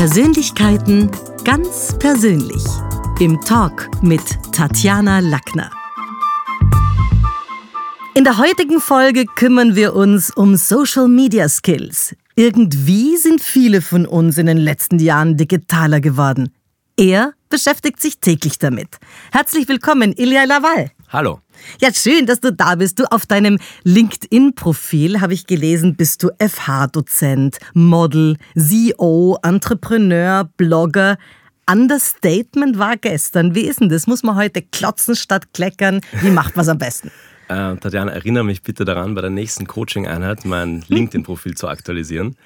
Persönlichkeiten 0.00 1.10
ganz 1.44 1.94
persönlich. 1.98 2.64
Im 3.18 3.38
Talk 3.42 3.90
mit 4.00 4.22
Tatjana 4.50 5.18
Lackner. 5.18 5.70
In 8.14 8.24
der 8.24 8.38
heutigen 8.38 8.80
Folge 8.80 9.26
kümmern 9.26 9.76
wir 9.76 9.94
uns 9.94 10.30
um 10.30 10.56
Social 10.56 11.06
Media 11.06 11.50
Skills. 11.50 12.16
Irgendwie 12.34 13.18
sind 13.18 13.42
viele 13.42 13.82
von 13.82 14.06
uns 14.06 14.38
in 14.38 14.46
den 14.46 14.56
letzten 14.56 15.00
Jahren 15.00 15.36
digitaler 15.36 16.00
geworden. 16.00 16.48
Er 16.96 17.34
beschäftigt 17.50 18.00
sich 18.00 18.20
täglich 18.20 18.58
damit. 18.58 18.96
Herzlich 19.32 19.68
willkommen, 19.68 20.14
Ilya 20.16 20.44
Laval. 20.44 20.92
Hallo. 21.10 21.40
Ja, 21.80 21.92
schön, 21.92 22.26
dass 22.26 22.40
du 22.40 22.52
da 22.52 22.74
bist. 22.74 22.98
Du 22.98 23.04
auf 23.10 23.26
deinem 23.26 23.58
LinkedIn-Profil 23.84 25.20
habe 25.20 25.34
ich 25.34 25.46
gelesen, 25.46 25.96
bist 25.96 26.22
du 26.22 26.30
FH-Dozent, 26.38 27.58
Model, 27.74 28.36
CEO, 28.56 29.38
Entrepreneur, 29.42 30.48
Blogger. 30.56 31.18
Understatement 31.70 32.78
war 32.78 32.96
gestern. 32.96 33.54
Wie 33.54 33.62
ist 33.62 33.80
denn 33.80 33.88
das? 33.88 34.06
Muss 34.06 34.22
man 34.22 34.36
heute 34.36 34.62
klotzen 34.62 35.14
statt 35.14 35.52
kleckern? 35.52 36.00
Wie 36.22 36.30
macht 36.30 36.56
man 36.56 36.64
es 36.64 36.68
am 36.68 36.78
besten? 36.78 37.10
Äh, 37.50 37.76
Tatjana, 37.78 38.12
erinnere 38.12 38.44
mich 38.44 38.62
bitte 38.62 38.84
daran, 38.84 39.16
bei 39.16 39.22
der 39.22 39.30
nächsten 39.30 39.66
Coaching-Einheit 39.66 40.44
mein 40.44 40.84
LinkedIn-Profil 40.88 41.56
zu 41.56 41.66
aktualisieren. 41.66 42.36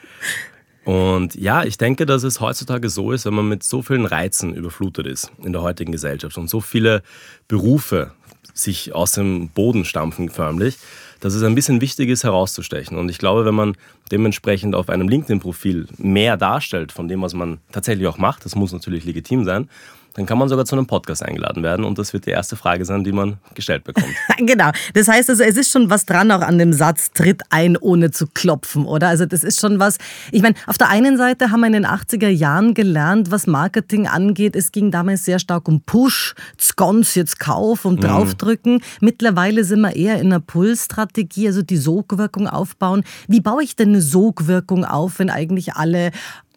Und 0.85 1.35
ja, 1.35 1.65
ich 1.65 1.77
denke, 1.77 2.07
dass 2.07 2.23
es 2.23 2.41
heutzutage 2.41 2.89
so 2.89 3.13
ist, 3.13 3.27
wenn 3.27 3.35
man 3.35 3.49
mit 3.49 3.63
so 3.63 3.83
vielen 3.83 4.07
Reizen 4.07 4.55
überflutet 4.55 5.07
ist 5.07 5.31
in 5.43 5.53
der 5.53 5.61
heutigen 5.61 5.93
Gesellschaft 5.93 6.39
und 6.39 6.49
so 6.49 6.61
viele 6.61 7.03
Berufe 7.49 8.13
sich 8.55 8.95
aus 8.95 9.13
dem 9.13 9.49
Boden 9.49 9.85
stampfen 9.85 10.31
förmlich, 10.31 10.77
dass 11.21 11.35
es 11.35 11.43
ein 11.43 11.55
bisschen 11.55 11.81
wichtig 11.81 12.09
ist, 12.09 12.25
herauszustechen. 12.25 12.97
Und 12.97 13.11
ich 13.11 13.19
glaube, 13.19 13.45
wenn 13.45 13.55
man 13.55 13.77
dementsprechend 14.11 14.75
auf 14.75 14.89
einem 14.89 15.09
LinkedIn-Profil 15.09 15.89
mehr 15.99 16.37
darstellt 16.37 16.93
von 16.93 17.09
dem, 17.09 17.21
was 17.23 17.35
man 17.35 17.59
tatsächlich 17.73 18.07
auch 18.07 18.19
macht, 18.19 18.45
das 18.45 18.55
muss 18.55 18.73
natürlich 18.73 19.05
legitim 19.05 19.45
sein, 19.45 19.69
dann 20.15 20.27
kann 20.27 20.39
man 20.39 20.49
sogar 20.49 20.65
zu 20.65 20.77
einem 20.77 20.87
Podcast 20.87 21.23
eingeladen 21.23 21.63
werden 21.63 21.85
und 21.85 21.99
das 21.99 22.13
wird 22.13 22.27
die 22.27 22.31
erste 22.31 22.57
Frage 22.57 22.85
sein, 22.85 23.05
die 23.05 23.13
man 23.13 23.39
gestellt 23.55 23.85
bekommt. 23.85 24.07
genau. 24.39 24.71
Das 24.95 25.09
heißt 25.09 25.29
also, 25.29 25.43
es 25.43 25.57
ist 25.57 25.71
schon 25.71 25.91
was 25.91 26.07
dran 26.07 26.31
auch 26.31 26.41
an 26.41 26.59
dem 26.59 26.73
Satz, 26.73 27.11
tritt 27.13 27.43
ein, 27.51 27.77
ohne 27.77 28.13
zu 28.13 28.27
klopfen, 28.27 28.87
oder? 28.87 29.09
Also 29.09 29.27
das 29.27 29.43
ist 29.43 29.61
schon 29.61 29.81
was, 29.81 29.99
ich 30.31 30.43
meine, 30.43 30.55
auf 30.67 30.79
der 30.79 30.89
einen 30.89 31.17
Seite 31.17 31.51
haben 31.51 31.61
wir 31.61 31.67
in 31.67 31.73
den 31.73 31.87
80er 31.87 32.29
Jahren 32.29 32.75
gelernt, 32.75 33.31
was 33.31 33.47
Marketing 33.47 34.07
angeht, 34.07 34.55
es 34.55 34.73
ging 34.73 34.91
damals 34.91 35.25
sehr 35.25 35.39
stark 35.39 35.69
um 35.69 35.83
Push, 35.83 36.35
Sconce, 36.61 37.17
jetzt 37.17 37.41
Kauf 37.41 37.85
und 37.85 37.97
mhm. 38.01 38.07
draufdrücken. 38.07 38.75
Mhm. 38.75 38.81
Mittlerweile 39.01 39.65
sind 39.65 39.81
wir 39.81 39.97
eher 39.97 40.21
in 40.21 40.27
einer 40.27 40.41
Pull-Strategie, 40.41 41.49
also 41.49 41.63
die 41.63 41.77
Sogwirkung 41.77 42.47
aufbauen. 42.47 43.03
Wie 43.27 43.41
baue 43.41 43.65
ich 43.65 43.77
denn 43.77 43.91
eine 43.91 44.03
Sogwirkung 44.03 44.85
auf, 44.85 45.19
wenn 45.19 45.31
eigentlich 45.31 45.75
alle 45.75 46.13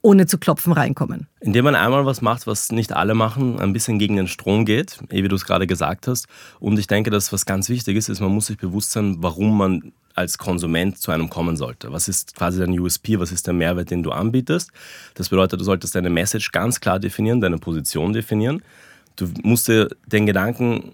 ohne 0.08 0.26
zu 0.26 0.38
klopfen 0.38 0.72
reinkommen. 0.72 1.28
Indem 1.42 1.66
man 1.66 1.76
einmal 1.76 2.06
was 2.06 2.22
macht, 2.22 2.48
was 2.48 2.72
nicht 2.72 2.94
alle 2.94 3.14
machen, 3.14 3.60
ein 3.60 3.74
bisschen 3.74 4.00
gegen 4.00 4.16
den 4.16 4.30
Strom 4.30 4.64
geht, 4.64 5.00
eh 5.12 5.22
wie 5.22 5.28
du 5.28 5.36
es 5.36 5.44
gerade 5.44 5.68
gesagt 5.68 6.08
hast. 6.08 6.28
Und 6.62 6.80
ich 6.80 6.88
denke, 6.88 7.10
dass 7.10 7.34
was 7.34 7.46
ganz 7.46 7.68
wichtig 7.68 7.98
ist, 7.98 8.08
ist, 8.08 8.22
man 8.22 8.32
muss 8.32 8.46
sich 8.46 8.58
bewusst 8.58 8.92
sein, 8.92 9.18
warum 9.20 9.58
man 9.58 9.92
als 10.16 10.38
Konsument 10.38 10.98
zu 10.98 11.12
einem 11.12 11.30
kommen 11.30 11.58
sollte. 11.58 11.92
Was 11.92 12.08
ist 12.08 12.36
quasi 12.36 12.58
dein 12.58 12.80
USP, 12.80 13.20
was 13.20 13.34
ist 13.34 13.48
der 13.48 13.54
Mehrwert, 13.54 13.92
den 13.92 14.02
du 14.02 14.12
anbietest? 14.12 14.72
Das 15.16 15.28
bedeutet, 15.28 15.60
du 15.60 15.66
solltest 15.66 15.94
deine 15.94 16.10
Message 16.10 16.54
ganz 16.54 16.80
klar 16.80 17.00
definieren, 17.00 17.42
deine 17.42 17.58
Position 17.58 18.14
definieren. 18.14 18.64
Du 19.18 19.28
musst 19.44 19.68
dir 19.68 19.90
den 20.06 20.26
Gedanken 20.26 20.94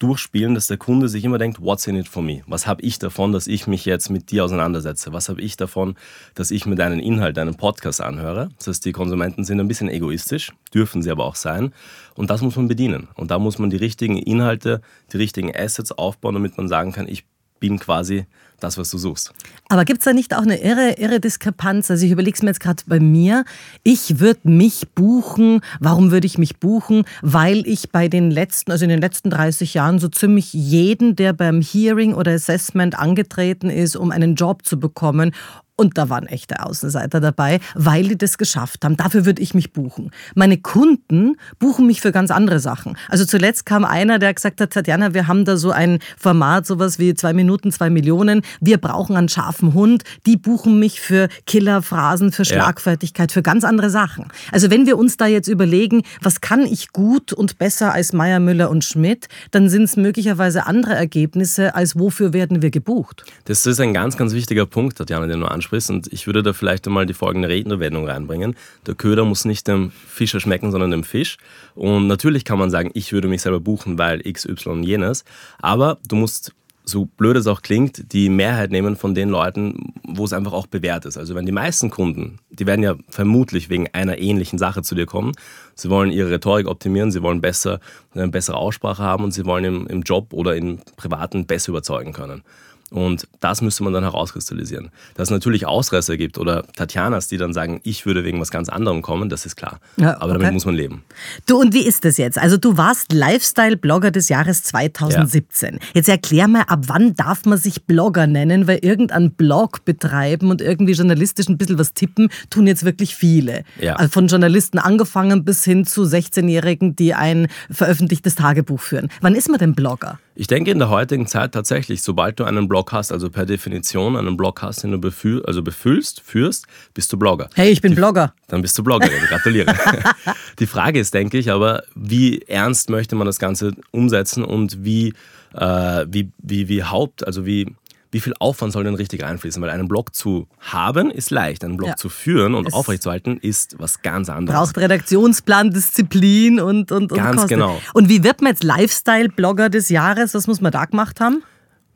durchspielen, 0.00 0.54
dass 0.54 0.66
der 0.66 0.78
Kunde 0.78 1.08
sich 1.08 1.24
immer 1.24 1.38
denkt, 1.38 1.60
what's 1.62 1.86
in 1.86 1.94
it 1.94 2.08
for 2.08 2.22
me? 2.22 2.42
Was 2.46 2.66
habe 2.66 2.82
ich 2.82 2.98
davon, 2.98 3.32
dass 3.32 3.46
ich 3.46 3.66
mich 3.66 3.84
jetzt 3.84 4.10
mit 4.10 4.30
dir 4.30 4.44
auseinandersetze? 4.44 5.12
Was 5.12 5.28
habe 5.28 5.40
ich 5.40 5.56
davon, 5.56 5.94
dass 6.34 6.50
ich 6.50 6.66
mir 6.66 6.74
deinen 6.74 6.98
Inhalt, 6.98 7.36
deinen 7.36 7.54
Podcast 7.54 8.00
anhöre? 8.00 8.48
Das 8.58 8.66
heißt, 8.66 8.84
die 8.84 8.92
Konsumenten 8.92 9.44
sind 9.44 9.60
ein 9.60 9.68
bisschen 9.68 9.88
egoistisch, 9.88 10.52
dürfen 10.74 11.02
sie 11.02 11.10
aber 11.10 11.24
auch 11.24 11.36
sein. 11.36 11.72
Und 12.14 12.30
das 12.30 12.40
muss 12.40 12.56
man 12.56 12.66
bedienen. 12.66 13.08
Und 13.14 13.30
da 13.30 13.38
muss 13.38 13.58
man 13.58 13.70
die 13.70 13.76
richtigen 13.76 14.16
Inhalte, 14.16 14.80
die 15.12 15.18
richtigen 15.18 15.54
Assets 15.54 15.92
aufbauen, 15.92 16.34
damit 16.34 16.56
man 16.56 16.66
sagen 16.66 16.92
kann, 16.92 17.06
ich 17.06 17.24
bin 17.60 17.78
quasi 17.78 18.24
das, 18.62 18.78
was 18.78 18.90
du 18.90 18.98
suchst. 18.98 19.32
Aber 19.68 19.84
gibt 19.84 20.00
es 20.00 20.04
da 20.04 20.12
nicht 20.12 20.34
auch 20.34 20.42
eine 20.42 20.60
irre, 20.60 20.94
irre 20.98 21.20
Diskrepanz? 21.20 21.90
Also 21.90 22.06
ich 22.06 22.12
überlege 22.12 22.36
es 22.36 22.42
mir 22.42 22.48
jetzt 22.48 22.60
gerade 22.60 22.82
bei 22.86 23.00
mir. 23.00 23.44
Ich 23.82 24.20
würde 24.20 24.40
mich 24.44 24.88
buchen. 24.94 25.60
Warum 25.80 26.10
würde 26.10 26.26
ich 26.26 26.38
mich 26.38 26.58
buchen? 26.58 27.04
Weil 27.22 27.66
ich 27.66 27.90
bei 27.90 28.08
den 28.08 28.30
letzten, 28.30 28.70
also 28.70 28.84
in 28.84 28.90
den 28.90 29.00
letzten 29.00 29.30
30 29.30 29.74
Jahren 29.74 29.98
so 29.98 30.08
ziemlich 30.08 30.52
jeden, 30.52 31.16
der 31.16 31.32
beim 31.32 31.60
Hearing 31.60 32.14
oder 32.14 32.32
Assessment 32.32 32.98
angetreten 32.98 33.70
ist, 33.70 33.96
um 33.96 34.10
einen 34.10 34.34
Job 34.34 34.64
zu 34.64 34.78
bekommen, 34.78 35.32
und 35.80 35.96
da 35.96 36.10
waren 36.10 36.26
echte 36.26 36.62
Außenseiter 36.62 37.20
dabei, 37.20 37.58
weil 37.74 38.08
die 38.08 38.18
das 38.18 38.36
geschafft 38.36 38.84
haben. 38.84 38.98
Dafür 38.98 39.24
würde 39.24 39.40
ich 39.40 39.54
mich 39.54 39.72
buchen. 39.72 40.10
Meine 40.34 40.58
Kunden 40.58 41.36
buchen 41.58 41.86
mich 41.86 42.02
für 42.02 42.12
ganz 42.12 42.30
andere 42.30 42.60
Sachen. 42.60 42.98
Also 43.08 43.24
zuletzt 43.24 43.64
kam 43.64 43.86
einer, 43.86 44.18
der 44.18 44.34
gesagt 44.34 44.60
hat, 44.60 44.74
Tatjana, 44.74 45.14
wir 45.14 45.26
haben 45.26 45.46
da 45.46 45.56
so 45.56 45.70
ein 45.70 46.00
Format, 46.18 46.66
sowas 46.66 46.98
wie 46.98 47.14
zwei 47.14 47.32
Minuten, 47.32 47.72
zwei 47.72 47.88
Millionen. 47.88 48.42
Wir 48.60 48.76
brauchen 48.76 49.16
einen 49.16 49.30
scharfen 49.30 49.72
Hund. 49.72 50.02
Die 50.26 50.36
buchen 50.36 50.78
mich 50.78 51.00
für 51.00 51.28
Killerphrasen, 51.46 52.30
für 52.30 52.44
Schlagfertigkeit, 52.44 53.30
ja. 53.30 53.32
für 53.32 53.42
ganz 53.42 53.64
andere 53.64 53.88
Sachen. 53.88 54.26
Also 54.52 54.70
wenn 54.70 54.84
wir 54.84 54.98
uns 54.98 55.16
da 55.16 55.24
jetzt 55.24 55.48
überlegen, 55.48 56.02
was 56.20 56.42
kann 56.42 56.60
ich 56.60 56.92
gut 56.92 57.32
und 57.32 57.56
besser 57.56 57.94
als 57.94 58.12
Meier, 58.12 58.38
Müller 58.38 58.68
und 58.68 58.84
Schmidt, 58.84 59.28
dann 59.50 59.70
sind 59.70 59.84
es 59.84 59.96
möglicherweise 59.96 60.66
andere 60.66 60.94
Ergebnisse, 60.94 61.74
als 61.74 61.98
wofür 61.98 62.34
werden 62.34 62.60
wir 62.60 62.70
gebucht. 62.70 63.24
Das 63.46 63.64
ist 63.64 63.80
ein 63.80 63.94
ganz, 63.94 64.18
ganz 64.18 64.34
wichtiger 64.34 64.66
Punkt, 64.66 64.98
Tatjana, 64.98 65.26
den 65.26 65.40
du 65.40 65.46
ansprichst 65.46 65.69
ansprichst. 65.70 65.90
Und 65.90 66.12
ich 66.12 66.26
würde 66.26 66.42
da 66.42 66.52
vielleicht 66.52 66.86
einmal 66.86 67.06
die 67.06 67.14
folgende 67.14 67.48
Redewendung 67.48 68.06
reinbringen. 68.06 68.56
Der 68.86 68.94
Köder 68.94 69.24
muss 69.24 69.44
nicht 69.44 69.68
dem 69.68 69.90
Fischer 69.90 70.40
schmecken, 70.40 70.70
sondern 70.70 70.90
dem 70.90 71.04
Fisch. 71.04 71.36
Und 71.74 72.06
natürlich 72.06 72.44
kann 72.44 72.58
man 72.58 72.70
sagen, 72.70 72.90
ich 72.94 73.12
würde 73.12 73.28
mich 73.28 73.42
selber 73.42 73.60
buchen, 73.60 73.98
weil 73.98 74.26
X, 74.26 74.46
Y 74.46 74.78
und 74.78 74.84
jenes. 74.84 75.24
Aber 75.60 75.98
du 76.08 76.16
musst 76.16 76.52
so 76.82 77.04
blöd 77.04 77.36
es 77.36 77.46
auch 77.46 77.62
klingt, 77.62 78.12
die 78.12 78.28
Mehrheit 78.30 78.72
nehmen 78.72 78.96
von 78.96 79.14
den 79.14 79.28
Leuten, 79.28 79.92
wo 80.02 80.24
es 80.24 80.32
einfach 80.32 80.52
auch 80.52 80.66
bewährt 80.66 81.04
ist. 81.04 81.16
Also 81.18 81.36
wenn 81.36 81.46
die 81.46 81.52
meisten 81.52 81.88
Kunden, 81.88 82.38
die 82.50 82.66
werden 82.66 82.82
ja 82.82 82.96
vermutlich 83.10 83.68
wegen 83.68 83.86
einer 83.92 84.18
ähnlichen 84.18 84.58
Sache 84.58 84.82
zu 84.82 84.96
dir 84.96 85.06
kommen. 85.06 85.32
Sie 85.76 85.88
wollen 85.88 86.10
ihre 86.10 86.30
Rhetorik 86.30 86.66
optimieren, 86.66 87.12
sie 87.12 87.22
wollen 87.22 87.40
besser, 87.40 87.78
eine 88.12 88.26
bessere 88.28 88.56
Aussprache 88.56 89.04
haben 89.04 89.22
und 89.22 89.32
sie 89.32 89.44
wollen 89.44 89.64
im, 89.64 89.86
im 89.86 90.02
Job 90.02 90.32
oder 90.32 90.56
im 90.56 90.80
Privaten 90.96 91.46
besser 91.46 91.68
überzeugen 91.68 92.12
können. 92.12 92.42
Und 92.90 93.28
das 93.38 93.62
müsste 93.62 93.84
man 93.84 93.92
dann 93.92 94.02
herauskristallisieren. 94.02 94.90
Dass 95.14 95.28
es 95.28 95.30
natürlich 95.30 95.66
Ausreißer 95.66 96.16
gibt 96.16 96.38
oder 96.38 96.64
Tatjanas, 96.74 97.28
die 97.28 97.36
dann 97.36 97.52
sagen, 97.52 97.80
ich 97.84 98.04
würde 98.04 98.24
wegen 98.24 98.40
was 98.40 98.50
ganz 98.50 98.68
anderem 98.68 99.00
kommen, 99.00 99.28
das 99.28 99.46
ist 99.46 99.56
klar. 99.56 99.80
Ja, 99.96 100.10
okay. 100.10 100.18
Aber 100.20 100.32
damit 100.34 100.52
muss 100.52 100.66
man 100.66 100.74
leben. 100.74 101.04
Du, 101.46 101.60
und 101.60 101.72
wie 101.72 101.86
ist 101.86 102.04
das 102.04 102.16
jetzt? 102.16 102.36
Also 102.36 102.56
du 102.56 102.76
warst 102.76 103.12
Lifestyle-Blogger 103.12 104.10
des 104.10 104.28
Jahres 104.28 104.64
2017. 104.64 105.74
Ja. 105.74 105.80
Jetzt 105.94 106.08
erklär 106.08 106.48
mal, 106.48 106.62
ab 106.62 106.80
wann 106.88 107.14
darf 107.14 107.44
man 107.44 107.58
sich 107.58 107.84
Blogger 107.84 108.26
nennen? 108.26 108.66
Weil 108.66 108.78
irgendein 108.82 109.30
Blog 109.30 109.84
betreiben 109.84 110.50
und 110.50 110.60
irgendwie 110.60 110.92
journalistisch 110.92 111.48
ein 111.48 111.58
bisschen 111.58 111.78
was 111.78 111.94
tippen, 111.94 112.28
tun 112.50 112.66
jetzt 112.66 112.84
wirklich 112.84 113.14
viele. 113.14 113.64
Ja. 113.80 113.94
Also 113.94 114.10
von 114.10 114.26
Journalisten 114.26 114.78
angefangen 114.78 115.44
bis 115.44 115.64
hin 115.64 115.84
zu 115.86 116.02
16-Jährigen, 116.02 116.96
die 116.96 117.14
ein 117.14 117.46
veröffentlichtes 117.70 118.34
Tagebuch 118.34 118.80
führen. 118.80 119.08
Wann 119.20 119.36
ist 119.36 119.48
man 119.48 119.58
denn 119.58 119.74
Blogger? 119.74 120.18
Ich 120.40 120.46
denke 120.46 120.70
in 120.70 120.78
der 120.78 120.88
heutigen 120.88 121.26
Zeit 121.26 121.52
tatsächlich, 121.52 122.00
sobald 122.00 122.40
du 122.40 122.44
einen 122.44 122.66
Blog 122.66 122.92
hast, 122.92 123.12
also 123.12 123.28
per 123.28 123.44
Definition 123.44 124.16
einen 124.16 124.38
Blog 124.38 124.62
hast, 124.62 124.82
den 124.82 124.90
du 124.90 124.98
befühl, 124.98 125.44
also 125.44 125.62
befüllst, 125.62 126.22
führst, 126.22 126.64
bist 126.94 127.12
du 127.12 127.18
Blogger. 127.18 127.50
Hey, 127.54 127.68
ich 127.68 127.82
bin 127.82 127.90
Die, 127.90 127.96
Blogger. 127.96 128.32
Dann 128.48 128.62
bist 128.62 128.78
du 128.78 128.82
Bloggerin, 128.82 129.22
gratuliere. 129.28 129.74
Die 130.58 130.66
Frage 130.66 130.98
ist, 130.98 131.12
denke 131.12 131.36
ich, 131.36 131.50
aber 131.50 131.82
wie 131.94 132.40
ernst 132.40 132.88
möchte 132.88 133.16
man 133.16 133.26
das 133.26 133.38
Ganze 133.38 133.72
umsetzen 133.90 134.42
und 134.42 134.82
wie, 134.82 135.12
äh, 135.52 136.06
wie, 136.08 136.30
wie, 136.38 136.68
wie 136.68 136.84
Haupt, 136.84 137.26
also 137.26 137.44
wie 137.44 137.74
wie 138.12 138.20
viel 138.20 138.34
Aufwand 138.38 138.72
soll 138.72 138.84
denn 138.84 138.94
richtig 138.94 139.22
reinfließen? 139.22 139.62
Weil 139.62 139.70
einen 139.70 139.88
Blog 139.88 140.14
zu 140.14 140.48
haben 140.58 141.10
ist 141.10 141.30
leicht, 141.30 141.64
einen 141.64 141.76
Blog 141.76 141.90
ja. 141.90 141.96
zu 141.96 142.08
führen 142.08 142.54
und 142.54 142.66
es 142.66 142.74
aufrechtzuerhalten 142.74 143.38
ist 143.38 143.76
was 143.78 144.02
ganz 144.02 144.28
anderes. 144.28 144.58
Braucht 144.58 144.78
Redaktionsplan, 144.78 145.70
Disziplin 145.70 146.60
und 146.60 146.92
und 146.92 147.12
Ganz 147.12 147.42
und 147.42 147.48
genau. 147.48 147.80
Und 147.94 148.08
wie 148.08 148.24
wird 148.24 148.42
man 148.42 148.52
jetzt 148.52 148.64
Lifestyle-Blogger 148.64 149.68
des 149.68 149.88
Jahres? 149.88 150.34
Was 150.34 150.46
muss 150.46 150.60
man 150.60 150.72
da 150.72 150.84
gemacht 150.84 151.20
haben? 151.20 151.42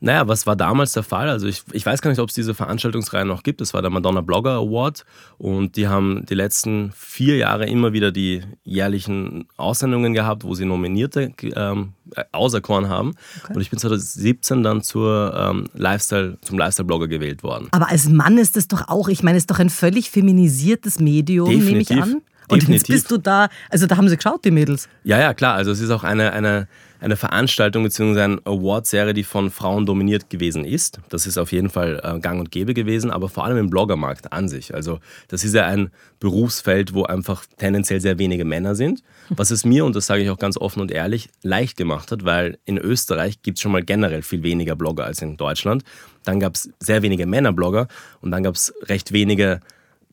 Naja, 0.04 0.28
was 0.28 0.46
war 0.46 0.54
damals 0.54 0.92
der 0.92 1.02
Fall? 1.02 1.30
Also 1.30 1.46
ich, 1.46 1.62
ich 1.72 1.86
weiß 1.86 2.02
gar 2.02 2.10
nicht, 2.10 2.20
ob 2.20 2.28
es 2.28 2.34
diese 2.34 2.52
Veranstaltungsreihe 2.52 3.24
noch 3.24 3.42
gibt. 3.42 3.62
Das 3.62 3.72
war 3.72 3.80
der 3.80 3.90
Madonna 3.90 4.20
Blogger 4.20 4.56
Award 4.56 5.06
und 5.38 5.76
die 5.76 5.88
haben 5.88 6.26
die 6.26 6.34
letzten 6.34 6.92
vier 6.94 7.36
Jahre 7.38 7.64
immer 7.66 7.94
wieder 7.94 8.12
die 8.12 8.42
jährlichen 8.64 9.48
Aussendungen 9.56 10.12
gehabt, 10.12 10.44
wo 10.44 10.54
sie 10.54 10.66
Nominierte 10.66 11.32
ähm, 11.42 11.94
auserkoren 12.32 12.90
haben. 12.90 13.14
Okay. 13.44 13.54
Und 13.54 13.62
ich 13.62 13.70
bin 13.70 13.78
2017 13.78 14.62
dann 14.62 14.82
zur, 14.82 15.34
ähm, 15.38 15.70
Lifestyle, 15.72 16.36
zum 16.42 16.58
Lifestyle-Blogger 16.58 17.08
gewählt 17.08 17.42
worden. 17.42 17.68
Aber 17.70 17.88
als 17.88 18.06
Mann 18.06 18.36
ist 18.36 18.56
das 18.56 18.68
doch 18.68 18.88
auch, 18.88 19.08
ich 19.08 19.22
meine, 19.22 19.38
es 19.38 19.44
ist 19.44 19.50
doch 19.50 19.58
ein 19.58 19.70
völlig 19.70 20.10
feminisiertes 20.10 21.00
Medium, 21.00 21.48
Definitiv. 21.48 21.96
nehme 21.96 22.08
ich 22.08 22.14
an. 22.14 22.22
Und 22.48 22.68
jetzt 22.68 22.88
bist 22.88 23.10
du 23.10 23.18
da, 23.18 23.48
also 23.70 23.86
da 23.86 23.96
haben 23.96 24.08
sie 24.08 24.16
geschaut, 24.16 24.44
die 24.44 24.50
Mädels. 24.50 24.88
Ja, 25.04 25.18
ja, 25.18 25.34
klar. 25.34 25.54
Also 25.54 25.70
es 25.70 25.80
ist 25.80 25.90
auch 25.90 26.04
eine, 26.04 26.32
eine, 26.32 26.68
eine 27.00 27.16
Veranstaltung 27.16 27.84
bzw. 27.84 28.20
eine 28.20 28.38
Award-Serie, 28.44 29.14
die 29.14 29.24
von 29.24 29.50
Frauen 29.50 29.86
dominiert 29.86 30.30
gewesen 30.30 30.64
ist. 30.64 31.00
Das 31.08 31.26
ist 31.26 31.38
auf 31.38 31.52
jeden 31.52 31.70
Fall 31.70 32.00
äh, 32.02 32.18
gang 32.18 32.40
und 32.40 32.50
gäbe 32.50 32.74
gewesen, 32.74 33.10
aber 33.10 33.28
vor 33.28 33.44
allem 33.44 33.56
im 33.56 33.70
Bloggermarkt 33.70 34.32
an 34.32 34.48
sich. 34.48 34.74
Also 34.74 35.00
das 35.28 35.44
ist 35.44 35.54
ja 35.54 35.66
ein 35.66 35.90
Berufsfeld, 36.20 36.94
wo 36.94 37.04
einfach 37.04 37.44
tendenziell 37.58 38.00
sehr 38.00 38.18
wenige 38.18 38.44
Männer 38.44 38.74
sind. 38.74 39.02
Was 39.30 39.50
es 39.50 39.64
mir, 39.64 39.84
und 39.84 39.96
das 39.96 40.06
sage 40.06 40.22
ich 40.22 40.30
auch 40.30 40.38
ganz 40.38 40.56
offen 40.56 40.80
und 40.80 40.90
ehrlich, 40.90 41.28
leicht 41.42 41.76
gemacht 41.76 42.12
hat, 42.12 42.24
weil 42.24 42.58
in 42.64 42.78
Österreich 42.78 43.42
gibt 43.42 43.58
es 43.58 43.62
schon 43.62 43.72
mal 43.72 43.82
generell 43.82 44.22
viel 44.22 44.42
weniger 44.42 44.76
Blogger 44.76 45.04
als 45.04 45.22
in 45.22 45.36
Deutschland. 45.36 45.82
Dann 46.24 46.40
gab 46.40 46.54
es 46.54 46.70
sehr 46.78 47.02
wenige 47.02 47.26
Männerblogger 47.26 47.88
und 48.20 48.30
dann 48.30 48.42
gab 48.42 48.54
es 48.54 48.72
recht 48.82 49.12
wenige 49.12 49.60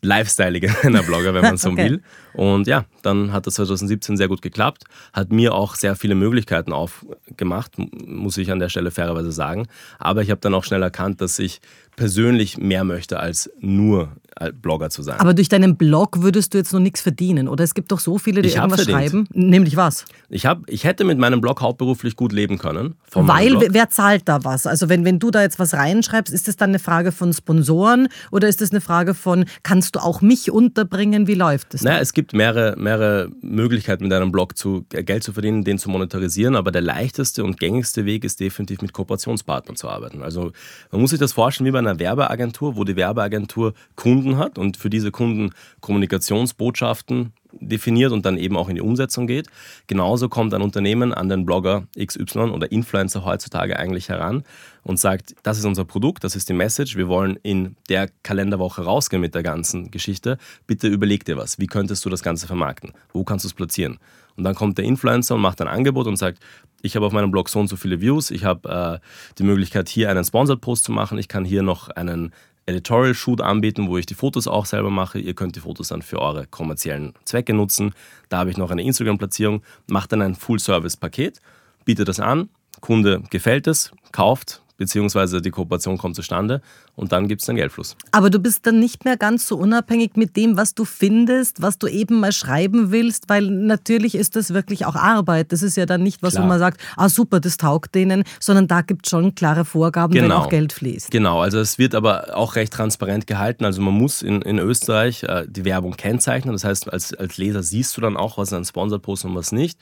lifestyleige 0.01 0.67
Blogger, 1.05 1.33
wenn 1.33 1.43
man 1.43 1.57
so 1.57 1.69
okay. 1.69 1.83
will. 1.89 2.01
Und 2.33 2.67
ja, 2.67 2.85
dann 3.01 3.31
hat 3.33 3.47
das 3.47 3.55
2017 3.55 4.17
sehr 4.17 4.27
gut 4.27 4.41
geklappt, 4.41 4.85
hat 5.13 5.31
mir 5.31 5.53
auch 5.53 5.75
sehr 5.75 5.95
viele 5.95 6.15
Möglichkeiten 6.15 6.73
aufgemacht, 6.73 7.73
muss 7.77 8.37
ich 8.37 8.51
an 8.51 8.59
der 8.59 8.69
Stelle 8.69 8.91
fairerweise 8.91 9.31
sagen. 9.31 9.67
Aber 9.99 10.21
ich 10.21 10.31
habe 10.31 10.41
dann 10.41 10.53
auch 10.53 10.63
schnell 10.63 10.81
erkannt, 10.81 11.21
dass 11.21 11.39
ich 11.39 11.61
persönlich 11.95 12.57
mehr 12.57 12.83
möchte 12.83 13.19
als 13.19 13.51
nur 13.59 14.11
Blogger 14.61 14.89
zu 14.89 15.03
sein. 15.03 15.19
Aber 15.19 15.33
durch 15.33 15.49
deinen 15.49 15.77
Blog 15.77 16.21
würdest 16.21 16.53
du 16.53 16.57
jetzt 16.57 16.73
noch 16.73 16.79
nichts 16.79 17.01
verdienen, 17.01 17.47
oder? 17.47 17.63
Es 17.63 17.73
gibt 17.73 17.91
doch 17.91 17.99
so 17.99 18.17
viele, 18.17 18.41
die 18.41 18.49
ich 18.49 18.55
irgendwas 18.55 18.85
schreiben. 18.85 19.27
Nämlich 19.33 19.75
was? 19.75 20.05
Ich, 20.29 20.45
hab, 20.45 20.61
ich 20.67 20.83
hätte 20.83 21.03
mit 21.03 21.17
meinem 21.17 21.41
Blog 21.41 21.61
hauptberuflich 21.61 22.15
gut 22.15 22.31
leben 22.31 22.57
können. 22.57 22.95
Weil, 23.11 23.57
wer 23.73 23.89
zahlt 23.89 24.27
da 24.27 24.43
was? 24.43 24.65
Also 24.65 24.89
wenn, 24.89 25.05
wenn 25.05 25.19
du 25.19 25.31
da 25.31 25.41
jetzt 25.41 25.59
was 25.59 25.73
reinschreibst, 25.73 26.33
ist 26.33 26.47
das 26.47 26.55
dann 26.55 26.71
eine 26.71 26.79
Frage 26.79 27.11
von 27.11 27.33
Sponsoren 27.33 28.07
oder 28.31 28.47
ist 28.47 28.61
das 28.61 28.71
eine 28.71 28.81
Frage 28.81 29.13
von, 29.13 29.45
kannst 29.63 29.95
du 29.95 29.99
auch 29.99 30.21
mich 30.21 30.49
unterbringen? 30.49 31.27
Wie 31.27 31.35
läuft 31.35 31.73
das? 31.73 31.81
Naja, 31.81 31.99
es 31.99 32.13
gibt 32.13 32.33
mehrere, 32.33 32.75
mehrere 32.77 33.29
Möglichkeiten, 33.41 34.05
mit 34.05 34.13
einem 34.13 34.31
Blog 34.31 34.57
zu, 34.57 34.85
äh, 34.93 35.03
Geld 35.03 35.23
zu 35.23 35.33
verdienen, 35.33 35.63
den 35.63 35.77
zu 35.77 35.89
monetarisieren, 35.89 36.55
aber 36.55 36.71
der 36.71 36.81
leichteste 36.81 37.43
und 37.43 37.59
gängigste 37.59 38.05
Weg 38.05 38.23
ist 38.23 38.39
definitiv 38.39 38.81
mit 38.81 38.93
Kooperationspartnern 38.93 39.75
zu 39.75 39.89
arbeiten. 39.89 40.21
Also 40.23 40.51
man 40.91 41.01
muss 41.01 41.09
sich 41.09 41.19
das 41.19 41.33
vorstellen 41.33 41.67
wie 41.67 41.71
bei 41.71 41.79
einer 41.79 41.99
Werbeagentur, 41.99 42.75
wo 42.75 42.83
die 42.83 42.95
Werbeagentur 42.95 43.73
Kunden 43.95 44.30
hat 44.37 44.57
und 44.57 44.77
für 44.77 44.89
diese 44.89 45.11
Kunden 45.11 45.51
Kommunikationsbotschaften 45.79 47.33
definiert 47.59 48.11
und 48.11 48.25
dann 48.25 48.37
eben 48.37 48.57
auch 48.57 48.69
in 48.69 48.75
die 48.75 48.81
Umsetzung 48.81 49.27
geht. 49.27 49.47
Genauso 49.87 50.29
kommt 50.29 50.53
ein 50.53 50.61
Unternehmen 50.61 51.13
an 51.13 51.29
den 51.29 51.45
Blogger 51.45 51.87
XY 51.97 52.51
oder 52.51 52.71
Influencer 52.71 53.25
heutzutage 53.25 53.77
eigentlich 53.77 54.09
heran 54.09 54.43
und 54.83 54.99
sagt, 54.99 55.35
das 55.43 55.57
ist 55.57 55.65
unser 55.65 55.85
Produkt, 55.85 56.23
das 56.23 56.35
ist 56.35 56.49
die 56.49 56.53
Message, 56.53 56.95
wir 56.95 57.07
wollen 57.07 57.37
in 57.43 57.75
der 57.89 58.09
Kalenderwoche 58.23 58.83
rausgehen 58.83 59.21
mit 59.21 59.35
der 59.35 59.43
ganzen 59.43 59.91
Geschichte. 59.91 60.37
Bitte 60.65 60.87
überleg 60.87 61.25
dir 61.25 61.37
was, 61.37 61.59
wie 61.59 61.67
könntest 61.67 62.05
du 62.05 62.09
das 62.09 62.23
Ganze 62.23 62.47
vermarkten? 62.47 62.93
Wo 63.13 63.23
kannst 63.23 63.45
du 63.45 63.49
es 63.49 63.53
platzieren? 63.53 63.99
Und 64.37 64.45
dann 64.45 64.55
kommt 64.55 64.77
der 64.77 64.85
Influencer 64.85 65.35
und 65.35 65.41
macht 65.41 65.61
ein 65.61 65.67
Angebot 65.67 66.07
und 66.07 66.15
sagt, 66.15 66.39
ich 66.81 66.95
habe 66.95 67.05
auf 67.05 67.11
meinem 67.11 67.31
Blog 67.31 67.49
so 67.49 67.59
und 67.59 67.67
so 67.67 67.75
viele 67.75 68.01
Views, 68.01 68.31
ich 68.31 68.43
habe 68.45 69.01
äh, 69.01 69.35
die 69.37 69.43
Möglichkeit, 69.43 69.89
hier 69.89 70.09
einen 70.09 70.23
Sponsored 70.23 70.61
Post 70.61 70.85
zu 70.85 70.91
machen, 70.91 71.17
ich 71.17 71.27
kann 71.27 71.45
hier 71.45 71.61
noch 71.61 71.89
einen 71.89 72.31
Editorial 72.71 73.13
Shoot 73.13 73.41
anbieten, 73.41 73.87
wo 73.87 73.97
ich 73.97 74.05
die 74.05 74.13
Fotos 74.13 74.47
auch 74.47 74.65
selber 74.65 74.89
mache. 74.89 75.19
Ihr 75.19 75.33
könnt 75.33 75.55
die 75.55 75.59
Fotos 75.59 75.89
dann 75.89 76.01
für 76.01 76.19
eure 76.19 76.47
kommerziellen 76.47 77.13
Zwecke 77.25 77.53
nutzen. 77.53 77.93
Da 78.29 78.39
habe 78.39 78.49
ich 78.49 78.57
noch 78.57 78.71
eine 78.71 78.83
Instagram-Platzierung, 78.83 79.61
macht 79.87 80.11
dann 80.11 80.21
ein 80.21 80.35
Full-Service-Paket, 80.35 81.39
bietet 81.85 82.07
das 82.07 82.19
an, 82.19 82.49
Kunde 82.79 83.21
gefällt 83.29 83.67
es, 83.67 83.91
kauft, 84.11 84.61
beziehungsweise 84.81 85.43
die 85.43 85.51
Kooperation 85.51 85.99
kommt 85.99 86.15
zustande 86.15 86.59
und 86.95 87.11
dann 87.11 87.27
gibt 87.27 87.43
es 87.43 87.49
einen 87.49 87.57
Geldfluss. 87.57 87.95
Aber 88.11 88.31
du 88.31 88.39
bist 88.39 88.65
dann 88.65 88.79
nicht 88.79 89.05
mehr 89.05 89.15
ganz 89.15 89.47
so 89.47 89.55
unabhängig 89.55 90.13
mit 90.15 90.35
dem, 90.35 90.57
was 90.57 90.73
du 90.73 90.85
findest, 90.85 91.61
was 91.61 91.77
du 91.77 91.85
eben 91.85 92.19
mal 92.19 92.31
schreiben 92.31 92.89
willst, 92.89 93.29
weil 93.29 93.45
natürlich 93.45 94.15
ist 94.15 94.35
das 94.35 94.55
wirklich 94.55 94.87
auch 94.87 94.95
Arbeit. 94.95 95.51
Das 95.51 95.61
ist 95.61 95.77
ja 95.77 95.85
dann 95.85 96.01
nicht 96.01 96.23
was, 96.23 96.33
Klar. 96.33 96.45
wo 96.45 96.47
man 96.47 96.57
sagt, 96.57 96.81
ah 96.97 97.09
super, 97.09 97.39
das 97.39 97.57
taugt 97.57 97.93
denen, 97.93 98.23
sondern 98.39 98.67
da 98.67 98.81
gibt 98.81 99.05
es 99.05 99.11
schon 99.11 99.35
klare 99.35 99.65
Vorgaben, 99.65 100.13
genau. 100.13 100.25
wenn 100.25 100.31
auch 100.31 100.49
Geld 100.49 100.73
fließt. 100.73 101.11
Genau, 101.11 101.41
also 101.41 101.59
es 101.59 101.77
wird 101.77 101.93
aber 101.93 102.35
auch 102.35 102.55
recht 102.55 102.73
transparent 102.73 103.27
gehalten. 103.27 103.63
Also 103.63 103.83
man 103.83 103.93
muss 103.93 104.23
in, 104.23 104.41
in 104.41 104.57
Österreich 104.57 105.21
äh, 105.21 105.45
die 105.47 105.63
Werbung 105.63 105.95
kennzeichnen. 105.95 106.53
Das 106.53 106.63
heißt, 106.63 106.91
als, 106.91 107.13
als 107.13 107.37
Leser 107.37 107.61
siehst 107.61 107.95
du 107.97 108.01
dann 108.01 108.17
auch, 108.17 108.39
was 108.39 108.51
ein 108.51 108.65
Sponsored-Post 108.65 109.25
und 109.25 109.35
was 109.35 109.51
nicht. 109.51 109.77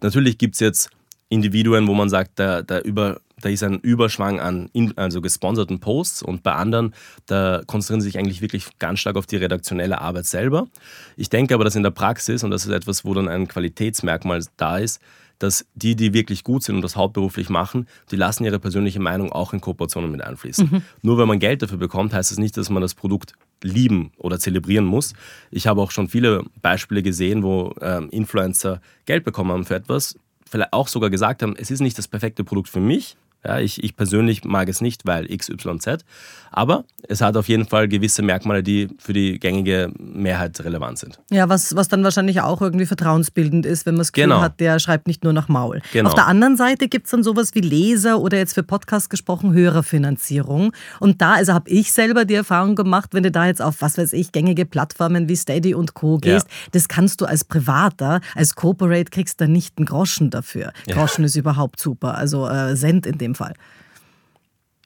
Natürlich 0.00 0.38
gibt 0.38 0.54
es 0.56 0.60
jetzt 0.60 0.90
Individuen, 1.30 1.86
wo 1.86 1.94
man 1.94 2.10
sagt, 2.10 2.38
da, 2.40 2.60
da, 2.62 2.80
über, 2.80 3.20
da 3.40 3.48
ist 3.48 3.62
ein 3.62 3.78
Überschwang 3.80 4.40
an 4.40 4.68
in, 4.72 4.96
also 4.96 5.20
gesponserten 5.20 5.80
Posts 5.80 6.22
und 6.22 6.42
bei 6.42 6.52
anderen, 6.52 6.94
da 7.26 7.62
konzentrieren 7.66 8.00
sie 8.00 8.08
sich 8.08 8.18
eigentlich 8.18 8.42
wirklich 8.42 8.78
ganz 8.78 9.00
stark 9.00 9.16
auf 9.16 9.26
die 9.26 9.36
redaktionelle 9.36 10.00
Arbeit 10.00 10.26
selber. 10.26 10.66
Ich 11.16 11.30
denke 11.30 11.54
aber, 11.54 11.64
dass 11.64 11.76
in 11.76 11.82
der 11.82 11.90
Praxis, 11.90 12.44
und 12.44 12.50
das 12.50 12.64
ist 12.64 12.72
etwas, 12.72 13.04
wo 13.04 13.14
dann 13.14 13.28
ein 13.28 13.48
Qualitätsmerkmal 13.48 14.42
da 14.56 14.78
ist, 14.78 15.00
dass 15.40 15.66
die, 15.74 15.96
die 15.96 16.12
wirklich 16.12 16.44
gut 16.44 16.62
sind 16.62 16.76
und 16.76 16.82
das 16.82 16.96
hauptberuflich 16.96 17.48
machen, 17.48 17.88
die 18.10 18.16
lassen 18.16 18.44
ihre 18.44 18.58
persönliche 18.58 19.00
Meinung 19.00 19.32
auch 19.32 19.54
in 19.54 19.60
Kooperationen 19.60 20.10
mit 20.10 20.22
einfließen. 20.22 20.68
Mhm. 20.70 20.82
Nur 21.02 21.18
wenn 21.18 21.26
man 21.26 21.38
Geld 21.38 21.62
dafür 21.62 21.78
bekommt, 21.78 22.12
heißt 22.12 22.30
das 22.30 22.38
nicht, 22.38 22.56
dass 22.56 22.68
man 22.68 22.82
das 22.82 22.94
Produkt 22.94 23.32
lieben 23.62 24.12
oder 24.18 24.38
zelebrieren 24.38 24.84
muss. 24.84 25.14
Ich 25.50 25.66
habe 25.66 25.80
auch 25.80 25.90
schon 25.90 26.08
viele 26.08 26.44
Beispiele 26.60 27.02
gesehen, 27.02 27.42
wo 27.42 27.74
ähm, 27.80 28.10
Influencer 28.10 28.82
Geld 29.06 29.24
bekommen 29.24 29.50
haben 29.50 29.64
für 29.64 29.76
etwas, 29.76 30.16
vielleicht 30.48 30.72
auch 30.72 30.88
sogar 30.88 31.10
gesagt 31.10 31.42
haben, 31.42 31.56
es 31.56 31.70
ist 31.70 31.80
nicht 31.80 31.96
das 31.96 32.06
perfekte 32.06 32.44
Produkt 32.44 32.68
für 32.68 32.80
mich, 32.80 33.16
ja, 33.44 33.58
ich, 33.58 33.82
ich 33.82 33.96
persönlich 33.96 34.44
mag 34.44 34.68
es 34.68 34.80
nicht, 34.80 35.06
weil 35.06 35.26
XYZ. 35.26 36.04
Aber 36.52 36.84
es 37.08 37.20
hat 37.20 37.36
auf 37.36 37.48
jeden 37.48 37.64
Fall 37.64 37.86
gewisse 37.88 38.22
Merkmale, 38.22 38.62
die 38.62 38.88
für 38.98 39.12
die 39.12 39.38
gängige 39.38 39.92
Mehrheit 39.98 40.58
relevant 40.60 40.98
sind. 40.98 41.20
Ja, 41.30 41.48
was, 41.48 41.76
was 41.76 41.88
dann 41.88 42.02
wahrscheinlich 42.02 42.40
auch 42.40 42.60
irgendwie 42.60 42.86
vertrauensbildend 42.86 43.66
ist, 43.66 43.86
wenn 43.86 43.94
man 43.94 44.00
das 44.00 44.12
Gefühl 44.12 44.30
genau. 44.30 44.42
hat, 44.42 44.58
der 44.58 44.78
schreibt 44.80 45.06
nicht 45.06 45.22
nur 45.22 45.32
nach 45.32 45.48
Maul. 45.48 45.80
Genau. 45.92 46.08
Auf 46.08 46.14
der 46.14 46.26
anderen 46.26 46.56
Seite 46.56 46.88
gibt 46.88 47.06
es 47.06 47.12
dann 47.12 47.22
sowas 47.22 47.54
wie 47.54 47.60
Leser 47.60 48.20
oder 48.20 48.36
jetzt 48.36 48.54
für 48.54 48.64
Podcast 48.64 49.10
gesprochen 49.10 49.52
Hörerfinanzierung. 49.52 50.72
Und 50.98 51.22
da, 51.22 51.34
also 51.34 51.54
habe 51.54 51.70
ich 51.70 51.92
selber 51.92 52.24
die 52.24 52.34
Erfahrung 52.34 52.74
gemacht, 52.74 53.10
wenn 53.12 53.22
du 53.22 53.30
da 53.30 53.46
jetzt 53.46 53.62
auf, 53.62 53.80
was 53.80 53.96
weiß 53.96 54.12
ich, 54.12 54.32
gängige 54.32 54.66
Plattformen 54.66 55.28
wie 55.28 55.36
Steady 55.36 55.74
und 55.74 55.94
Co. 55.94 56.18
gehst, 56.18 56.48
ja. 56.48 56.68
das 56.72 56.88
kannst 56.88 57.20
du 57.20 57.26
als 57.26 57.44
Privater, 57.44 58.20
als 58.34 58.56
Corporate 58.56 59.10
kriegst 59.10 59.40
du 59.40 59.46
nicht 59.46 59.78
einen 59.78 59.86
Groschen 59.86 60.30
dafür. 60.30 60.72
Ja. 60.86 60.96
Groschen 60.96 61.24
ist 61.24 61.36
überhaupt 61.36 61.80
super. 61.80 62.16
Also 62.16 62.48
äh, 62.48 62.74
Cent 62.74 63.06
in 63.06 63.18
dem 63.18 63.29
dem 63.30 63.34
Fall. 63.34 63.54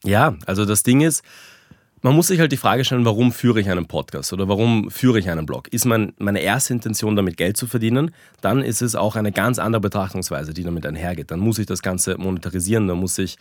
Ja, 0.05 0.37
also 0.47 0.65
das 0.65 0.83
Ding 0.83 1.01
ist, 1.01 1.23
man 2.05 2.15
muss 2.15 2.27
sich 2.27 2.39
halt 2.39 2.53
die 2.53 2.59
Frage 2.59 2.85
stellen, 2.85 3.07
warum 3.07 3.33
führe 3.33 3.61
ich 3.63 3.71
einen 3.71 3.87
Podcast 3.87 4.35
oder 4.35 4.47
warum 4.47 4.91
führe 4.91 5.19
ich 5.19 5.31
einen 5.31 5.47
Blog? 5.47 5.69
Ist 5.69 5.87
mein, 5.87 6.13
meine 6.19 6.41
erste 6.41 6.75
Intention, 6.75 7.17
damit 7.17 7.39
Geld 7.39 7.57
zu 7.57 7.67
verdienen, 7.67 8.11
dann 8.43 8.61
ist 8.61 8.83
es 8.83 8.95
auch 8.95 9.17
eine 9.17 9.33
ganz 9.33 9.59
andere 9.59 9.81
Betrachtungsweise, 9.81 10.53
die 10.53 10.65
damit 10.65 10.85
einhergeht. 10.85 11.31
Dann 11.31 11.41
muss 11.41 11.59
ich 11.59 11.65
das 11.65 11.81
Ganze 11.81 12.19
monetarisieren, 12.19 12.89
dann 12.89 12.99
muss 12.99 13.17
ich 13.17 13.39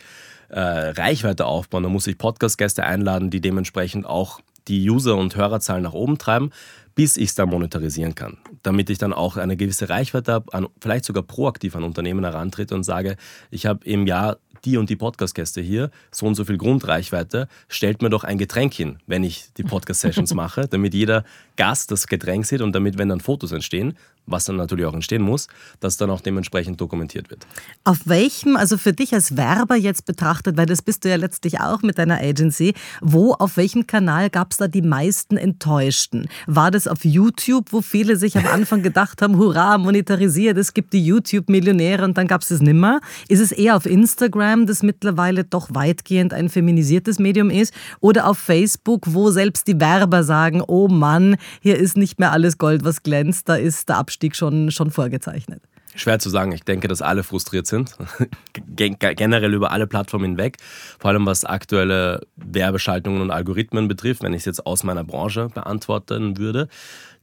äh, 0.48 0.60
Reichweite 0.60 1.44
aufbauen, 1.44 1.82
dann 1.82 1.92
muss 1.92 2.06
ich 2.06 2.16
Podcast-Gäste 2.16 2.84
einladen, 2.84 3.28
die 3.28 3.42
dementsprechend 3.42 4.06
auch 4.06 4.40
die 4.66 4.88
User- 4.88 5.16
und 5.16 5.36
Hörerzahlen 5.36 5.82
nach 5.82 5.92
oben 5.92 6.16
treiben, 6.16 6.50
bis 6.94 7.16
ich 7.16 7.30
es 7.30 7.34
dann 7.34 7.48
monetarisieren 7.48 8.14
kann. 8.14 8.38
Damit 8.62 8.90
ich 8.90 8.98
dann 8.98 9.12
auch 9.12 9.36
eine 9.36 9.56
gewisse 9.56 9.88
Reichweite 9.88 10.32
habe, 10.32 10.70
vielleicht 10.80 11.04
sogar 11.04 11.22
proaktiv 11.22 11.76
an 11.76 11.84
Unternehmen 11.84 12.24
herantrete 12.24 12.74
und 12.74 12.84
sage, 12.84 13.16
ich 13.50 13.66
habe 13.66 13.84
im 13.84 14.06
Jahr 14.06 14.38
die 14.64 14.76
und 14.76 14.88
die 14.88 14.96
Podcast-Gäste 14.96 15.60
hier, 15.60 15.90
so 16.10 16.26
und 16.26 16.34
so 16.34 16.44
viel 16.44 16.56
Grundreichweite, 16.56 17.48
stellt 17.68 18.02
mir 18.02 18.10
doch 18.10 18.24
ein 18.24 18.38
Getränk 18.38 18.72
hin, 18.72 18.98
wenn 19.06 19.22
ich 19.22 19.52
die 19.56 19.62
Podcast-Sessions 19.62 20.34
mache, 20.34 20.66
damit 20.68 20.94
jeder 20.94 21.24
Gast 21.56 21.90
das 21.90 22.06
Getränk 22.06 22.46
sieht 22.46 22.60
und 22.60 22.72
damit, 22.72 22.98
wenn 22.98 23.08
dann 23.08 23.20
Fotos 23.20 23.52
entstehen, 23.52 23.96
was 24.26 24.46
dann 24.46 24.56
natürlich 24.56 24.86
auch 24.86 24.94
entstehen 24.94 25.22
muss, 25.22 25.48
dass 25.80 25.96
dann 25.96 26.10
auch 26.10 26.20
dementsprechend 26.20 26.80
dokumentiert 26.80 27.30
wird. 27.30 27.46
Auf 27.84 28.00
welchem, 28.06 28.56
also 28.56 28.78
für 28.78 28.92
dich 28.92 29.12
als 29.12 29.36
Werber 29.36 29.76
jetzt 29.76 30.06
betrachtet, 30.06 30.56
weil 30.56 30.66
das 30.66 30.82
bist 30.82 31.04
du 31.04 31.10
ja 31.10 31.16
letztlich 31.16 31.60
auch 31.60 31.82
mit 31.82 31.98
deiner 31.98 32.20
Agency, 32.20 32.74
wo, 33.00 33.32
auf 33.34 33.56
welchem 33.56 33.86
Kanal 33.86 34.30
gab 34.30 34.52
es 34.52 34.58
da 34.58 34.68
die 34.68 34.82
meisten 34.82 35.36
Enttäuschten? 35.36 36.28
War 36.46 36.70
das 36.70 36.88
auf 36.88 37.04
YouTube, 37.04 37.72
wo 37.72 37.82
viele 37.82 38.16
sich 38.16 38.36
am 38.36 38.46
Anfang 38.46 38.82
gedacht 38.82 39.20
haben, 39.20 39.36
hurra, 39.36 39.78
monetarisiert, 39.78 40.56
es 40.56 40.72
gibt 40.72 40.92
die 40.92 41.04
YouTube-Millionäre 41.04 42.04
und 42.04 42.16
dann 42.16 42.26
gab 42.26 42.42
es 42.42 42.50
es 42.50 42.60
nimmer? 42.60 43.00
Ist 43.28 43.40
es 43.40 43.52
eher 43.52 43.76
auf 43.76 43.86
Instagram, 43.86 44.66
das 44.66 44.82
mittlerweile 44.82 45.44
doch 45.44 45.68
weitgehend 45.72 46.32
ein 46.32 46.48
feminisiertes 46.48 47.18
Medium 47.18 47.50
ist? 47.50 47.74
Oder 48.00 48.26
auf 48.26 48.38
Facebook, 48.38 49.02
wo 49.06 49.30
selbst 49.30 49.66
die 49.66 49.78
Werber 49.80 50.24
sagen, 50.24 50.62
oh 50.66 50.88
Mann, 50.88 51.36
hier 51.60 51.76
ist 51.76 51.96
nicht 51.96 52.18
mehr 52.18 52.32
alles 52.32 52.58
Gold, 52.58 52.84
was 52.84 53.02
glänzt, 53.02 53.48
da 53.48 53.56
ist 53.56 53.88
der 53.88 53.98
Abstand 53.98 54.13
Abstieg 54.14 54.36
schon, 54.36 54.70
schon 54.70 54.92
vorgezeichnet? 54.92 55.60
Schwer 55.96 56.20
zu 56.20 56.30
sagen. 56.30 56.52
Ich 56.52 56.62
denke, 56.62 56.86
dass 56.86 57.02
alle 57.02 57.24
frustriert 57.24 57.66
sind. 57.66 57.96
Generell 58.76 59.52
über 59.52 59.72
alle 59.72 59.88
Plattformen 59.88 60.26
hinweg. 60.26 60.58
Vor 61.00 61.10
allem 61.10 61.26
was 61.26 61.44
aktuelle 61.44 62.20
Werbeschaltungen 62.36 63.20
und 63.20 63.32
Algorithmen 63.32 63.88
betrifft, 63.88 64.22
wenn 64.22 64.32
ich 64.32 64.40
es 64.40 64.44
jetzt 64.44 64.66
aus 64.66 64.84
meiner 64.84 65.02
Branche 65.02 65.48
beantworten 65.48 66.38
würde. 66.38 66.68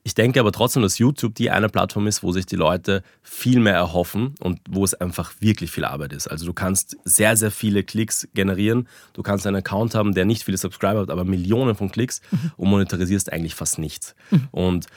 Ich 0.04 0.16
denke 0.16 0.42
aber 0.42 0.52
trotzdem, 0.52 0.82
dass 0.82 0.98
YouTube 0.98 1.36
die 1.36 1.50
eine 1.50 1.70
Plattform 1.70 2.08
ist, 2.08 2.24
wo 2.24 2.34
sich 2.34 2.46
die 2.46 2.56
Leute 2.58 3.04
viel 3.22 3.60
mehr 3.62 3.76
erhoffen 3.76 4.36
und 4.42 4.60
wo 4.70 4.84
es 4.84 4.94
einfach 4.94 5.32
wirklich 5.40 5.72
viel 5.72 5.86
Arbeit 5.86 6.12
ist. 6.12 6.28
Also 6.28 6.46
du 6.46 6.54
kannst 6.54 6.98
sehr, 7.06 7.38
sehr 7.38 7.52
viele 7.52 7.84
Klicks 7.84 8.28
generieren. 8.34 8.90
Du 9.14 9.22
kannst 9.22 9.48
einen 9.48 9.58
Account 9.58 9.96
haben, 9.96 10.14
der 10.14 10.26
nicht 10.26 10.44
viele 10.44 10.58
Subscriber 10.58 11.02
hat, 11.02 11.10
aber 11.10 11.24
Millionen 11.24 11.76
von 11.76 11.90
Klicks 11.90 12.22
mhm. 12.32 12.52
und 12.58 12.70
monetarisierst 12.70 13.32
eigentlich 13.32 13.56
fast 13.56 13.80
nichts. 13.80 14.14
Mhm. 14.32 14.48
Und 14.52 14.88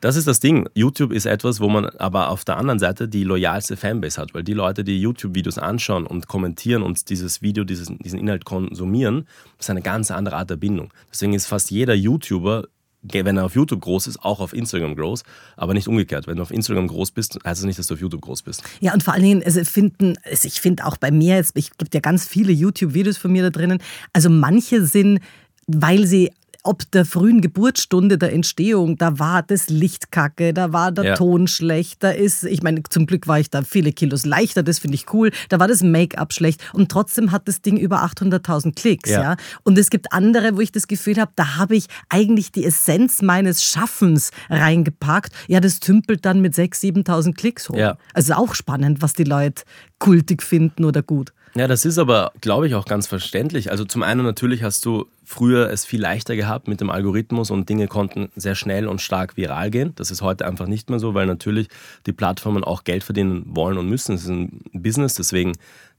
Das 0.00 0.14
ist 0.14 0.28
das 0.28 0.38
Ding. 0.38 0.68
YouTube 0.74 1.12
ist 1.12 1.26
etwas, 1.26 1.60
wo 1.60 1.68
man 1.68 1.86
aber 1.86 2.30
auf 2.30 2.44
der 2.44 2.56
anderen 2.56 2.78
Seite 2.78 3.08
die 3.08 3.24
loyalste 3.24 3.76
Fanbase 3.76 4.20
hat, 4.20 4.32
weil 4.32 4.44
die 4.44 4.52
Leute, 4.52 4.84
die 4.84 5.00
YouTube-Videos 5.00 5.58
anschauen 5.58 6.06
und 6.06 6.28
kommentieren 6.28 6.82
und 6.82 7.10
dieses 7.10 7.42
Video, 7.42 7.64
dieses, 7.64 7.90
diesen 7.98 8.18
Inhalt 8.18 8.44
konsumieren, 8.44 9.26
das 9.56 9.66
ist 9.66 9.70
eine 9.70 9.82
ganz 9.82 10.10
andere 10.10 10.36
Art 10.36 10.50
der 10.50 10.56
Bindung. 10.56 10.92
Deswegen 11.10 11.32
ist 11.34 11.46
fast 11.46 11.70
jeder 11.70 11.94
YouTuber 11.94 12.64
wenn 13.02 13.36
er 13.36 13.44
auf 13.44 13.54
YouTube 13.54 13.80
groß 13.80 14.08
ist, 14.08 14.24
auch 14.24 14.40
auf 14.40 14.52
Instagram 14.52 14.96
groß, 14.96 15.22
aber 15.56 15.72
nicht 15.72 15.86
umgekehrt. 15.86 16.26
Wenn 16.26 16.36
du 16.36 16.42
auf 16.42 16.50
Instagram 16.50 16.88
groß 16.88 17.12
bist, 17.12 17.38
heißt 17.44 17.60
das 17.60 17.64
nicht, 17.64 17.78
dass 17.78 17.86
du 17.86 17.94
auf 17.94 18.00
YouTube 18.00 18.20
groß 18.20 18.42
bist. 18.42 18.64
Ja, 18.80 18.92
und 18.92 19.04
vor 19.04 19.14
allen 19.14 19.22
Dingen, 19.22 19.42
also 19.44 19.62
finden, 19.64 20.16
also 20.24 20.48
ich 20.48 20.60
finde 20.60 20.84
auch 20.84 20.96
bei 20.96 21.12
mir, 21.12 21.36
es 21.36 21.54
gibt 21.54 21.94
ja 21.94 22.00
ganz 22.00 22.26
viele 22.26 22.52
YouTube-Videos 22.52 23.16
von 23.16 23.30
mir 23.30 23.44
da 23.44 23.50
drinnen, 23.50 23.78
also 24.12 24.28
manche 24.30 24.84
sind, 24.84 25.20
weil 25.68 26.06
sie 26.06 26.32
ob 26.64 26.90
der 26.90 27.04
frühen 27.04 27.40
Geburtsstunde 27.40 28.18
der 28.18 28.32
Entstehung, 28.32 28.96
da 28.96 29.18
war 29.18 29.42
das 29.42 29.68
Licht 29.68 30.10
kacke, 30.10 30.52
da 30.52 30.72
war 30.72 30.92
der 30.92 31.04
ja. 31.04 31.14
Ton 31.14 31.46
schlecht, 31.46 32.02
da 32.02 32.10
ist, 32.10 32.44
ich 32.44 32.62
meine, 32.62 32.82
zum 32.82 33.06
Glück 33.06 33.28
war 33.28 33.38
ich 33.38 33.50
da 33.50 33.62
viele 33.62 33.92
Kilos 33.92 34.26
leichter, 34.26 34.62
das 34.62 34.78
finde 34.78 34.96
ich 34.96 35.12
cool, 35.12 35.30
da 35.48 35.60
war 35.60 35.68
das 35.68 35.82
Make-up 35.82 36.32
schlecht 36.32 36.62
und 36.72 36.90
trotzdem 36.90 37.32
hat 37.32 37.46
das 37.48 37.62
Ding 37.62 37.76
über 37.76 38.04
800.000 38.04 38.74
Klicks, 38.74 39.10
ja. 39.10 39.22
ja. 39.22 39.36
Und 39.62 39.78
es 39.78 39.90
gibt 39.90 40.12
andere, 40.12 40.56
wo 40.56 40.60
ich 40.60 40.72
das 40.72 40.88
Gefühl 40.88 41.18
habe, 41.18 41.32
da 41.36 41.56
habe 41.56 41.76
ich 41.76 41.86
eigentlich 42.08 42.52
die 42.52 42.64
Essenz 42.64 43.22
meines 43.22 43.64
Schaffens 43.64 44.30
reingepackt. 44.50 45.32
Ja, 45.46 45.60
das 45.60 45.80
tümpelt 45.80 46.24
dann 46.24 46.40
mit 46.40 46.54
6.000, 46.54 47.04
7.000 47.04 47.34
Klicks 47.34 47.68
hoch. 47.68 47.76
Ja. 47.76 47.96
Also 48.14 48.34
auch 48.34 48.54
spannend, 48.54 49.00
was 49.00 49.12
die 49.12 49.24
Leute 49.24 49.64
kultig 49.98 50.42
finden 50.42 50.84
oder 50.84 51.02
gut. 51.02 51.32
Ja, 51.58 51.66
das 51.66 51.84
ist 51.84 51.98
aber, 51.98 52.30
glaube 52.40 52.68
ich, 52.68 52.76
auch 52.76 52.84
ganz 52.84 53.08
verständlich. 53.08 53.72
Also 53.72 53.84
zum 53.84 54.04
einen 54.04 54.24
natürlich 54.24 54.62
hast 54.62 54.84
du 54.86 55.06
früher 55.24 55.68
es 55.70 55.84
viel 55.84 56.00
leichter 56.00 56.36
gehabt 56.36 56.68
mit 56.68 56.80
dem 56.80 56.88
Algorithmus 56.88 57.50
und 57.50 57.68
Dinge 57.68 57.88
konnten 57.88 58.30
sehr 58.36 58.54
schnell 58.54 58.86
und 58.86 59.00
stark 59.00 59.36
viral 59.36 59.72
gehen. 59.72 59.92
Das 59.96 60.12
ist 60.12 60.22
heute 60.22 60.46
einfach 60.46 60.68
nicht 60.68 60.88
mehr 60.88 61.00
so, 61.00 61.14
weil 61.14 61.26
natürlich 61.26 61.66
die 62.06 62.12
Plattformen 62.12 62.62
auch 62.62 62.84
Geld 62.84 63.02
verdienen 63.02 63.42
wollen 63.48 63.76
und 63.76 63.88
müssen. 63.88 64.14
Es 64.14 64.22
ist 64.22 64.28
ein 64.28 64.60
Business, 64.72 65.14
deswegen 65.14 65.54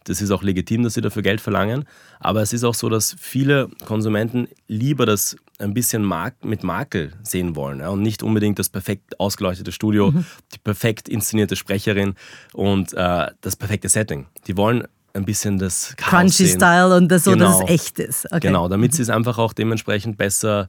das 0.05 0.21
ist 0.21 0.31
auch 0.31 0.43
legitim, 0.43 0.83
dass 0.83 0.93
sie 0.93 1.01
dafür 1.01 1.23
Geld 1.23 1.41
verlangen. 1.41 1.83
Aber 2.21 2.41
es 2.41 2.53
ist 2.53 2.63
auch 2.63 2.73
so, 2.73 2.87
dass 2.87 3.17
viele 3.19 3.67
Konsumenten 3.85 4.47
lieber 4.69 5.05
das 5.05 5.35
ein 5.57 5.73
bisschen 5.73 6.09
mit 6.41 6.63
Makel 6.63 7.11
sehen 7.21 7.57
wollen 7.57 7.81
ja, 7.81 7.89
und 7.89 8.01
nicht 8.01 8.23
unbedingt 8.23 8.59
das 8.59 8.69
perfekt 8.69 9.19
ausgeleuchtete 9.19 9.73
Studio, 9.73 10.11
mhm. 10.11 10.25
die 10.53 10.59
perfekt 10.59 11.09
inszenierte 11.09 11.57
Sprecherin 11.57 12.15
und 12.53 12.93
äh, 12.93 13.27
das 13.41 13.57
perfekte 13.57 13.89
Setting. 13.89 14.27
Die 14.47 14.55
wollen 14.55 14.87
ein 15.13 15.25
bisschen 15.25 15.57
das 15.57 15.95
Crunchy-Style 15.97 16.95
und 16.95 17.09
das 17.09 17.23
so, 17.23 17.31
genau. 17.31 17.59
dass 17.59 17.63
es 17.63 17.69
echt 17.69 17.99
ist. 17.99 18.25
Okay. 18.25 18.47
Genau, 18.47 18.67
damit 18.67 18.91
mhm. 18.91 18.95
sie 18.95 19.01
es 19.01 19.09
einfach 19.09 19.37
auch 19.37 19.53
dementsprechend 19.53 20.17
besser 20.17 20.67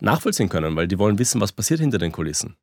nachvollziehen 0.00 0.48
können, 0.48 0.76
weil 0.76 0.88
die 0.88 0.98
wollen 0.98 1.18
wissen, 1.18 1.40
was 1.40 1.52
passiert 1.52 1.80
hinter 1.80 1.98
den 1.98 2.12
Kulissen. 2.12 2.56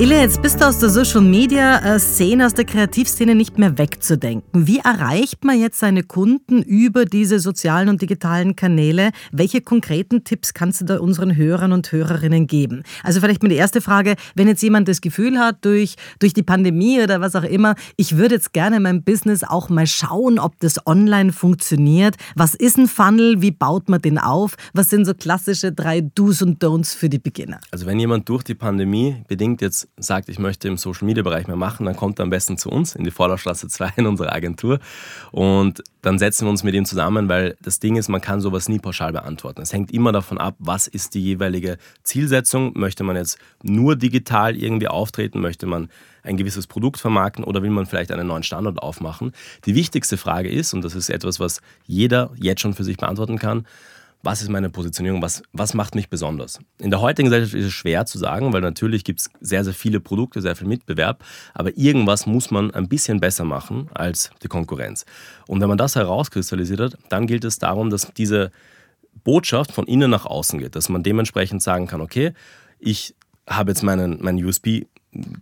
Ilja, 0.00 0.22
jetzt 0.22 0.40
bist 0.40 0.58
du 0.58 0.66
aus 0.66 0.78
der 0.78 0.88
Social 0.88 1.20
Media 1.20 1.94
äh, 1.94 2.42
aus 2.42 2.54
der 2.54 2.64
Kreativszene 2.64 3.34
nicht 3.34 3.58
mehr 3.58 3.76
wegzudenken. 3.76 4.66
Wie 4.66 4.78
erreicht 4.78 5.44
man 5.44 5.60
jetzt 5.60 5.78
seine 5.78 6.02
Kunden 6.04 6.62
über 6.62 7.04
diese 7.04 7.38
sozialen 7.38 7.90
und 7.90 8.00
digitalen 8.00 8.56
Kanäle? 8.56 9.10
Welche 9.30 9.60
konkreten 9.60 10.24
Tipps 10.24 10.54
kannst 10.54 10.80
du 10.80 10.86
da 10.86 11.00
unseren 11.00 11.36
Hörern 11.36 11.74
und 11.74 11.92
Hörerinnen 11.92 12.46
geben? 12.46 12.82
Also 13.02 13.20
vielleicht 13.20 13.42
mal 13.42 13.50
die 13.50 13.56
erste 13.56 13.82
Frage, 13.82 14.14
wenn 14.34 14.48
jetzt 14.48 14.62
jemand 14.62 14.88
das 14.88 15.02
Gefühl 15.02 15.38
hat, 15.38 15.66
durch, 15.66 15.96
durch 16.18 16.32
die 16.32 16.44
Pandemie 16.44 17.02
oder 17.02 17.20
was 17.20 17.36
auch 17.36 17.44
immer, 17.44 17.74
ich 17.98 18.16
würde 18.16 18.36
jetzt 18.36 18.54
gerne 18.54 18.80
mein 18.80 19.02
Business 19.02 19.44
auch 19.44 19.68
mal 19.68 19.86
schauen, 19.86 20.38
ob 20.38 20.58
das 20.60 20.86
online 20.86 21.30
funktioniert. 21.30 22.16
Was 22.36 22.54
ist 22.54 22.78
ein 22.78 22.88
Funnel? 22.88 23.42
Wie 23.42 23.50
baut 23.50 23.90
man 23.90 24.00
den 24.00 24.16
auf? 24.16 24.56
Was 24.72 24.88
sind 24.88 25.04
so 25.04 25.12
klassische 25.12 25.72
drei 25.72 26.00
Do's 26.00 26.40
und 26.40 26.64
Don'ts 26.64 26.96
für 26.96 27.10
die 27.10 27.18
Beginner? 27.18 27.60
Also 27.70 27.84
wenn 27.84 28.00
jemand 28.00 28.26
durch 28.30 28.44
die 28.44 28.54
Pandemie 28.54 29.22
bedingt 29.28 29.60
jetzt 29.60 29.89
sagt, 29.96 30.28
ich 30.28 30.38
möchte 30.38 30.68
im 30.68 30.76
Social 30.76 31.06
Media 31.06 31.22
Bereich 31.22 31.46
mehr 31.46 31.56
machen, 31.56 31.86
dann 31.86 31.96
kommt 31.96 32.18
er 32.18 32.24
am 32.24 32.30
besten 32.30 32.56
zu 32.56 32.70
uns 32.70 32.94
in 32.94 33.04
die 33.04 33.10
Vorlaufstraße 33.10 33.68
2 33.68 33.92
in 33.96 34.06
unsere 34.06 34.32
Agentur 34.32 34.80
und 35.32 35.82
dann 36.02 36.18
setzen 36.18 36.46
wir 36.46 36.50
uns 36.50 36.62
mit 36.62 36.74
ihm 36.74 36.84
zusammen, 36.84 37.28
weil 37.28 37.56
das 37.60 37.78
Ding 37.78 37.96
ist, 37.96 38.08
man 38.08 38.20
kann 38.20 38.40
sowas 38.40 38.68
nie 38.68 38.78
pauschal 38.78 39.12
beantworten. 39.12 39.60
Es 39.60 39.72
hängt 39.72 39.92
immer 39.92 40.12
davon 40.12 40.38
ab, 40.38 40.54
was 40.58 40.86
ist 40.86 41.14
die 41.14 41.22
jeweilige 41.22 41.76
Zielsetzung. 42.02 42.72
Möchte 42.74 43.04
man 43.04 43.16
jetzt 43.16 43.38
nur 43.62 43.96
digital 43.96 44.56
irgendwie 44.56 44.88
auftreten? 44.88 45.40
Möchte 45.40 45.66
man 45.66 45.90
ein 46.22 46.36
gewisses 46.36 46.66
Produkt 46.66 47.00
vermarkten 47.00 47.44
oder 47.44 47.62
will 47.62 47.70
man 47.70 47.86
vielleicht 47.86 48.12
einen 48.12 48.26
neuen 48.26 48.42
Standort 48.42 48.78
aufmachen? 48.82 49.32
Die 49.66 49.74
wichtigste 49.74 50.16
Frage 50.16 50.48
ist, 50.48 50.72
und 50.72 50.82
das 50.82 50.94
ist 50.94 51.10
etwas, 51.10 51.38
was 51.38 51.60
jeder 51.86 52.30
jetzt 52.36 52.60
schon 52.60 52.74
für 52.74 52.84
sich 52.84 52.96
beantworten 52.96 53.38
kann, 53.38 53.66
was 54.22 54.42
ist 54.42 54.50
meine 54.50 54.68
Positionierung, 54.68 55.22
was, 55.22 55.42
was 55.52 55.72
macht 55.74 55.94
mich 55.94 56.10
besonders. 56.10 56.58
In 56.78 56.90
der 56.90 57.00
heutigen 57.00 57.28
Gesellschaft 57.28 57.54
ist 57.54 57.66
es 57.66 57.72
schwer 57.72 58.04
zu 58.04 58.18
sagen, 58.18 58.52
weil 58.52 58.60
natürlich 58.60 59.04
gibt 59.04 59.20
es 59.20 59.30
sehr, 59.40 59.64
sehr 59.64 59.72
viele 59.72 60.00
Produkte, 60.00 60.42
sehr 60.42 60.56
viel 60.56 60.66
Mitbewerb, 60.66 61.24
aber 61.54 61.76
irgendwas 61.76 62.26
muss 62.26 62.50
man 62.50 62.70
ein 62.72 62.88
bisschen 62.88 63.20
besser 63.20 63.44
machen 63.44 63.88
als 63.94 64.30
die 64.42 64.48
Konkurrenz. 64.48 65.06
Und 65.46 65.60
wenn 65.60 65.68
man 65.68 65.78
das 65.78 65.96
herauskristallisiert 65.96 66.80
hat, 66.80 66.98
dann 67.08 67.26
gilt 67.26 67.44
es 67.44 67.58
darum, 67.58 67.88
dass 67.88 68.12
diese 68.14 68.50
Botschaft 69.24 69.72
von 69.72 69.86
innen 69.86 70.10
nach 70.10 70.26
außen 70.26 70.58
geht, 70.58 70.76
dass 70.76 70.88
man 70.88 71.02
dementsprechend 71.02 71.62
sagen 71.62 71.86
kann, 71.86 72.00
okay, 72.00 72.32
ich 72.78 73.14
habe 73.48 73.70
jetzt 73.70 73.82
meinen, 73.82 74.22
meinen 74.22 74.44
USB 74.44 74.84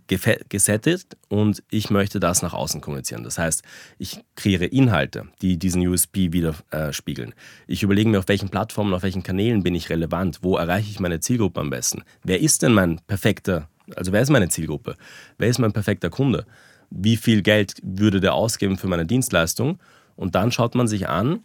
gesettet 0.07 1.17
und 1.27 1.63
ich 1.69 1.89
möchte 1.89 2.19
das 2.19 2.41
nach 2.41 2.53
außen 2.53 2.81
kommunizieren. 2.81 3.23
Das 3.23 3.37
heißt, 3.37 3.63
ich 3.99 4.19
kreiere 4.35 4.65
Inhalte, 4.65 5.27
die 5.41 5.57
diesen 5.57 5.85
USB 5.87 6.31
widerspiegeln. 6.31 7.35
Ich 7.67 7.83
überlege 7.83 8.09
mir, 8.09 8.19
auf 8.19 8.27
welchen 8.27 8.49
Plattformen, 8.49 8.93
auf 8.93 9.03
welchen 9.03 9.21
Kanälen 9.21 9.61
bin 9.61 9.75
ich 9.75 9.89
relevant, 9.89 10.39
wo 10.41 10.57
erreiche 10.57 10.89
ich 10.89 10.99
meine 10.99 11.19
Zielgruppe 11.19 11.59
am 11.59 11.69
besten. 11.69 12.03
Wer 12.23 12.41
ist 12.41 12.63
denn 12.63 12.73
mein 12.73 12.99
perfekter, 13.05 13.69
also 13.95 14.11
wer 14.11 14.21
ist 14.21 14.31
meine 14.31 14.49
Zielgruppe? 14.49 14.95
Wer 15.37 15.49
ist 15.49 15.59
mein 15.59 15.73
perfekter 15.73 16.09
Kunde? 16.09 16.45
Wie 16.89 17.17
viel 17.17 17.43
Geld 17.43 17.75
würde 17.83 18.19
der 18.19 18.33
ausgeben 18.33 18.77
für 18.77 18.87
meine 18.87 19.05
Dienstleistung? 19.05 19.79
Und 20.15 20.33
dann 20.33 20.51
schaut 20.51 20.73
man 20.73 20.87
sich 20.87 21.07
an, 21.07 21.41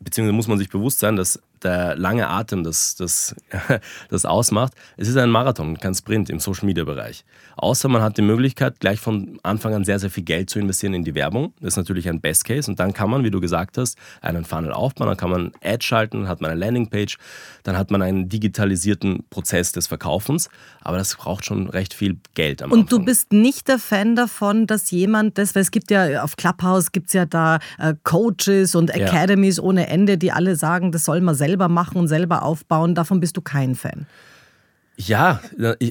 beziehungsweise 0.00 0.34
muss 0.34 0.48
man 0.48 0.58
sich 0.58 0.68
bewusst 0.68 0.98
sein, 0.98 1.14
dass 1.16 1.40
der 1.62 1.96
lange 1.96 2.28
Atem 2.28 2.64
das, 2.64 2.96
das, 2.96 3.34
das 4.08 4.24
ausmacht. 4.24 4.72
Es 4.96 5.08
ist 5.08 5.16
ein 5.16 5.30
Marathon, 5.30 5.78
kein 5.78 5.94
Sprint 5.94 6.30
im 6.30 6.40
Social-Media-Bereich. 6.40 7.24
Außer 7.56 7.88
man 7.88 8.02
hat 8.02 8.16
die 8.16 8.22
Möglichkeit, 8.22 8.80
gleich 8.80 9.00
von 9.00 9.38
Anfang 9.42 9.74
an 9.74 9.84
sehr, 9.84 9.98
sehr 9.98 10.10
viel 10.10 10.24
Geld 10.24 10.48
zu 10.48 10.58
investieren 10.58 10.94
in 10.94 11.04
die 11.04 11.14
Werbung. 11.14 11.52
Das 11.60 11.74
ist 11.74 11.76
natürlich 11.76 12.08
ein 12.08 12.20
Best 12.20 12.44
Case. 12.44 12.70
Und 12.70 12.80
dann 12.80 12.94
kann 12.94 13.10
man, 13.10 13.22
wie 13.22 13.30
du 13.30 13.40
gesagt 13.40 13.76
hast, 13.76 13.98
einen 14.22 14.44
Funnel 14.44 14.72
aufbauen, 14.72 15.08
dann 15.08 15.16
kann 15.16 15.30
man 15.30 15.52
Ad 15.62 15.84
schalten, 15.84 16.20
dann 16.20 16.28
hat 16.28 16.40
man 16.40 16.50
eine 16.50 16.60
Landingpage, 16.60 17.18
dann 17.62 17.76
hat 17.76 17.90
man 17.90 18.00
einen 18.00 18.28
digitalisierten 18.28 19.24
Prozess 19.28 19.72
des 19.72 19.88
Verkaufens. 19.88 20.48
Aber 20.80 20.96
das 20.96 21.14
braucht 21.16 21.44
schon 21.44 21.68
recht 21.68 21.92
viel 21.92 22.16
Geld 22.34 22.62
am 22.62 22.72
Und 22.72 22.80
Anfang. 22.80 22.98
du 23.00 23.04
bist 23.04 23.32
nicht 23.32 23.68
der 23.68 23.78
Fan 23.78 24.16
davon, 24.16 24.66
dass 24.66 24.90
jemand 24.90 25.36
das, 25.36 25.54
weil 25.54 25.62
es 25.62 25.70
gibt 25.70 25.90
ja 25.90 26.22
auf 26.22 26.36
Clubhouse 26.36 26.92
gibt 26.92 27.08
es 27.08 27.12
ja 27.12 27.26
da 27.26 27.58
äh, 27.78 27.94
Coaches 28.04 28.74
und 28.74 28.94
Academies 28.94 29.58
ja. 29.58 29.62
ohne 29.62 29.88
Ende, 29.88 30.16
die 30.16 30.32
alle 30.32 30.56
sagen, 30.56 30.92
das 30.92 31.04
soll 31.04 31.20
man 31.20 31.34
selbst 31.34 31.49
selber 31.50 31.68
machen 31.68 31.98
und 31.98 32.08
selber 32.08 32.42
aufbauen, 32.42 32.94
davon 32.94 33.18
bist 33.18 33.36
du 33.36 33.40
kein 33.40 33.74
Fan. 33.74 34.06
Ja, 34.96 35.40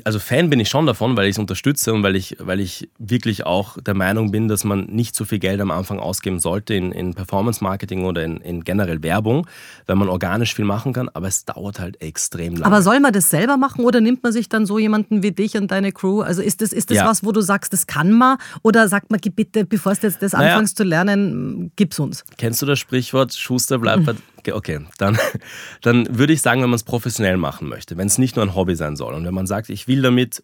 also 0.03 0.19
Fan 0.19 0.51
bin 0.51 0.59
ich 0.59 0.69
schon 0.69 0.85
davon, 0.85 1.17
weil 1.17 1.25
ich 1.25 1.31
es 1.31 1.39
unterstütze 1.39 1.93
und 1.93 2.03
weil 2.03 2.15
ich, 2.15 2.37
weil 2.39 2.59
ich 2.59 2.89
wirklich 2.99 3.43
auch 3.43 3.81
der 3.81 3.95
Meinung 3.95 4.29
bin, 4.29 4.47
dass 4.47 4.63
man 4.63 4.85
nicht 4.85 5.15
so 5.15 5.25
viel 5.25 5.39
Geld 5.39 5.59
am 5.61 5.71
Anfang 5.71 5.99
ausgeben 5.99 6.39
sollte 6.39 6.75
in, 6.75 6.91
in 6.91 7.15
Performance-Marketing 7.15 8.05
oder 8.05 8.23
in, 8.23 8.37
in, 8.37 8.63
generell 8.63 9.01
Werbung, 9.01 9.47
weil 9.87 9.95
man 9.95 10.09
organisch 10.09 10.53
viel 10.53 10.65
machen 10.65 10.93
kann, 10.93 11.09
aber 11.09 11.27
es 11.27 11.43
dauert 11.43 11.79
halt 11.79 11.99
extrem 12.03 12.53
lange. 12.53 12.65
Aber 12.67 12.83
soll 12.83 12.99
man 12.99 13.11
das 13.11 13.31
selber 13.31 13.57
machen 13.57 13.83
oder 13.83 13.99
nimmt 13.99 14.21
man 14.21 14.31
sich 14.31 14.47
dann 14.47 14.67
so 14.67 14.77
jemanden 14.77 15.23
wie 15.23 15.31
dich 15.31 15.57
und 15.57 15.71
deine 15.71 15.91
Crew? 15.91 16.21
Also 16.21 16.43
ist 16.43 16.61
das, 16.61 16.71
ist 16.71 16.91
das 16.91 16.97
ja. 16.97 17.07
was, 17.07 17.23
wo 17.25 17.31
du 17.31 17.41
sagst, 17.41 17.73
das 17.73 17.87
kann 17.87 18.11
man? 18.11 18.37
Oder 18.61 18.87
sagt 18.89 19.09
man, 19.09 19.19
bitte, 19.19 19.65
bevor 19.65 19.95
du 19.95 20.05
jetzt 20.05 20.21
das 20.21 20.33
naja. 20.33 20.51
anfängst 20.51 20.77
zu 20.77 20.83
lernen, 20.83 21.71
gib's 21.75 21.97
uns? 21.97 22.23
Kennst 22.37 22.61
du 22.61 22.67
das 22.67 22.77
Sprichwort, 22.77 23.33
Schuster 23.33 23.79
bleibt 23.79 24.05
bei 24.05 24.13
Okay, 24.53 24.79
dann, 24.97 25.17
dann 25.81 26.17
würde 26.17 26.33
ich 26.33 26.41
sagen, 26.41 26.61
wenn 26.61 26.69
man 26.69 26.77
es 26.77 26.83
professionell 26.83 27.37
machen 27.37 27.67
möchte, 27.67 27.97
wenn 27.97 28.07
es 28.07 28.17
nicht 28.17 28.35
nur 28.35 28.45
ein 28.45 28.55
Hobby 28.55 28.75
sein 28.75 28.95
soll 28.95 29.13
und 29.13 29.25
wenn 29.25 29.33
man 29.33 29.47
sagt, 29.47 29.69
ich 29.69 29.87
will 29.87 30.01
damit 30.01 30.43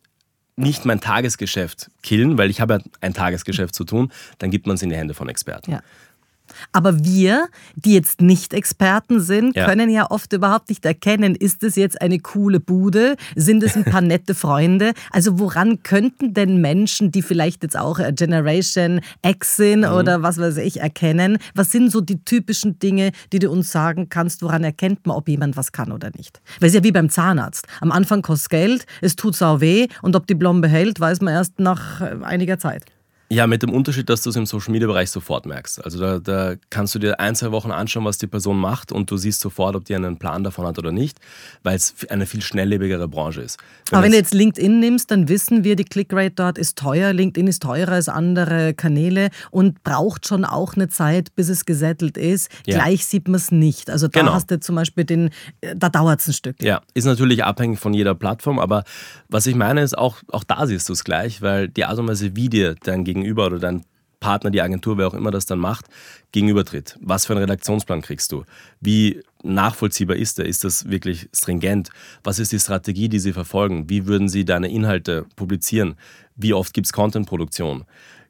nicht 0.57 0.85
mein 0.85 1.01
Tagesgeschäft 1.01 1.91
killen, 2.01 2.37
weil 2.37 2.49
ich 2.49 2.61
habe 2.61 2.75
ja 2.75 2.79
ein 3.01 3.13
Tagesgeschäft 3.13 3.75
zu 3.75 3.83
tun, 3.83 4.11
dann 4.37 4.51
gibt 4.51 4.67
man 4.67 4.75
es 4.75 4.81
in 4.81 4.89
die 4.89 4.95
Hände 4.95 5.13
von 5.13 5.27
Experten. 5.27 5.71
Ja. 5.71 5.81
Aber 6.71 7.03
wir, 7.03 7.47
die 7.75 7.93
jetzt 7.93 8.21
nicht 8.21 8.53
Experten 8.53 9.19
sind, 9.19 9.55
ja. 9.55 9.65
können 9.65 9.89
ja 9.89 10.09
oft 10.09 10.31
überhaupt 10.33 10.69
nicht 10.69 10.85
erkennen, 10.85 11.35
ist 11.35 11.63
es 11.63 11.75
jetzt 11.75 12.01
eine 12.01 12.19
coole 12.19 12.59
Bude? 12.59 13.15
Sind 13.35 13.63
es 13.63 13.75
ein 13.75 13.83
paar 13.83 14.01
nette 14.01 14.35
Freunde? 14.35 14.93
Also 15.11 15.39
woran 15.39 15.83
könnten 15.83 16.33
denn 16.33 16.61
Menschen, 16.61 17.11
die 17.11 17.21
vielleicht 17.21 17.63
jetzt 17.63 17.77
auch 17.77 17.99
Generation 18.13 19.01
X 19.25 19.57
sind 19.57 19.81
mhm. 19.81 19.93
oder 19.93 20.21
was 20.21 20.37
weiß 20.37 20.57
ich, 20.57 20.81
erkennen? 20.81 21.37
Was 21.53 21.71
sind 21.71 21.91
so 21.91 22.01
die 22.01 22.23
typischen 22.23 22.79
Dinge, 22.79 23.11
die 23.31 23.39
du 23.39 23.49
uns 23.49 23.71
sagen 23.71 24.09
kannst, 24.09 24.41
woran 24.41 24.63
erkennt 24.63 25.05
man, 25.05 25.17
ob 25.17 25.27
jemand 25.27 25.57
was 25.57 25.71
kann 25.71 25.91
oder 25.91 26.11
nicht? 26.15 26.41
Weil 26.59 26.67
es 26.67 26.73
ist 26.73 26.79
ja 26.79 26.83
wie 26.83 26.91
beim 26.91 27.09
Zahnarzt. 27.09 27.67
Am 27.81 27.91
Anfang 27.91 28.21
kostet 28.21 28.49
Geld, 28.49 28.85
es 29.01 29.15
tut 29.15 29.35
sau 29.35 29.61
weh 29.61 29.87
und 30.01 30.15
ob 30.15 30.27
die 30.27 30.35
Blombe 30.35 30.67
hält, 30.67 30.99
weiß 30.99 31.21
man 31.21 31.33
erst 31.33 31.59
nach 31.59 32.01
äh, 32.01 32.15
einiger 32.23 32.59
Zeit. 32.59 32.85
Ja, 33.35 33.47
mit 33.47 33.63
dem 33.63 33.73
Unterschied, 33.73 34.09
dass 34.09 34.21
du 34.21 34.29
es 34.29 34.37
im 34.37 34.45
Social 34.45 34.71
Media 34.71 34.87
Bereich 34.87 35.11
sofort 35.11 35.45
merkst. 35.45 35.83
Also 35.83 35.99
da, 35.99 36.19
da, 36.19 36.55
kannst 36.69 36.95
du 36.95 36.99
dir 36.99 37.19
ein, 37.19 37.35
zwei 37.35 37.51
Wochen 37.51 37.69
anschauen, 37.69 38.05
was 38.05 38.17
die 38.17 38.27
Person 38.27 38.57
macht 38.57 38.93
und 38.93 39.11
du 39.11 39.17
siehst 39.17 39.41
sofort, 39.41 39.75
ob 39.75 39.83
die 39.83 39.93
einen 39.93 40.15
Plan 40.17 40.45
davon 40.45 40.65
hat 40.65 40.79
oder 40.79 40.93
nicht, 40.93 41.19
weil 41.61 41.75
es 41.75 41.95
eine 42.09 42.27
viel 42.27 42.41
schnelllebigere 42.41 43.09
Branche 43.09 43.41
ist. 43.41 43.57
Wenn 43.89 43.97
Aber 43.97 44.05
wenn 44.05 44.11
du 44.13 44.17
jetzt 44.17 44.33
LinkedIn 44.33 44.79
nimmst, 44.79 45.11
dann 45.11 45.27
wissen 45.27 45.65
wir, 45.65 45.75
die 45.75 45.83
Clickrate 45.83 46.31
dort 46.33 46.57
ist 46.57 46.77
teuer. 46.77 47.11
LinkedIn 47.11 47.47
ist 47.47 47.61
teurer 47.61 47.91
als 47.91 48.07
andere 48.07 48.73
Kanäle 48.73 49.31
und 49.51 49.83
braucht 49.83 50.27
schon 50.27 50.45
auch 50.45 50.75
eine 50.75 50.87
Zeit, 50.87 51.35
bis 51.35 51.49
es 51.49 51.65
gesettelt 51.65 52.15
ist. 52.15 52.49
Ja. 52.65 52.77
Gleich 52.77 53.05
sieht 53.05 53.27
man 53.27 53.35
es 53.35 53.51
nicht. 53.51 53.89
Also 53.89 54.07
da 54.07 54.21
genau. 54.21 54.33
hast 54.33 54.49
du 54.49 54.61
zum 54.61 54.75
Beispiel 54.75 55.03
den, 55.03 55.29
da 55.75 55.89
dauert 55.89 56.21
es 56.21 56.29
ein 56.29 56.33
Stück. 56.33 56.63
Ja, 56.63 56.81
ist 56.93 57.03
natürlich 57.03 57.43
abhängig 57.43 57.79
von 57.79 57.93
jeder 57.93 58.15
Plattform, 58.15 58.59
aber 58.59 58.85
was 59.27 59.45
ich 59.45 59.55
meine 59.55 59.81
ist, 59.81 59.97
auch, 59.97 60.19
auch 60.31 60.45
da 60.45 60.67
siehst 60.67 60.87
du 60.87 60.93
es 60.93 61.03
gleich, 61.03 61.41
weil 61.41 61.67
die 61.67 61.83
Art 61.83 61.99
und 61.99 62.07
Weise, 62.07 62.37
wie 62.37 62.47
dir 62.47 62.75
dein 62.81 63.03
Gegenüber 63.03 63.24
oder 63.33 63.59
dein 63.59 63.85
Partner, 64.19 64.49
die 64.49 64.61
Agentur, 64.61 64.97
wer 64.97 65.07
auch 65.07 65.13
immer 65.13 65.29
das 65.29 65.45
dann 65.45 65.59
macht, 65.59 65.85
gegenübertritt. 66.31 66.97
Was 66.99 67.25
für 67.27 67.33
einen 67.33 67.41
Redaktionsplan 67.41 68.01
kriegst 68.01 68.31
du? 68.31 68.43
Wie 68.81 69.21
nachvollziehbar 69.43 70.15
ist 70.15 70.39
der? 70.39 70.45
Ist 70.45 70.63
das 70.63 70.89
wirklich 70.89 71.29
stringent? 71.31 71.89
Was 72.23 72.39
ist 72.39 72.51
die 72.51 72.59
Strategie, 72.59 73.07
die 73.07 73.19
sie 73.19 73.33
verfolgen? 73.33 73.89
Wie 73.89 74.07
würden 74.07 74.27
sie 74.27 74.43
deine 74.43 74.69
Inhalte 74.69 75.25
publizieren? 75.35 75.95
Wie 76.35 76.53
oft 76.53 76.73
gibt 76.73 76.87
es 76.87 76.93
Contentproduktion? 76.93 77.85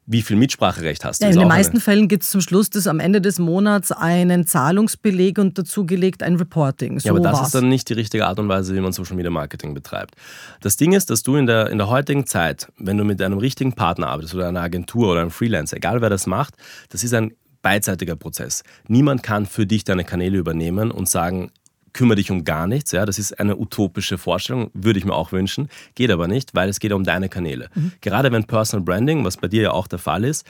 Wie 0.06 0.22
viel 0.22 0.36
Mitspracherecht 0.36 1.04
hast 1.04 1.20
du. 1.20 1.26
Ja, 1.26 1.32
in 1.32 1.38
den 1.38 1.48
meisten 1.48 1.80
Fällen 1.80 2.06
gibt 2.06 2.22
es 2.22 2.30
zum 2.30 2.40
Schluss 2.40 2.70
des 2.70 2.86
am 2.86 3.00
Ende 3.00 3.20
des 3.20 3.40
Monats 3.40 3.90
einen 3.90 4.46
Zahlungsbeleg 4.46 5.38
und 5.38 5.58
dazugelegt 5.58 6.22
ein 6.22 6.36
Reporting. 6.36 7.00
So 7.00 7.08
ja, 7.08 7.12
aber 7.12 7.20
das 7.20 7.38
war's. 7.38 7.46
ist 7.48 7.54
dann 7.56 7.68
nicht 7.68 7.88
die 7.88 7.94
richtige 7.94 8.26
Art 8.26 8.38
und 8.38 8.48
Weise, 8.48 8.74
wie 8.74 8.80
man 8.80 8.92
Social 8.92 9.16
Media 9.16 9.30
Marketing 9.30 9.74
betreibt. 9.74 10.14
Das 10.60 10.76
Ding 10.76 10.92
ist, 10.92 11.10
dass 11.10 11.24
du 11.24 11.34
in 11.34 11.46
der, 11.46 11.70
in 11.70 11.78
der 11.78 11.88
heutigen 11.88 12.26
Zeit, 12.26 12.68
wenn 12.78 12.96
du 12.96 13.04
mit 13.04 13.20
einem 13.20 13.38
richtigen 13.38 13.72
Partner 13.72 14.08
arbeitest 14.08 14.34
oder 14.34 14.48
einer 14.48 14.62
Agentur 14.62 15.10
oder 15.10 15.22
einem 15.22 15.30
Freelancer, 15.30 15.76
egal 15.76 16.00
wer 16.00 16.10
das 16.10 16.26
macht, 16.26 16.54
das 16.90 17.02
ist 17.02 17.12
ein 17.12 17.32
beidseitiger 17.62 18.14
Prozess. 18.14 18.62
Niemand 18.86 19.24
kann 19.24 19.44
für 19.44 19.66
dich 19.66 19.82
deine 19.82 20.04
Kanäle 20.04 20.38
übernehmen 20.38 20.92
und 20.92 21.08
sagen, 21.08 21.50
kümmere 21.96 22.16
dich 22.16 22.30
um 22.30 22.44
gar 22.44 22.66
nichts. 22.66 22.92
Ja, 22.92 23.04
das 23.06 23.18
ist 23.18 23.40
eine 23.40 23.56
utopische 23.56 24.18
Vorstellung, 24.18 24.70
würde 24.74 24.98
ich 24.98 25.04
mir 25.04 25.14
auch 25.14 25.32
wünschen. 25.32 25.68
Geht 25.94 26.10
aber 26.10 26.28
nicht, 26.28 26.54
weil 26.54 26.68
es 26.68 26.78
geht 26.78 26.92
um 26.92 27.02
deine 27.02 27.28
Kanäle. 27.28 27.70
Mhm. 27.74 27.92
Gerade 28.00 28.30
wenn 28.30 28.44
Personal 28.44 28.84
Branding, 28.84 29.24
was 29.24 29.36
bei 29.36 29.48
dir 29.48 29.62
ja 29.62 29.70
auch 29.72 29.88
der 29.88 29.98
Fall 29.98 30.24
ist, 30.24 30.46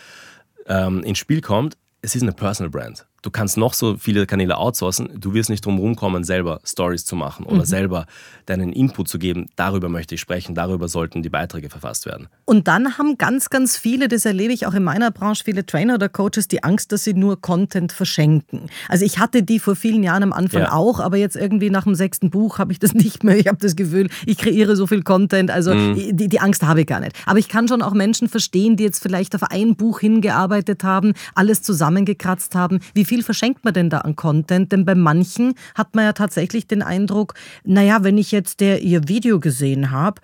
ähm, 0.66 1.02
ins 1.04 1.18
Spiel 1.18 1.40
kommt, 1.40 1.76
es 2.02 2.14
ist 2.14 2.22
eine 2.22 2.32
Personal 2.32 2.70
Brand 2.70 3.06
du 3.26 3.30
kannst 3.33 3.56
noch 3.56 3.75
so 3.75 3.97
viele 3.99 4.25
Kanäle 4.25 4.56
outsourcen, 4.56 5.11
du 5.18 5.35
wirst 5.35 5.50
nicht 5.50 5.66
drum 5.66 5.78
rumkommen, 5.78 6.23
selber 6.23 6.61
Stories 6.64 7.04
zu 7.04 7.16
machen 7.16 7.45
oder 7.45 7.59
mhm. 7.59 7.64
selber 7.64 8.06
deinen 8.47 8.73
Input 8.73 9.09
zu 9.09 9.18
geben. 9.18 9.49
Darüber 9.56 9.88
möchte 9.88 10.14
ich 10.14 10.21
sprechen, 10.21 10.54
darüber 10.54 10.87
sollten 10.87 11.25
die 11.25 11.28
Beiträge 11.28 11.68
verfasst 11.68 12.06
werden. 12.06 12.28
Und 12.45 12.68
dann 12.68 12.97
haben 12.99 13.18
ganz, 13.18 13.50
ganz 13.50 13.76
viele, 13.76 14.06
das 14.06 14.25
erlebe 14.25 14.52
ich 14.52 14.66
auch 14.66 14.75
in 14.75 14.85
meiner 14.85 15.11
Branche, 15.11 15.42
viele 15.45 15.66
Trainer 15.66 15.95
oder 15.95 16.09
Coaches, 16.09 16.47
die 16.47 16.62
Angst, 16.62 16.92
dass 16.92 17.02
sie 17.02 17.14
nur 17.14 17.40
Content 17.40 17.90
verschenken. 17.90 18.71
Also 18.88 19.04
ich 19.04 19.18
hatte 19.18 19.42
die 19.42 19.59
vor 19.59 19.75
vielen 19.75 20.04
Jahren 20.04 20.23
am 20.23 20.33
Anfang 20.33 20.62
ja. 20.62 20.73
auch, 20.73 21.00
aber 21.00 21.16
jetzt 21.16 21.35
irgendwie 21.35 21.71
nach 21.71 21.83
dem 21.83 21.97
sechsten 21.97 22.30
Buch 22.30 22.61
habe 22.61 22.71
ich 22.71 22.78
das 22.78 22.95
nicht 22.95 23.25
mehr. 23.25 23.37
Ich 23.37 23.49
habe 23.49 23.59
das 23.59 23.75
Gefühl, 23.75 24.09
ich 24.25 24.38
kreiere 24.38 24.76
so 24.76 24.87
viel 24.87 25.02
Content, 25.02 25.50
also 25.50 25.75
mhm. 25.75 26.16
die, 26.16 26.28
die 26.28 26.40
Angst 26.40 26.62
habe 26.62 26.83
ich 26.83 26.87
gar 26.87 27.00
nicht. 27.00 27.16
Aber 27.26 27.40
ich 27.40 27.49
kann 27.49 27.66
schon 27.66 27.83
auch 27.83 27.92
Menschen 27.92 28.28
verstehen, 28.28 28.76
die 28.76 28.85
jetzt 28.85 29.02
vielleicht 29.02 29.35
auf 29.35 29.42
ein 29.42 29.75
Buch 29.75 29.99
hingearbeitet 29.99 30.85
haben, 30.85 31.14
alles 31.35 31.62
zusammengekratzt 31.62 32.54
haben, 32.54 32.78
wie 32.95 33.04
viel 33.04 33.15
viel 33.16 33.25
verschenkt 33.25 33.64
man 33.64 33.73
denn 33.73 33.88
da 33.88 33.99
an 33.99 34.14
Content? 34.14 34.73
Denn 34.73 34.85
bei 34.85 34.94
manchen 34.94 35.54
hat 35.75 35.94
man 35.94 36.04
ja 36.04 36.12
tatsächlich 36.12 36.66
den 36.66 36.82
Eindruck, 36.82 37.32
naja, 37.64 38.04
wenn 38.04 38.18
ich 38.18 38.30
jetzt 38.30 38.61
der, 38.61 38.82
ihr 38.82 39.08
Video 39.08 39.40
gesehen 39.40 39.90
habe, 39.90 40.20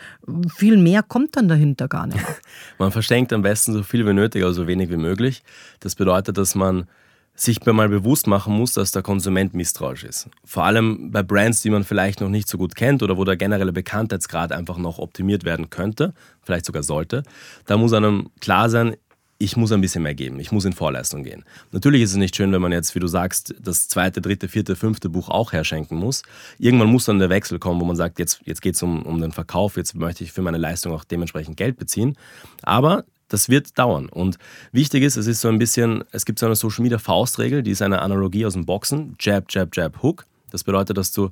viel 0.54 0.76
mehr 0.76 1.02
kommt 1.02 1.36
dann 1.36 1.48
dahinter 1.48 1.88
gar 1.88 2.06
nicht. 2.06 2.20
man 2.78 2.92
verschenkt 2.92 3.32
am 3.32 3.40
besten 3.40 3.72
so 3.72 3.82
viel 3.82 4.06
wie 4.06 4.12
nötig, 4.12 4.42
aber 4.42 4.52
so 4.52 4.66
wenig 4.66 4.90
wie 4.90 4.98
möglich. 4.98 5.42
Das 5.80 5.94
bedeutet, 5.94 6.36
dass 6.36 6.54
man 6.54 6.86
sich 7.34 7.64
mal 7.64 7.88
bewusst 7.88 8.26
machen 8.26 8.54
muss, 8.54 8.74
dass 8.74 8.92
der 8.92 9.00
Konsument 9.00 9.54
misstrauisch 9.54 10.04
ist. 10.04 10.28
Vor 10.44 10.64
allem 10.64 11.10
bei 11.10 11.22
Brands, 11.22 11.62
die 11.62 11.70
man 11.70 11.82
vielleicht 11.82 12.20
noch 12.20 12.28
nicht 12.28 12.46
so 12.46 12.58
gut 12.58 12.76
kennt 12.76 13.02
oder 13.02 13.16
wo 13.16 13.24
der 13.24 13.38
generelle 13.38 13.72
Bekanntheitsgrad 13.72 14.52
einfach 14.52 14.76
noch 14.76 14.98
optimiert 14.98 15.44
werden 15.44 15.70
könnte, 15.70 16.12
vielleicht 16.42 16.66
sogar 16.66 16.82
sollte. 16.82 17.22
Da 17.64 17.78
muss 17.78 17.94
einem 17.94 18.28
klar 18.40 18.68
sein, 18.68 18.96
ich 19.42 19.56
muss 19.56 19.72
ein 19.72 19.80
bisschen 19.80 20.04
mehr 20.04 20.14
geben, 20.14 20.38
ich 20.38 20.52
muss 20.52 20.64
in 20.64 20.72
Vorleistung 20.72 21.24
gehen. 21.24 21.44
Natürlich 21.72 22.02
ist 22.02 22.12
es 22.12 22.16
nicht 22.16 22.36
schön, 22.36 22.52
wenn 22.52 22.62
man 22.62 22.70
jetzt, 22.70 22.94
wie 22.94 23.00
du 23.00 23.08
sagst, 23.08 23.54
das 23.60 23.88
zweite, 23.88 24.20
dritte, 24.20 24.46
vierte, 24.46 24.76
fünfte 24.76 25.08
Buch 25.08 25.28
auch 25.28 25.52
herschenken 25.52 25.98
muss. 25.98 26.22
Irgendwann 26.58 26.88
muss 26.88 27.06
dann 27.06 27.18
der 27.18 27.28
Wechsel 27.28 27.58
kommen, 27.58 27.80
wo 27.80 27.84
man 27.84 27.96
sagt, 27.96 28.20
jetzt, 28.20 28.40
jetzt 28.44 28.62
geht 28.62 28.76
es 28.76 28.82
um, 28.84 29.02
um 29.02 29.20
den 29.20 29.32
Verkauf, 29.32 29.76
jetzt 29.76 29.96
möchte 29.96 30.22
ich 30.22 30.30
für 30.30 30.42
meine 30.42 30.58
Leistung 30.58 30.92
auch 30.92 31.02
dementsprechend 31.02 31.56
Geld 31.56 31.76
beziehen. 31.76 32.16
Aber 32.62 33.04
das 33.26 33.48
wird 33.48 33.76
dauern. 33.76 34.08
Und 34.08 34.38
wichtig 34.70 35.02
ist, 35.02 35.16
es 35.16 35.26
ist 35.26 35.40
so 35.40 35.48
ein 35.48 35.58
bisschen, 35.58 36.04
es 36.12 36.24
gibt 36.24 36.38
so 36.38 36.46
eine 36.46 36.54
Social 36.54 36.84
Media 36.84 36.98
Faustregel, 36.98 37.64
die 37.64 37.72
ist 37.72 37.82
eine 37.82 38.00
Analogie 38.00 38.46
aus 38.46 38.52
dem 38.52 38.64
Boxen. 38.64 39.16
Jab, 39.18 39.46
Jab, 39.50 39.74
Jab, 39.76 40.02
Hook. 40.04 40.24
Das 40.52 40.62
bedeutet, 40.62 40.98
dass 40.98 41.12
du 41.12 41.30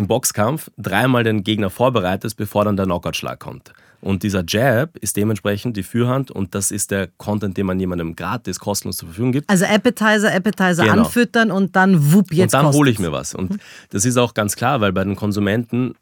im 0.00 0.08
Boxkampf 0.08 0.70
dreimal 0.78 1.22
den 1.22 1.44
Gegner 1.44 1.70
vorbereitest, 1.70 2.36
bevor 2.36 2.64
dann 2.64 2.76
der 2.76 2.86
Knockout-Schlag 2.86 3.38
kommt. 3.38 3.72
Und 4.00 4.22
dieser 4.22 4.42
Jab 4.48 4.96
ist 4.96 5.18
dementsprechend 5.18 5.76
die 5.76 5.82
Führhand 5.82 6.30
und 6.30 6.54
das 6.54 6.70
ist 6.70 6.90
der 6.90 7.08
Content, 7.18 7.58
den 7.58 7.66
man 7.66 7.78
jemandem 7.78 8.16
gratis, 8.16 8.58
kostenlos 8.58 8.96
zur 8.96 9.08
Verfügung 9.08 9.32
gibt. 9.32 9.50
Also 9.50 9.66
Appetizer, 9.66 10.34
Appetizer 10.34 10.84
genau. 10.84 11.04
anfüttern 11.04 11.50
und 11.50 11.76
dann 11.76 12.12
wupp, 12.12 12.32
jetzt 12.32 12.54
Und 12.54 12.64
dann 12.64 12.72
hole 12.72 12.90
ich 12.90 12.98
mir 12.98 13.12
was. 13.12 13.34
Und 13.34 13.58
das 13.90 14.06
ist 14.06 14.16
auch 14.16 14.32
ganz 14.32 14.56
klar, 14.56 14.80
weil 14.80 14.92
bei 14.94 15.04
den 15.04 15.16
Konsumenten 15.16 15.94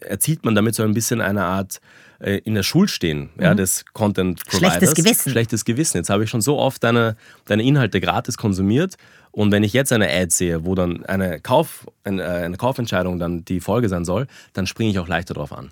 erzielt 0.00 0.44
man 0.44 0.54
damit 0.54 0.76
so 0.76 0.84
ein 0.84 0.94
bisschen 0.94 1.20
eine 1.20 1.44
Art 1.44 1.80
äh, 2.20 2.36
in 2.44 2.54
der 2.54 2.62
Schuld 2.62 2.90
stehen 2.90 3.30
ja, 3.40 3.52
mhm. 3.52 3.56
des 3.56 3.84
Content 3.94 4.44
Providers. 4.44 4.76
Schlechtes 4.76 4.94
Gewissen. 4.94 5.30
Schlechtes 5.30 5.64
Gewissen. 5.64 5.96
Jetzt 5.96 6.10
habe 6.10 6.22
ich 6.22 6.30
schon 6.30 6.42
so 6.42 6.56
oft 6.56 6.84
deine, 6.84 7.16
deine 7.46 7.64
Inhalte 7.64 8.00
gratis 8.00 8.36
konsumiert 8.36 8.96
und 9.32 9.52
wenn 9.52 9.62
ich 9.62 9.72
jetzt 9.72 9.92
eine 9.92 10.08
Ad 10.08 10.30
sehe, 10.30 10.64
wo 10.64 10.74
dann 10.74 11.04
eine, 11.06 11.40
Kauf, 11.40 11.86
eine, 12.04 12.22
äh, 12.22 12.44
eine 12.44 12.56
Kaufentscheidung 12.56 13.18
dann 13.18 13.44
die 13.44 13.60
Folge 13.60 13.88
sein 13.88 14.04
soll, 14.04 14.26
dann 14.52 14.66
springe 14.66 14.90
ich 14.90 14.98
auch 14.98 15.08
leichter 15.08 15.34
drauf 15.34 15.52
an. 15.52 15.70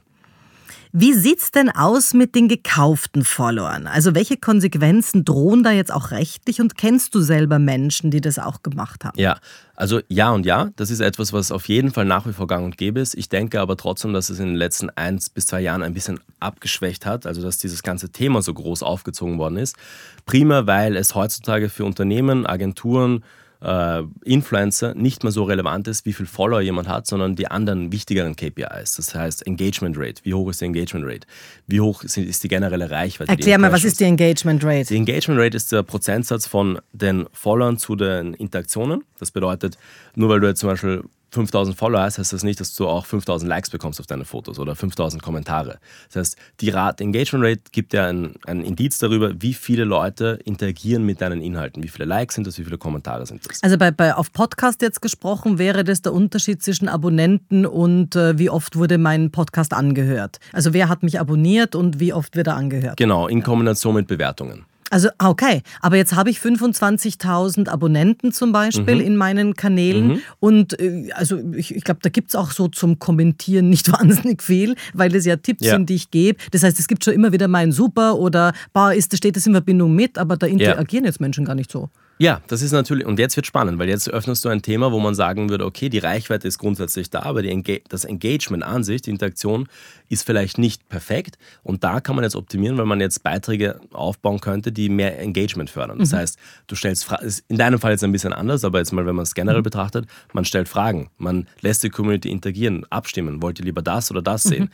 Wie 0.92 1.12
sieht's 1.12 1.50
denn 1.50 1.68
aus 1.68 2.14
mit 2.14 2.34
den 2.34 2.48
gekauften 2.48 3.22
Followern? 3.22 3.86
Also 3.86 4.14
welche 4.14 4.38
Konsequenzen 4.38 5.24
drohen 5.24 5.62
da 5.62 5.70
jetzt 5.70 5.92
auch 5.92 6.12
rechtlich 6.12 6.62
und 6.62 6.78
kennst 6.78 7.14
du 7.14 7.20
selber 7.20 7.58
Menschen, 7.58 8.10
die 8.10 8.22
das 8.22 8.38
auch 8.38 8.62
gemacht 8.62 9.04
haben? 9.04 9.18
Ja, 9.18 9.38
also 9.74 10.00
ja 10.08 10.30
und 10.30 10.46
ja, 10.46 10.70
das 10.76 10.90
ist 10.90 11.00
etwas, 11.00 11.34
was 11.34 11.52
auf 11.52 11.68
jeden 11.68 11.90
Fall 11.90 12.06
nach 12.06 12.26
wie 12.26 12.32
vor 12.32 12.46
gang 12.46 12.64
und 12.64 12.78
gäbe 12.78 13.00
ist. 13.00 13.14
Ich 13.14 13.28
denke 13.28 13.60
aber 13.60 13.76
trotzdem, 13.76 14.14
dass 14.14 14.30
es 14.30 14.38
in 14.38 14.46
den 14.46 14.56
letzten 14.56 14.88
eins 14.90 15.28
bis 15.28 15.46
zwei 15.46 15.60
Jahren 15.60 15.82
ein 15.82 15.92
bisschen 15.92 16.20
abgeschwächt 16.40 17.04
hat, 17.04 17.26
also 17.26 17.42
dass 17.42 17.58
dieses 17.58 17.82
ganze 17.82 18.08
Thema 18.08 18.40
so 18.40 18.54
groß 18.54 18.82
aufgezogen 18.82 19.36
worden 19.36 19.58
ist. 19.58 19.76
Prima, 20.24 20.66
weil 20.66 20.96
es 20.96 21.14
heutzutage 21.14 21.68
für 21.68 21.84
Unternehmen, 21.84 22.46
Agenturen, 22.46 23.24
äh, 23.60 24.02
Influencer 24.24 24.94
nicht 24.94 25.22
mehr 25.24 25.32
so 25.32 25.44
relevant 25.44 25.88
ist, 25.88 26.06
wie 26.06 26.12
viel 26.12 26.26
Follower 26.26 26.60
jemand 26.60 26.88
hat, 26.88 27.06
sondern 27.06 27.36
die 27.36 27.48
anderen 27.48 27.92
wichtigeren 27.92 28.36
KPIs. 28.36 28.96
Das 28.96 29.14
heißt 29.14 29.46
Engagement 29.46 29.96
Rate. 29.98 30.22
Wie 30.24 30.34
hoch 30.34 30.50
ist 30.50 30.60
die 30.60 30.66
Engagement 30.66 31.06
Rate? 31.06 31.26
Wie 31.66 31.80
hoch 31.80 32.04
ist 32.04 32.16
die 32.16 32.48
generelle 32.48 32.90
Reichweite? 32.90 33.30
Erklär 33.30 33.58
mal, 33.58 33.72
was 33.72 33.84
ist 33.84 34.00
die 34.00 34.04
Engagement 34.04 34.64
Rate? 34.64 34.88
Die 34.88 34.96
Engagement 34.96 35.40
Rate 35.40 35.56
ist 35.56 35.72
der 35.72 35.82
Prozentsatz 35.82 36.46
von 36.46 36.78
den 36.92 37.26
Followern 37.32 37.78
zu 37.78 37.96
den 37.96 38.34
Interaktionen. 38.34 39.04
Das 39.18 39.30
bedeutet, 39.30 39.78
nur 40.14 40.28
weil 40.28 40.40
du 40.40 40.46
jetzt 40.46 40.60
zum 40.60 40.70
Beispiel 40.70 41.04
5000 41.30 41.76
Follower 41.76 42.02
hast, 42.02 42.18
heißt 42.18 42.32
das 42.32 42.42
nicht, 42.42 42.60
dass 42.60 42.74
du 42.74 42.86
auch 42.88 43.06
5000 43.06 43.48
Likes 43.48 43.70
bekommst 43.70 44.00
auf 44.00 44.06
deine 44.06 44.24
Fotos 44.24 44.58
oder 44.58 44.74
5000 44.74 45.22
Kommentare. 45.22 45.78
Das 46.08 46.16
heißt, 46.16 46.36
die 46.60 46.70
Rate, 46.70 47.04
Engagement 47.04 47.44
Rate 47.44 47.62
gibt 47.70 47.92
ja 47.92 48.06
ein, 48.06 48.34
ein 48.46 48.62
Indiz 48.62 48.98
darüber, 48.98 49.32
wie 49.40 49.54
viele 49.54 49.84
Leute 49.84 50.38
interagieren 50.44 51.04
mit 51.04 51.20
deinen 51.20 51.42
Inhalten. 51.42 51.82
Wie 51.82 51.88
viele 51.88 52.06
Likes 52.06 52.34
sind 52.36 52.46
das, 52.46 52.58
wie 52.58 52.64
viele 52.64 52.78
Kommentare 52.78 53.26
sind 53.26 53.46
das. 53.46 53.62
Also 53.62 53.76
bei, 53.76 53.90
bei 53.90 54.14
auf 54.14 54.32
Podcast 54.32 54.82
jetzt 54.82 55.02
gesprochen, 55.02 55.58
wäre 55.58 55.84
das 55.84 56.02
der 56.02 56.12
Unterschied 56.12 56.62
zwischen 56.62 56.88
Abonnenten 56.88 57.66
und 57.66 58.16
äh, 58.16 58.38
wie 58.38 58.50
oft 58.50 58.76
wurde 58.76 58.98
mein 58.98 59.30
Podcast 59.30 59.72
angehört? 59.72 60.38
Also 60.52 60.72
wer 60.72 60.88
hat 60.88 61.02
mich 61.02 61.20
abonniert 61.20 61.74
und 61.74 62.00
wie 62.00 62.12
oft 62.12 62.36
wird 62.36 62.46
er 62.46 62.56
angehört? 62.56 62.96
Genau, 62.96 63.28
in 63.28 63.42
Kombination 63.42 63.94
mit 63.94 64.06
Bewertungen. 64.06 64.64
Also, 64.90 65.08
ah, 65.18 65.28
okay. 65.28 65.62
Aber 65.80 65.96
jetzt 65.96 66.14
habe 66.14 66.30
ich 66.30 66.38
25.000 66.38 67.68
Abonnenten 67.68 68.32
zum 68.32 68.52
Beispiel 68.52 68.96
mhm. 68.96 69.00
in 69.00 69.16
meinen 69.16 69.54
Kanälen. 69.54 70.08
Mhm. 70.08 70.20
Und 70.40 70.80
äh, 70.80 71.10
also 71.14 71.38
ich, 71.54 71.74
ich 71.74 71.84
glaube, 71.84 72.00
da 72.02 72.08
gibt 72.08 72.30
es 72.30 72.36
auch 72.36 72.50
so 72.50 72.68
zum 72.68 72.98
Kommentieren 72.98 73.68
nicht 73.68 73.92
wahnsinnig 73.92 74.42
viel, 74.42 74.76
weil 74.94 75.14
es 75.14 75.24
ja 75.24 75.36
Tipps 75.36 75.64
ja. 75.64 75.74
sind, 75.74 75.88
die 75.90 75.94
ich 75.94 76.10
gebe. 76.10 76.38
Das 76.52 76.62
heißt, 76.62 76.78
es 76.78 76.88
gibt 76.88 77.04
schon 77.04 77.14
immer 77.14 77.32
wieder 77.32 77.48
mein 77.48 77.72
Super 77.72 78.16
oder 78.16 78.52
bah, 78.72 78.92
ist, 78.92 79.16
steht 79.16 79.36
das 79.36 79.46
in 79.46 79.52
Verbindung 79.52 79.94
mit, 79.94 80.18
aber 80.18 80.36
da 80.36 80.46
interagieren 80.46 81.04
ja. 81.04 81.10
jetzt 81.10 81.20
Menschen 81.20 81.44
gar 81.44 81.54
nicht 81.54 81.70
so. 81.70 81.90
Ja, 82.20 82.42
das 82.48 82.62
ist 82.62 82.72
natürlich, 82.72 83.06
und 83.06 83.20
jetzt 83.20 83.36
wird 83.36 83.46
spannend, 83.46 83.78
weil 83.78 83.88
jetzt 83.88 84.10
öffnest 84.10 84.44
du 84.44 84.48
ein 84.48 84.60
Thema, 84.60 84.90
wo 84.90 84.98
man 84.98 85.14
sagen 85.14 85.50
würde, 85.50 85.64
okay, 85.64 85.88
die 85.88 85.98
Reichweite 85.98 86.48
ist 86.48 86.58
grundsätzlich 86.58 87.10
da, 87.10 87.22
aber 87.22 87.42
die, 87.42 87.82
das 87.88 88.04
Engagement 88.04 88.64
an 88.64 88.82
sich, 88.82 89.02
die 89.02 89.10
Interaktion 89.10 89.68
ist 90.08 90.26
vielleicht 90.26 90.58
nicht 90.58 90.88
perfekt. 90.88 91.38
Und 91.62 91.84
da 91.84 92.00
kann 92.00 92.16
man 92.16 92.24
jetzt 92.24 92.34
optimieren, 92.34 92.76
weil 92.76 92.86
man 92.86 93.00
jetzt 93.00 93.22
Beiträge 93.22 93.80
aufbauen 93.92 94.40
könnte, 94.40 94.72
die 94.72 94.88
mehr 94.88 95.20
Engagement 95.20 95.70
fördern. 95.70 96.00
Das 96.00 96.10
mhm. 96.10 96.16
heißt, 96.16 96.38
du 96.66 96.74
stellst 96.74 97.04
Fragen, 97.04 97.32
in 97.46 97.56
deinem 97.56 97.78
Fall 97.78 97.92
jetzt 97.92 98.02
ein 98.02 98.12
bisschen 98.12 98.32
anders, 98.32 98.64
aber 98.64 98.78
jetzt 98.78 98.92
mal, 98.92 99.06
wenn 99.06 99.14
man 99.14 99.22
es 99.22 99.34
generell 99.34 99.60
mhm. 99.60 99.64
betrachtet, 99.64 100.06
man 100.32 100.44
stellt 100.44 100.68
Fragen, 100.68 101.10
man 101.18 101.46
lässt 101.60 101.84
die 101.84 101.90
Community 101.90 102.30
interagieren, 102.30 102.84
abstimmen, 102.90 103.42
wollt 103.42 103.60
ihr 103.60 103.64
lieber 103.64 103.82
das 103.82 104.10
oder 104.10 104.22
das 104.22 104.42
sehen. 104.42 104.70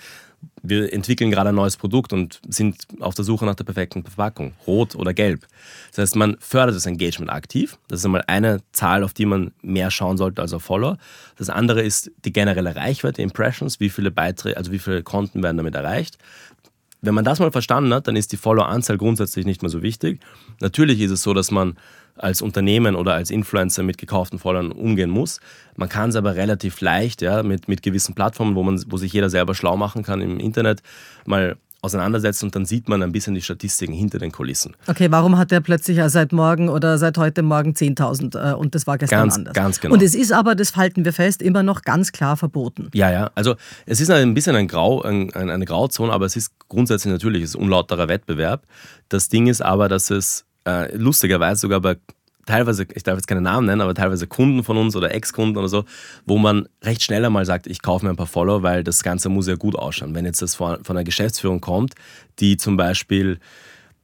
Wir 0.63 0.93
entwickeln 0.93 1.31
gerade 1.31 1.51
ein 1.51 1.55
neues 1.55 1.77
Produkt 1.77 2.13
und 2.13 2.41
sind 2.49 2.87
auf 3.01 3.15
der 3.15 3.25
Suche 3.25 3.45
nach 3.45 3.55
der 3.55 3.65
perfekten 3.65 4.03
Verpackung, 4.03 4.53
rot 4.67 4.95
oder 4.95 5.15
gelb. 5.15 5.47
Das 5.91 5.99
heißt, 5.99 6.17
man 6.17 6.37
fördert 6.41 6.77
das 6.77 6.87
Engagement 6.87 7.31
aktiv. 7.31 7.79
Das 7.89 8.01
ist 8.01 8.05
einmal 8.07 8.25
eine 8.27 8.61
Zahl, 8.73 9.05
auf 9.05 9.13
die 9.13 9.27
man 9.27 9.53
mehr 9.63 9.91
schauen 9.91 10.17
sollte 10.17 10.43
als 10.43 10.53
auf 10.53 10.63
Follower. 10.63 10.99
Das 11.37 11.51
andere 11.51 11.83
ist 11.83 12.11
die 12.25 12.33
generelle 12.33 12.77
Reichweite, 12.77 13.23
Impressions, 13.23 13.81
wie 13.81 13.91
viele 13.91 14.11
Beiträge, 14.11 14.57
also 14.57 14.73
wie 14.73 14.79
viele 14.79 15.03
Konten 15.03 15.43
werden 15.43 15.57
damit 15.57 15.75
erreicht. 15.75 16.19
Wenn 17.01 17.15
man 17.15 17.25
das 17.25 17.39
mal 17.39 17.53
verstanden 17.53 17.93
hat, 17.93 18.09
dann 18.09 18.17
ist 18.17 18.33
die 18.33 18.39
Follower-Anzahl 18.39 18.97
grundsätzlich 18.97 19.45
nicht 19.45 19.61
mehr 19.61 19.71
so 19.71 19.83
wichtig. 19.83 20.21
Natürlich 20.61 21.01
ist 21.01 21.11
es 21.11 21.23
so, 21.23 21.35
dass 21.35 21.51
man 21.51 21.77
als 22.17 22.43
Unternehmen 22.43 22.95
oder 22.95 23.15
als 23.15 23.31
Influencer 23.31 23.83
mit 23.83 23.99
gekauften 23.99 24.39
Followern 24.39 24.73
umgehen 24.73 25.11
muss. 25.11 25.41
Man 25.77 25.89
kann 25.89 26.11
es 26.11 26.17
aber 26.17 26.37
relativ 26.37 26.81
leicht 26.81 27.23
ja, 27.23 27.43
mit, 27.43 27.69
mit 27.69 27.83
gewissen 27.83 28.15
Plattformen, 28.15 28.55
wo, 28.55 28.63
man, 28.63 28.83
wo 28.89 28.97
sich 28.97 29.13
jeder 29.13 29.31
selber 29.31 29.55
schlau 29.55 29.77
machen 29.77 30.03
kann 30.03 30.21
im 30.21 30.39
Internet, 30.39 30.83
mal 31.27 31.57
auseinandersetzen 31.85 32.47
und 32.47 32.57
dann 32.57 32.65
sieht 32.65 32.89
man 32.89 33.03
ein 33.03 33.13
bisschen 33.13 33.35
die 33.35 33.43
Statistiken 33.43 33.93
hinter 33.93 34.19
den 34.19 34.33
Kulissen. 34.33 34.75
Okay, 34.87 35.09
warum 35.11 35.37
hat 35.37 35.51
der 35.51 35.61
plötzlich 35.61 36.01
seit 36.07 36.33
morgen 36.33 36.69
oder 36.69 36.99
seit 36.99 37.19
heute 37.19 37.43
Morgen 37.43 37.73
10.000 37.73 38.53
äh, 38.53 38.55
und 38.55 38.75
das 38.75 38.87
war 38.87 38.97
gestern 38.97 39.21
ganz, 39.21 39.37
anders? 39.37 39.55
Ganz 39.55 39.81
genau. 39.81 39.95
Und 39.95 40.03
es 40.03 40.15
ist 40.15 40.33
aber, 40.33 40.55
das 40.55 40.77
halten 40.77 41.05
wir 41.05 41.13
fest, 41.13 41.43
immer 41.43 41.63
noch 41.63 41.83
ganz 41.83 42.13
klar 42.13 42.37
verboten. 42.37 42.89
Ja, 42.95 43.11
ja, 43.11 43.31
also 43.35 43.55
es 43.87 44.01
ist 44.01 44.11
ein 44.11 44.35
bisschen 44.35 44.57
ein 44.57 44.67
Grau, 44.67 45.03
ein, 45.03 45.33
eine 45.35 45.65
Grauzone, 45.67 46.13
aber 46.13 46.25
es 46.25 46.37
ist 46.37 46.53
grundsätzlich 46.69 47.13
natürlich 47.13 47.43
es 47.43 47.51
ist 47.51 47.57
unlauterer 47.57 48.09
Wettbewerb. 48.09 48.67
Das 49.11 49.29
Ding 49.29 49.47
ist 49.47 49.61
aber, 49.61 49.89
dass 49.89 50.11
es 50.11 50.47
äh, 50.67 50.95
lustigerweise 50.97 51.61
sogar 51.63 51.81
bei 51.81 51.97
teilweise, 52.47 52.87
ich 52.95 53.03
darf 53.03 53.17
jetzt 53.17 53.27
keine 53.27 53.41
Namen 53.41 53.67
nennen, 53.67 53.81
aber 53.81 53.95
teilweise 53.95 54.27
Kunden 54.27 54.65
von 54.65 54.77
uns 54.77 54.97
oder 54.97 55.15
Ex-Kunden 55.15 55.57
oder 55.57 55.69
so, 55.69 55.85
wo 56.27 56.39
man 56.39 56.69
recht 56.83 57.03
schnell 57.03 57.25
einmal 57.25 57.45
sagt, 57.47 57.67
ich 57.67 57.83
kaufe 57.83 58.05
mir 58.05 58.11
ein 58.11 58.17
paar 58.17 58.27
Follower, 58.27 58.63
weil 58.63 58.85
das 58.85 59.03
Ganze 59.03 59.29
muss 59.29 59.47
ja 59.47 59.57
gut 59.57 59.77
ausschauen. 59.77 60.15
Wenn 60.15 60.25
jetzt 60.25 60.43
das 60.43 60.55
von, 60.55 60.85
von 60.85 60.97
einer 60.97 61.05
Geschäftsführung 61.05 61.61
kommt, 61.61 61.95
die 62.41 62.57
zum 62.57 62.77
Beispiel 62.77 63.39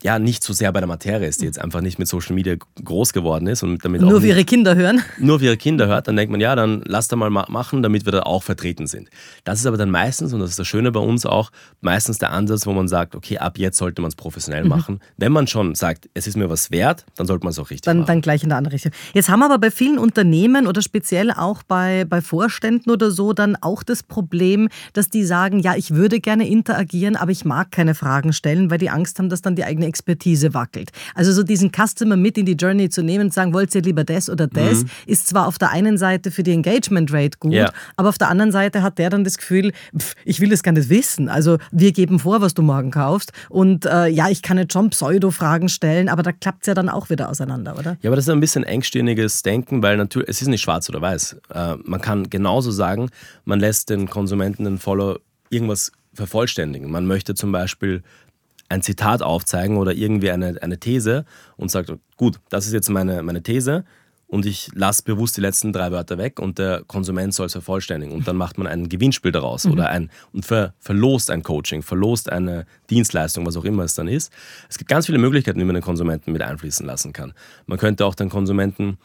ja 0.03 0.19
nicht 0.19 0.43
so 0.43 0.53
sehr 0.53 0.73
bei 0.73 0.81
der 0.81 0.89
Materie 0.89 1.29
ist, 1.29 1.43
die 1.43 1.47
jetzt 1.47 1.59
einfach 1.59 1.81
nicht 1.81 1.99
mit 1.99 2.09
Social 2.09 2.35
Media 2.35 2.57
groß 2.83 3.13
geworden 3.13 3.47
ist 3.47 3.63
und 3.63 3.85
damit 3.85 4.01
nur 4.01 4.17
auch 4.17 4.23
wie 4.23 4.29
ihre 4.29 4.45
Kinder 4.45 4.75
hören. 4.75 5.03
Nur 5.19 5.41
wie 5.41 5.47
ihre 5.47 5.57
Kinder 5.57 5.87
hört, 5.87 6.09
dann 6.09 6.17
denkt 6.17 6.31
man, 6.31 6.41
ja, 6.41 6.55
dann 6.57 6.83
lass 6.87 7.09
da 7.09 7.17
mal 7.17 7.31
machen, 7.31 7.83
damit 7.83 8.07
wir 8.07 8.13
da 8.13 8.23
auch 8.23 8.43
vertreten 8.43 8.87
sind. 8.87 9.11
Das 9.45 9.61
ist 9.61 9.67
aber 9.67 9.77
dann 9.77 9.91
meistens, 9.91 10.33
und 10.33 10.41
das 10.41 10.51
ist 10.51 10.59
das 10.59 10.67
Schöne 10.67 10.91
bei 10.91 11.01
uns 11.01 11.27
auch, 11.27 11.51
meistens 11.81 12.19
der 12.19 12.31
Ansatz, 12.33 12.67
wo 12.67 12.73
man 12.73 12.89
sagt, 12.89 13.15
okay, 13.15 13.39
ab 13.39 13.59
jetzt 13.59 13.77
sollte 13.77 14.01
man 14.01 14.09
es 14.09 14.17
professionell 14.17 14.63
mhm. 14.63 14.71
machen. 14.71 15.01
Wenn 15.19 15.33
man 15.33 15.47
schon 15.47 15.75
sagt, 15.75 16.09
es 16.15 16.27
ist 16.27 16.37
mir 16.37 16.49
was 16.49 16.71
wert, 16.71 17.05
dann 17.17 17.27
sollte 17.27 17.45
man 17.45 17.51
es 17.51 17.59
auch 17.59 17.71
richtig 17.71 17.83
dann, 17.83 17.99
machen. 17.99 18.07
Dann 18.07 18.21
gleich 18.23 18.43
in 18.43 18.49
der 18.49 18.59
andere 18.59 18.75
Richtung. 18.75 18.93
Jetzt 19.13 19.29
haben 19.29 19.41
wir 19.41 19.47
aber 19.47 19.59
bei 19.59 19.71
vielen 19.71 19.99
Unternehmen 19.99 20.67
oder 20.67 20.81
speziell 20.81 21.31
auch 21.31 21.63
bei, 21.63 22.07
bei 22.07 22.23
Vorständen 22.23 22.91
oder 22.91 23.11
so 23.11 23.35
dann 23.35 23.57
auch 23.57 23.83
das 23.83 24.03
Problem, 24.03 24.69
dass 24.95 25.11
die 25.11 25.25
sagen, 25.25 25.61
ja, 25.61 25.75
ich 25.77 25.93
würde 25.93 26.21
gerne 26.21 26.49
interagieren, 26.49 27.17
aber 27.17 27.33
ich 27.33 27.45
mag 27.45 27.71
keine 27.71 27.95
Fragen 27.95 28.33
stellen, 28.33 28.71
weil 28.71 28.79
die 28.79 28.89
Angst 28.89 29.19
haben, 29.19 29.29
dass 29.29 29.43
dann 29.43 29.57
die 29.57 29.65
eigene 29.65 29.90
Expertise 29.91 30.55
wackelt. 30.55 30.91
Also 31.15 31.33
so 31.33 31.43
diesen 31.43 31.71
Customer 31.71 32.17
mit 32.17 32.39
in 32.39 32.47
die 32.47 32.53
Journey 32.53 32.89
zu 32.89 33.03
nehmen 33.03 33.27
und 33.27 33.35
sagen, 33.35 33.53
wollt 33.53 33.75
ihr 33.75 33.83
lieber 33.83 34.05
das 34.05 34.31
oder 34.31 34.47
das, 34.47 34.85
mhm. 34.85 34.91
ist 35.07 35.29
zwar 35.29 35.47
auf 35.47 35.59
der 35.59 35.71
einen 35.71 35.99
Seite 35.99 36.31
für 36.31 36.43
die 36.43 36.53
Engagement 36.53 37.13
Rate 37.13 37.39
gut, 37.39 37.53
ja. 37.53 37.73
aber 37.97 38.09
auf 38.09 38.19
der 38.19 38.29
anderen 38.29 38.53
Seite 38.53 38.83
hat 38.83 38.99
der 38.99 39.11
dann 39.11 39.25
das 39.25 39.37
Gefühl, 39.37 39.73
pff, 39.97 40.15
ich 40.25 40.41
will 40.41 40.49
das 40.49 40.63
gar 40.63 40.73
nicht 40.73 40.89
wissen. 40.89 41.29
Also 41.29 41.59
wir 41.73 41.93
geben 41.93 42.21
vor, 42.21 42.41
was 42.41 42.55
du 42.55 42.63
morgen 42.63 42.91
kaufst 42.91 43.33
und 43.49 43.85
äh, 43.85 44.07
ja, 44.07 44.29
ich 44.29 44.43
kann 44.43 44.59
jetzt 44.59 44.73
schon 44.73 44.91
Pseudo-Fragen 44.91 45.69
stellen, 45.69 46.09
aber 46.09 46.23
da 46.23 46.33
klappt 46.33 46.63
es 46.63 46.67
ja 46.69 46.75
dann 46.75 46.89
auch 46.89 47.11
wieder 47.11 47.29
auseinander, 47.29 47.77
oder? 47.79 47.97
Ja, 48.03 48.11
aber 48.11 48.17
das 48.17 48.27
ist 48.27 48.31
ein 48.31 48.41
bisschen 48.41 48.65
engstirniges 48.65 49.43
Denken, 49.43 49.83
weil 49.83 49.97
natürlich, 49.97 50.29
es 50.29 50.43
ist 50.43 50.49
nicht 50.49 50.63
schwarz 50.63 50.89
oder 50.89 51.01
weiß. 51.01 51.37
Äh, 51.53 51.77
man 51.85 52.01
kann 52.01 52.31
genauso 52.31 52.71
sagen, 52.71 53.11
man 53.45 53.61
lässt 53.61 53.91
den 53.91 54.09
Konsumenten, 54.09 54.65
den 54.65 54.79
Follower 54.79 55.19
irgendwas 55.51 55.93
vervollständigen. 56.15 56.91
Man 56.91 57.07
möchte 57.07 57.35
zum 57.35 57.53
Beispiel 57.53 58.03
ein 58.71 58.83
Zitat 58.83 59.21
aufzeigen 59.21 59.77
oder 59.77 59.93
irgendwie 59.93 60.31
eine, 60.31 60.63
eine 60.63 60.79
These 60.79 61.27
und 61.57 61.71
sagt, 61.71 61.93
gut, 62.17 62.41
das 62.49 62.67
ist 62.67 62.73
jetzt 62.73 62.89
meine, 62.89 63.23
meine 63.23 63.43
These 63.43 63.85
und 64.29 64.47
ich 64.47 64.71
lasse 64.75 65.03
bewusst 65.03 65.37
die 65.37 65.41
letzten 65.41 65.73
drei 65.73 65.91
Wörter 65.91 66.17
weg 66.17 66.39
und 66.39 66.59
der 66.59 66.85
Konsument 66.87 67.35
soll 67.35 67.47
es 67.47 67.53
vervollständigen. 67.53 68.15
Und 68.15 68.29
dann 68.29 68.37
macht 68.37 68.59
man 68.59 68.69
ein 68.69 68.89
Gewinnspiel 68.89 69.33
daraus 69.33 69.65
mhm. 69.65 69.73
oder 69.73 69.91
ein 69.91 70.11
und 70.33 70.47
ver, 70.47 70.73
verlost 70.79 71.33
ein 71.33 71.43
Coaching, 71.43 71.83
verlost 71.83 72.31
eine 72.31 72.65
Dienstleistung, 72.91 73.45
was 73.45 73.57
auch 73.57 73.65
immer 73.65 73.83
es 73.83 73.97
dann 73.97 74.07
ist. 74.07 74.33
Es 74.69 74.79
gibt 74.79 74.89
ganz 74.89 75.07
viele 75.07 75.19
Möglichkeiten, 75.19 75.59
wie 75.59 75.65
man 75.65 75.75
den 75.75 75.83
Konsumenten 75.83 76.31
mit 76.31 76.43
einfließen 76.43 76.87
lassen 76.87 77.13
kann. 77.13 77.35
Man 77.67 77.77
könnte 77.77 78.07
auch 78.07 78.15
den 78.15 78.29
Konsumenten 78.29 78.99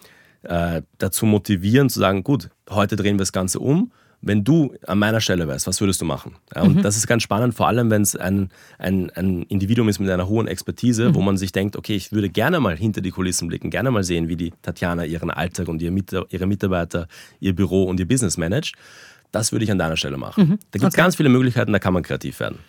äh, 0.43 0.83
dazu 0.99 1.25
motivieren, 1.25 1.89
zu 1.89 1.99
sagen, 1.99 2.23
gut, 2.23 2.51
heute 2.69 2.95
drehen 2.95 3.15
wir 3.15 3.23
das 3.23 3.31
Ganze 3.31 3.59
um 3.59 3.91
wenn 4.25 4.43
du 4.43 4.73
an 4.87 4.97
meiner 4.97 5.21
Stelle 5.21 5.47
wärst, 5.47 5.67
was 5.67 5.79
würdest 5.79 6.01
du 6.01 6.05
machen? 6.05 6.35
Ja, 6.53 6.63
und 6.63 6.77
mhm. 6.77 6.81
das 6.81 6.97
ist 6.97 7.05
ganz 7.05 7.21
spannend, 7.21 7.53
vor 7.53 7.67
allem 7.67 7.91
wenn 7.91 8.01
es 8.01 8.15
ein, 8.15 8.49
ein, 8.79 9.11
ein 9.11 9.43
Individuum 9.43 9.87
ist 9.87 9.99
mit 9.99 10.09
einer 10.09 10.27
hohen 10.27 10.47
Expertise, 10.47 11.09
mhm. 11.09 11.15
wo 11.15 11.21
man 11.21 11.37
sich 11.37 11.51
denkt, 11.51 11.77
okay, 11.77 11.95
ich 11.95 12.11
würde 12.11 12.29
gerne 12.29 12.59
mal 12.59 12.75
hinter 12.75 13.01
die 13.01 13.11
Kulissen 13.11 13.47
blicken, 13.47 13.69
gerne 13.69 13.91
mal 13.91 14.03
sehen, 14.03 14.27
wie 14.27 14.35
die 14.35 14.51
Tatjana 14.63 15.05
ihren 15.05 15.29
Alltag 15.29 15.67
und 15.67 15.81
ihre 15.81 16.47
Mitarbeiter, 16.47 17.07
ihr 17.39 17.55
Büro 17.55 17.83
und 17.83 17.99
ihr 17.99 18.07
Business 18.07 18.37
managt. 18.37 18.73
Das 19.31 19.51
würde 19.51 19.65
ich 19.65 19.71
an 19.71 19.77
deiner 19.77 19.97
Stelle 19.97 20.17
machen. 20.17 20.43
Mhm. 20.43 20.59
Da 20.71 20.79
gibt 20.79 20.83
es 20.83 20.93
okay. 20.93 20.97
ganz 20.97 21.15
viele 21.15 21.29
Möglichkeiten, 21.29 21.73
da 21.73 21.79
kann 21.79 21.93
man 21.93 22.03
kreativ 22.03 22.39
werden. 22.39 22.59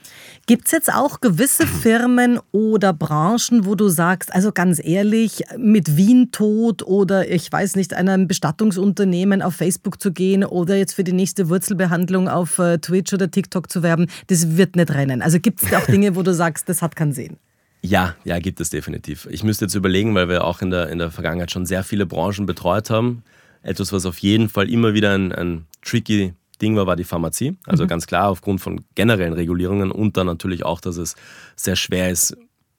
Gibt 0.46 0.66
es 0.66 0.72
jetzt 0.72 0.92
auch 0.92 1.20
gewisse 1.20 1.66
Firmen 1.66 2.38
oder 2.52 2.92
Branchen, 2.92 3.64
wo 3.64 3.74
du 3.74 3.88
sagst, 3.88 4.32
also 4.32 4.52
ganz 4.52 4.80
ehrlich, 4.84 5.42
mit 5.58 5.96
Wien 5.96 6.30
tot 6.30 6.84
oder 6.84 7.28
ich 7.28 7.50
weiß 7.50 7.74
nicht, 7.74 7.94
einem 7.94 8.28
Bestattungsunternehmen 8.28 9.42
auf 9.42 9.56
Facebook 9.56 10.00
zu 10.00 10.12
gehen 10.12 10.44
oder 10.44 10.76
jetzt 10.76 10.94
für 10.94 11.02
die 11.02 11.12
nächste 11.12 11.48
Wurzelbehandlung 11.48 12.28
auf 12.28 12.60
äh, 12.60 12.78
Twitch 12.78 13.12
oder 13.12 13.28
TikTok 13.28 13.68
zu 13.70 13.82
werben, 13.82 14.06
das 14.28 14.56
wird 14.56 14.76
nicht 14.76 14.92
rennen. 14.92 15.20
Also 15.20 15.40
gibt 15.40 15.64
es 15.64 15.72
auch 15.74 15.86
Dinge, 15.86 16.14
wo 16.14 16.22
du 16.22 16.32
sagst, 16.32 16.68
das 16.68 16.80
hat 16.80 16.94
keinen 16.94 17.12
Sinn? 17.12 17.38
Ja, 17.82 18.14
ja, 18.24 18.38
gibt 18.38 18.60
es 18.60 18.70
definitiv. 18.70 19.26
Ich 19.30 19.42
müsste 19.42 19.64
jetzt 19.64 19.74
überlegen, 19.74 20.14
weil 20.14 20.28
wir 20.28 20.44
auch 20.44 20.62
in 20.62 20.70
der, 20.70 20.90
in 20.90 20.98
der 20.98 21.10
Vergangenheit 21.10 21.50
schon 21.50 21.66
sehr 21.66 21.82
viele 21.82 22.06
Branchen 22.06 22.46
betreut 22.46 22.88
haben. 22.90 23.24
Etwas, 23.62 23.92
was 23.92 24.06
auf 24.06 24.18
jeden 24.18 24.48
Fall 24.48 24.70
immer 24.70 24.94
wieder 24.94 25.12
ein, 25.12 25.32
ein 25.32 25.66
tricky 25.82 26.34
Ding 26.62 26.76
war, 26.76 26.86
war 26.86 26.96
die 26.96 27.04
Pharmazie. 27.04 27.56
Also 27.66 27.84
mhm. 27.84 27.88
ganz 27.88 28.06
klar 28.06 28.28
aufgrund 28.28 28.60
von 28.60 28.84
generellen 28.94 29.32
Regulierungen 29.32 29.90
und 29.90 30.16
dann 30.16 30.26
natürlich 30.26 30.64
auch, 30.64 30.80
dass 30.80 30.96
es 30.96 31.16
sehr 31.54 31.76
schwer 31.76 32.10
ist, 32.10 32.36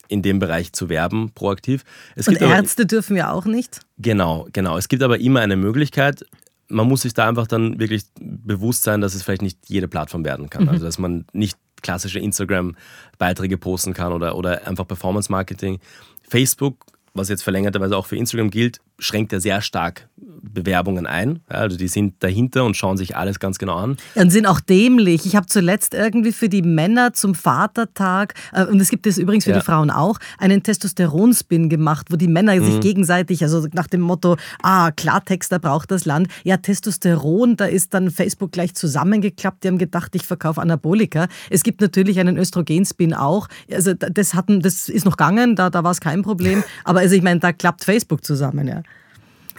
in 0.09 0.21
dem 0.21 0.39
Bereich 0.39 0.71
zu 0.71 0.89
werben, 0.89 1.31
proaktiv. 1.33 1.83
Es 2.15 2.27
und 2.27 2.41
Ärzte 2.41 2.83
aber, 2.83 2.87
dürfen 2.87 3.17
ja 3.17 3.31
auch 3.31 3.45
nicht? 3.45 3.81
Genau, 3.97 4.47
genau. 4.53 4.77
Es 4.77 4.87
gibt 4.87 5.03
aber 5.03 5.19
immer 5.19 5.41
eine 5.41 5.57
Möglichkeit. 5.57 6.25
Man 6.69 6.87
muss 6.87 7.01
sich 7.01 7.13
da 7.13 7.27
einfach 7.27 7.47
dann 7.47 7.79
wirklich 7.79 8.03
bewusst 8.19 8.83
sein, 8.83 9.01
dass 9.01 9.15
es 9.15 9.23
vielleicht 9.23 9.41
nicht 9.41 9.59
jede 9.67 9.87
Plattform 9.87 10.23
werden 10.23 10.49
kann. 10.49 10.63
Mhm. 10.63 10.69
Also 10.69 10.85
dass 10.85 10.97
man 10.97 11.25
nicht 11.33 11.57
klassische 11.81 12.19
Instagram-Beiträge 12.19 13.57
posten 13.57 13.93
kann 13.93 14.13
oder, 14.13 14.35
oder 14.35 14.65
einfach 14.65 14.87
Performance-Marketing. 14.87 15.79
Facebook 16.27 16.85
was 17.17 17.29
jetzt 17.29 17.43
verlängerterweise 17.43 17.97
auch 17.97 18.05
für 18.05 18.15
Instagram 18.15 18.49
gilt, 18.49 18.79
schränkt 18.99 19.33
er 19.33 19.39
sehr 19.39 19.61
stark 19.61 20.07
Bewerbungen 20.41 21.05
ein. 21.05 21.41
Also 21.47 21.77
die 21.77 21.87
sind 21.87 22.15
dahinter 22.23 22.65
und 22.65 22.75
schauen 22.75 22.97
sich 22.97 23.15
alles 23.15 23.39
ganz 23.39 23.59
genau 23.59 23.75
an. 23.75 23.97
Und 24.15 24.31
sind 24.31 24.45
auch 24.45 24.59
dämlich. 24.59 25.25
Ich 25.25 25.35
habe 25.35 25.45
zuletzt 25.45 25.93
irgendwie 25.93 26.31
für 26.31 26.49
die 26.49 26.61
Männer 26.61 27.13
zum 27.13 27.35
Vatertag, 27.35 28.33
äh, 28.53 28.65
und 28.65 28.79
es 28.79 28.89
gibt 28.89 29.05
es 29.07 29.17
übrigens 29.17 29.43
für 29.43 29.51
ja. 29.51 29.59
die 29.59 29.65
Frauen 29.65 29.91
auch, 29.91 30.17
einen 30.37 30.63
Testosteronspin 30.63 31.69
gemacht, 31.69 32.07
wo 32.11 32.15
die 32.15 32.27
Männer 32.27 32.55
mhm. 32.55 32.65
sich 32.65 32.79
gegenseitig, 32.79 33.43
also 33.43 33.67
nach 33.73 33.87
dem 33.87 34.01
Motto, 34.01 34.37
ah, 34.63 34.91
Klartext, 34.91 35.51
da 35.51 35.57
braucht 35.57 35.91
das 35.91 36.05
Land. 36.05 36.27
Ja, 36.43 36.57
Testosteron, 36.57 37.55
da 37.55 37.65
ist 37.65 37.93
dann 37.93 38.09
Facebook 38.09 38.51
gleich 38.51 38.73
zusammengeklappt. 38.73 39.63
Die 39.63 39.67
haben 39.67 39.77
gedacht, 39.77 40.15
ich 40.15 40.25
verkaufe 40.25 40.61
Anabolika. 40.61 41.27
Es 41.49 41.63
gibt 41.63 41.81
natürlich 41.81 42.19
einen 42.19 42.37
Östrogenspin 42.37 43.13
auch. 43.13 43.47
Also 43.71 43.93
das, 43.93 44.33
hatten, 44.33 44.61
das 44.61 44.89
ist 44.89 45.05
noch 45.05 45.17
gegangen, 45.17 45.55
da, 45.55 45.69
da 45.69 45.83
war 45.83 45.91
es 45.91 46.01
kein 46.01 46.23
Problem. 46.23 46.63
Aber 46.83 46.99
also 46.99 47.15
ich 47.15 47.21
meine, 47.21 47.39
da 47.39 47.53
klappt 47.53 47.83
Facebook 47.83 48.23
zusammen, 48.23 48.67
ja. 48.67 48.81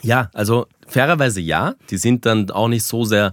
Ja, 0.02 0.30
also 0.34 0.66
fairerweise 0.86 1.40
ja. 1.40 1.74
Die 1.90 1.96
sind 1.96 2.26
dann 2.26 2.50
auch 2.50 2.68
nicht 2.68 2.84
so 2.84 3.04
sehr 3.04 3.32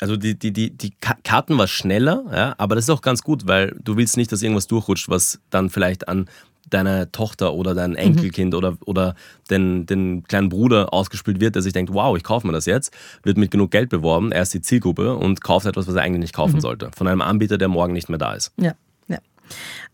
also 0.00 0.16
die, 0.16 0.38
die, 0.38 0.52
die, 0.52 0.70
die 0.70 0.92
Karten 1.00 1.56
war 1.56 1.66
schneller, 1.66 2.24
ja, 2.30 2.54
aber 2.58 2.74
das 2.74 2.84
ist 2.84 2.90
auch 2.90 3.00
ganz 3.00 3.22
gut, 3.22 3.46
weil 3.46 3.74
du 3.82 3.96
willst 3.96 4.18
nicht, 4.18 4.30
dass 4.30 4.42
irgendwas 4.42 4.66
durchrutscht, 4.66 5.08
was 5.08 5.40
dann 5.48 5.70
vielleicht 5.70 6.08
an 6.08 6.28
deine 6.68 7.10
Tochter 7.12 7.54
oder 7.54 7.74
dein 7.74 7.90
mhm. 7.90 7.96
Enkelkind 7.96 8.52
mhm. 8.52 8.58
oder, 8.58 8.76
oder 8.84 9.14
den, 9.50 9.86
den 9.86 10.24
kleinen 10.24 10.48
Bruder 10.48 10.92
ausgespielt 10.92 11.40
wird, 11.40 11.54
der 11.54 11.62
sich 11.62 11.72
denkt, 11.72 11.92
wow, 11.94 12.16
ich 12.16 12.24
kaufe 12.24 12.46
mir 12.46 12.52
das 12.52 12.66
jetzt, 12.66 12.92
wird 13.22 13.38
mit 13.38 13.50
genug 13.50 13.70
Geld 13.70 13.88
beworben, 13.88 14.32
er 14.32 14.42
ist 14.42 14.52
die 14.54 14.60
Zielgruppe 14.60 15.14
und 15.14 15.42
kauft 15.42 15.66
etwas, 15.66 15.86
was 15.86 15.94
er 15.94 16.02
eigentlich 16.02 16.20
nicht 16.20 16.34
kaufen 16.34 16.56
mhm. 16.56 16.60
sollte, 16.60 16.90
von 16.96 17.06
einem 17.06 17.22
Anbieter, 17.22 17.58
der 17.58 17.68
morgen 17.68 17.92
nicht 17.92 18.08
mehr 18.08 18.18
da 18.18 18.34
ist. 18.34 18.52
Ja, 18.56 18.74
ja. 19.08 19.18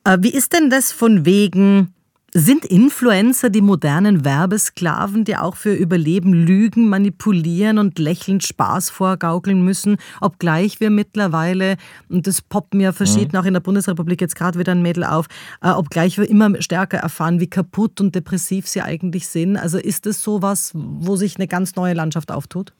Äh, 0.04 0.18
wie 0.20 0.32
ist 0.32 0.52
denn 0.52 0.70
das 0.70 0.92
von 0.92 1.26
wegen 1.26 1.92
sind 2.34 2.64
Influencer 2.64 3.50
die 3.50 3.60
modernen 3.60 4.24
Werbesklaven, 4.24 5.24
die 5.24 5.36
auch 5.36 5.54
für 5.56 5.74
Überleben 5.74 6.32
lügen, 6.32 6.88
manipulieren 6.88 7.78
und 7.78 7.98
lächelnd 7.98 8.42
Spaß 8.42 8.88
vorgaukeln 8.88 9.62
müssen, 9.62 9.98
obgleich 10.20 10.80
wir 10.80 10.88
mittlerweile, 10.88 11.76
und 12.08 12.26
das 12.26 12.40
poppt 12.40 12.72
mir 12.72 12.94
verschieden, 12.94 13.32
mhm. 13.34 13.38
auch 13.38 13.44
in 13.44 13.52
der 13.52 13.60
Bundesrepublik 13.60 14.20
jetzt 14.22 14.36
gerade 14.36 14.58
wieder 14.58 14.72
ein 14.72 14.80
Mädel 14.80 15.04
auf, 15.04 15.26
äh, 15.60 15.70
obgleich 15.70 16.16
wir 16.16 16.28
immer 16.28 16.60
stärker 16.62 16.98
erfahren, 16.98 17.38
wie 17.38 17.50
kaputt 17.50 18.00
und 18.00 18.14
depressiv 18.14 18.66
sie 18.66 18.80
eigentlich 18.80 19.28
sind. 19.28 19.58
Also 19.58 19.76
ist 19.76 20.06
es 20.06 20.22
sowas, 20.22 20.72
wo 20.74 21.16
sich 21.16 21.36
eine 21.36 21.48
ganz 21.48 21.76
neue 21.76 21.92
Landschaft 21.92 22.32
auftut? 22.32 22.72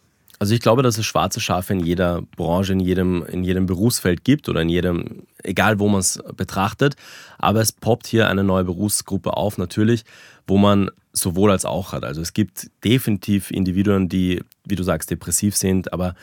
Also 0.43 0.57
ich 0.57 0.61
glaube, 0.61 0.83
dass 0.83 0.99
es 0.99 1.07
schwarze 1.07 1.39
Schafe 1.39 1.73
in 1.73 1.79
jeder 1.79 2.23
Branche, 2.35 2.73
in 2.73 2.81
jedem, 2.81 3.25
in 3.27 3.45
jedem 3.45 3.67
Berufsfeld 3.67 4.25
gibt 4.25 4.49
oder 4.49 4.63
in 4.63 4.69
jedem, 4.69 5.23
egal 5.45 5.79
wo 5.79 5.89
man 5.89 6.01
es 6.01 6.21
betrachtet. 6.37 6.97
Aber 7.39 7.61
es 7.61 7.71
poppt 7.71 8.09
hier 8.09 8.27
eine 8.27 8.43
neue 8.43 8.65
Berufsgruppe 8.65 9.37
auf, 9.37 9.57
natürlich, 9.57 10.05
wo 10.49 10.59
man 10.59 10.91
sowohl 11.13 11.53
als 11.53 11.65
auch 11.65 11.93
hat. 11.93 12.03
Also 12.03 12.21
es 12.21 12.33
gibt 12.33 12.73
definitiv 12.83 13.53
Individuen, 13.53 14.09
die, 14.09 14.43
wie 14.65 14.75
du 14.75 14.83
sagst, 14.83 15.13
depressiv 15.13 15.57
sind, 15.57 15.93
aber 15.93 16.17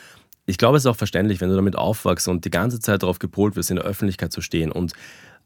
ich 0.44 0.58
glaube, 0.58 0.76
es 0.76 0.82
ist 0.82 0.90
auch 0.90 0.96
verständlich, 0.96 1.40
wenn 1.40 1.48
du 1.48 1.56
damit 1.56 1.76
aufwachst 1.76 2.28
und 2.28 2.44
die 2.44 2.50
ganze 2.50 2.78
Zeit 2.78 3.02
darauf 3.02 3.20
gepolt 3.20 3.56
wirst, 3.56 3.70
in 3.70 3.76
der 3.76 3.86
Öffentlichkeit 3.86 4.32
zu 4.32 4.42
stehen 4.42 4.70
und 4.70 4.92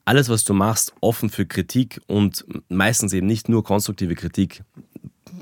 alles, 0.04 0.28
was 0.28 0.42
du 0.42 0.52
machst, 0.52 0.92
offen 1.00 1.30
für 1.30 1.46
Kritik 1.46 2.00
und 2.08 2.44
meistens 2.68 3.12
eben 3.12 3.28
nicht 3.28 3.48
nur 3.48 3.62
konstruktive 3.62 4.16
Kritik 4.16 4.64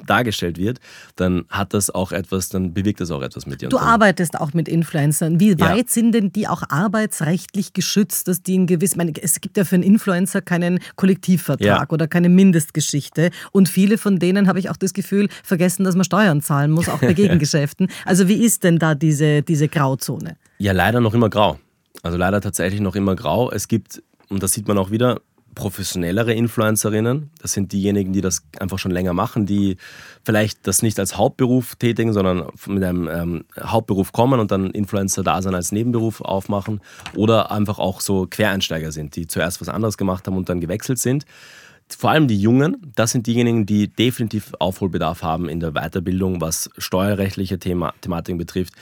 dargestellt 0.07 0.59
wird, 0.59 0.81
dann 1.17 1.45
hat 1.49 1.75
das 1.75 1.91
auch 1.91 2.13
etwas, 2.13 2.49
dann 2.49 2.75
bewegt 2.75 3.01
das 3.01 3.11
auch 3.11 3.23
etwas 3.23 3.47
mit 3.47 3.61
dir. 3.61 3.69
Du 3.69 3.79
arbeitest 3.79 4.41
auch 4.41 4.53
mit 4.53 4.69
Influencern. 4.69 5.41
Wie 5.41 5.59
weit 5.61 5.77
ja. 5.77 5.85
sind 5.87 6.13
denn 6.13 6.33
die 6.33 6.49
auch 6.49 6.63
arbeitsrechtlich 6.69 7.73
geschützt, 7.73 8.29
dass 8.29 8.43
die 8.43 8.59
ein 8.59 8.67
gewiss, 8.67 8.97
meine, 8.97 9.13
es 9.21 9.41
gibt 9.41 9.57
ja 9.57 9.65
für 9.65 9.77
einen 9.77 9.85
Influencer 9.85 10.43
keinen 10.43 10.81
Kollektivvertrag 10.97 11.67
ja. 11.67 11.91
oder 11.91 12.09
keine 12.09 12.29
Mindestgeschichte 12.29 13.31
und 13.53 13.69
viele 13.69 13.99
von 13.99 14.19
denen 14.19 14.49
habe 14.49 14.59
ich 14.59 14.71
auch 14.71 14.77
das 14.77 14.93
Gefühl 14.93 15.29
vergessen, 15.43 15.85
dass 15.85 15.95
man 15.95 16.05
Steuern 16.05 16.43
zahlen 16.43 16.71
muss, 16.71 16.89
auch 16.89 17.01
bei 17.01 17.13
Gegengeschäften. 17.15 17.89
also 18.05 18.29
wie 18.29 18.45
ist 18.45 18.65
denn 18.65 18.79
da 18.79 18.95
diese, 18.95 19.43
diese 19.43 19.69
Grauzone? 19.69 20.37
Ja, 20.59 20.73
leider 20.73 21.01
noch 21.01 21.15
immer 21.15 21.31
grau. 21.31 21.59
Also 22.03 22.19
leider 22.19 22.41
tatsächlich 22.41 22.81
noch 22.81 22.97
immer 22.97 23.15
grau. 23.15 23.51
Es 23.51 23.69
gibt, 23.69 24.03
und 24.29 24.43
das 24.43 24.53
sieht 24.53 24.67
man 24.67 24.79
auch 24.79 24.91
wieder, 24.91 25.21
professionellere 25.55 26.33
Influencerinnen. 26.33 27.31
Das 27.41 27.53
sind 27.53 27.73
diejenigen, 27.73 28.13
die 28.13 28.21
das 28.21 28.43
einfach 28.59 28.79
schon 28.79 28.91
länger 28.91 29.13
machen, 29.13 29.47
die 29.47 29.77
vielleicht 30.25 30.67
das 30.67 30.83
nicht 30.83 30.99
als 30.99 31.17
Hauptberuf 31.17 31.77
tätigen, 31.77 32.13
sondern 32.13 32.49
mit 32.67 32.83
einem 32.83 33.09
ähm, 33.09 33.45
Hauptberuf 33.61 34.13
kommen 34.13 34.41
und 34.41 34.51
dann 34.51 34.71
Influencer 34.71 35.23
da 35.23 35.43
sein 35.43 35.55
als 35.55 35.73
Nebenberuf 35.73 36.21
aufmachen. 36.21 36.81
Oder 37.15 37.51
einfach 37.51 37.79
auch 37.79 38.01
so 38.01 38.27
Quereinsteiger 38.29 38.93
sind, 38.93 39.17
die 39.17 39.27
zuerst 39.27 39.61
was 39.61 39.69
anderes 39.69 39.99
gemacht 39.99 40.27
haben 40.27 40.37
und 40.37 40.49
dann 40.49 40.61
gewechselt 40.61 40.99
sind 40.99 41.27
vor 41.97 42.11
allem 42.11 42.29
die 42.29 42.41
Jungen, 42.41 42.93
das 42.95 43.13
sind 43.13 43.27
diejenigen, 43.27 43.67
die 43.67 43.89
definitiv 43.89 44.53
Aufholbedarf 44.59 45.23
haben 45.23 45.49
in 45.49 45.61
der 45.61 45.73
Weiterbildung, 45.73 46.41
was 46.41 46.71
steuerrechtliche 46.79 47.59
Thema, 47.59 47.95
Thematiken 48.01 48.39
betrifft. 48.39 48.75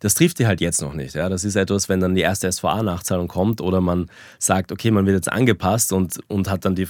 Das 0.00 0.14
trifft 0.14 0.38
die 0.38 0.46
halt 0.46 0.60
jetzt 0.60 0.80
noch 0.80 0.94
nicht. 0.94 1.14
Ja. 1.14 1.28
Das 1.28 1.44
ist 1.44 1.56
etwas, 1.56 1.88
wenn 1.88 2.00
dann 2.00 2.14
die 2.14 2.20
erste 2.20 2.50
SVA-Nachzahlung 2.50 3.26
kommt 3.26 3.60
oder 3.60 3.80
man 3.80 4.08
sagt, 4.38 4.70
okay, 4.70 4.90
man 4.90 5.06
wird 5.06 5.16
jetzt 5.16 5.32
angepasst 5.32 5.92
und, 5.92 6.20
und 6.28 6.48
hat 6.48 6.64
dann 6.64 6.74
die, 6.74 6.86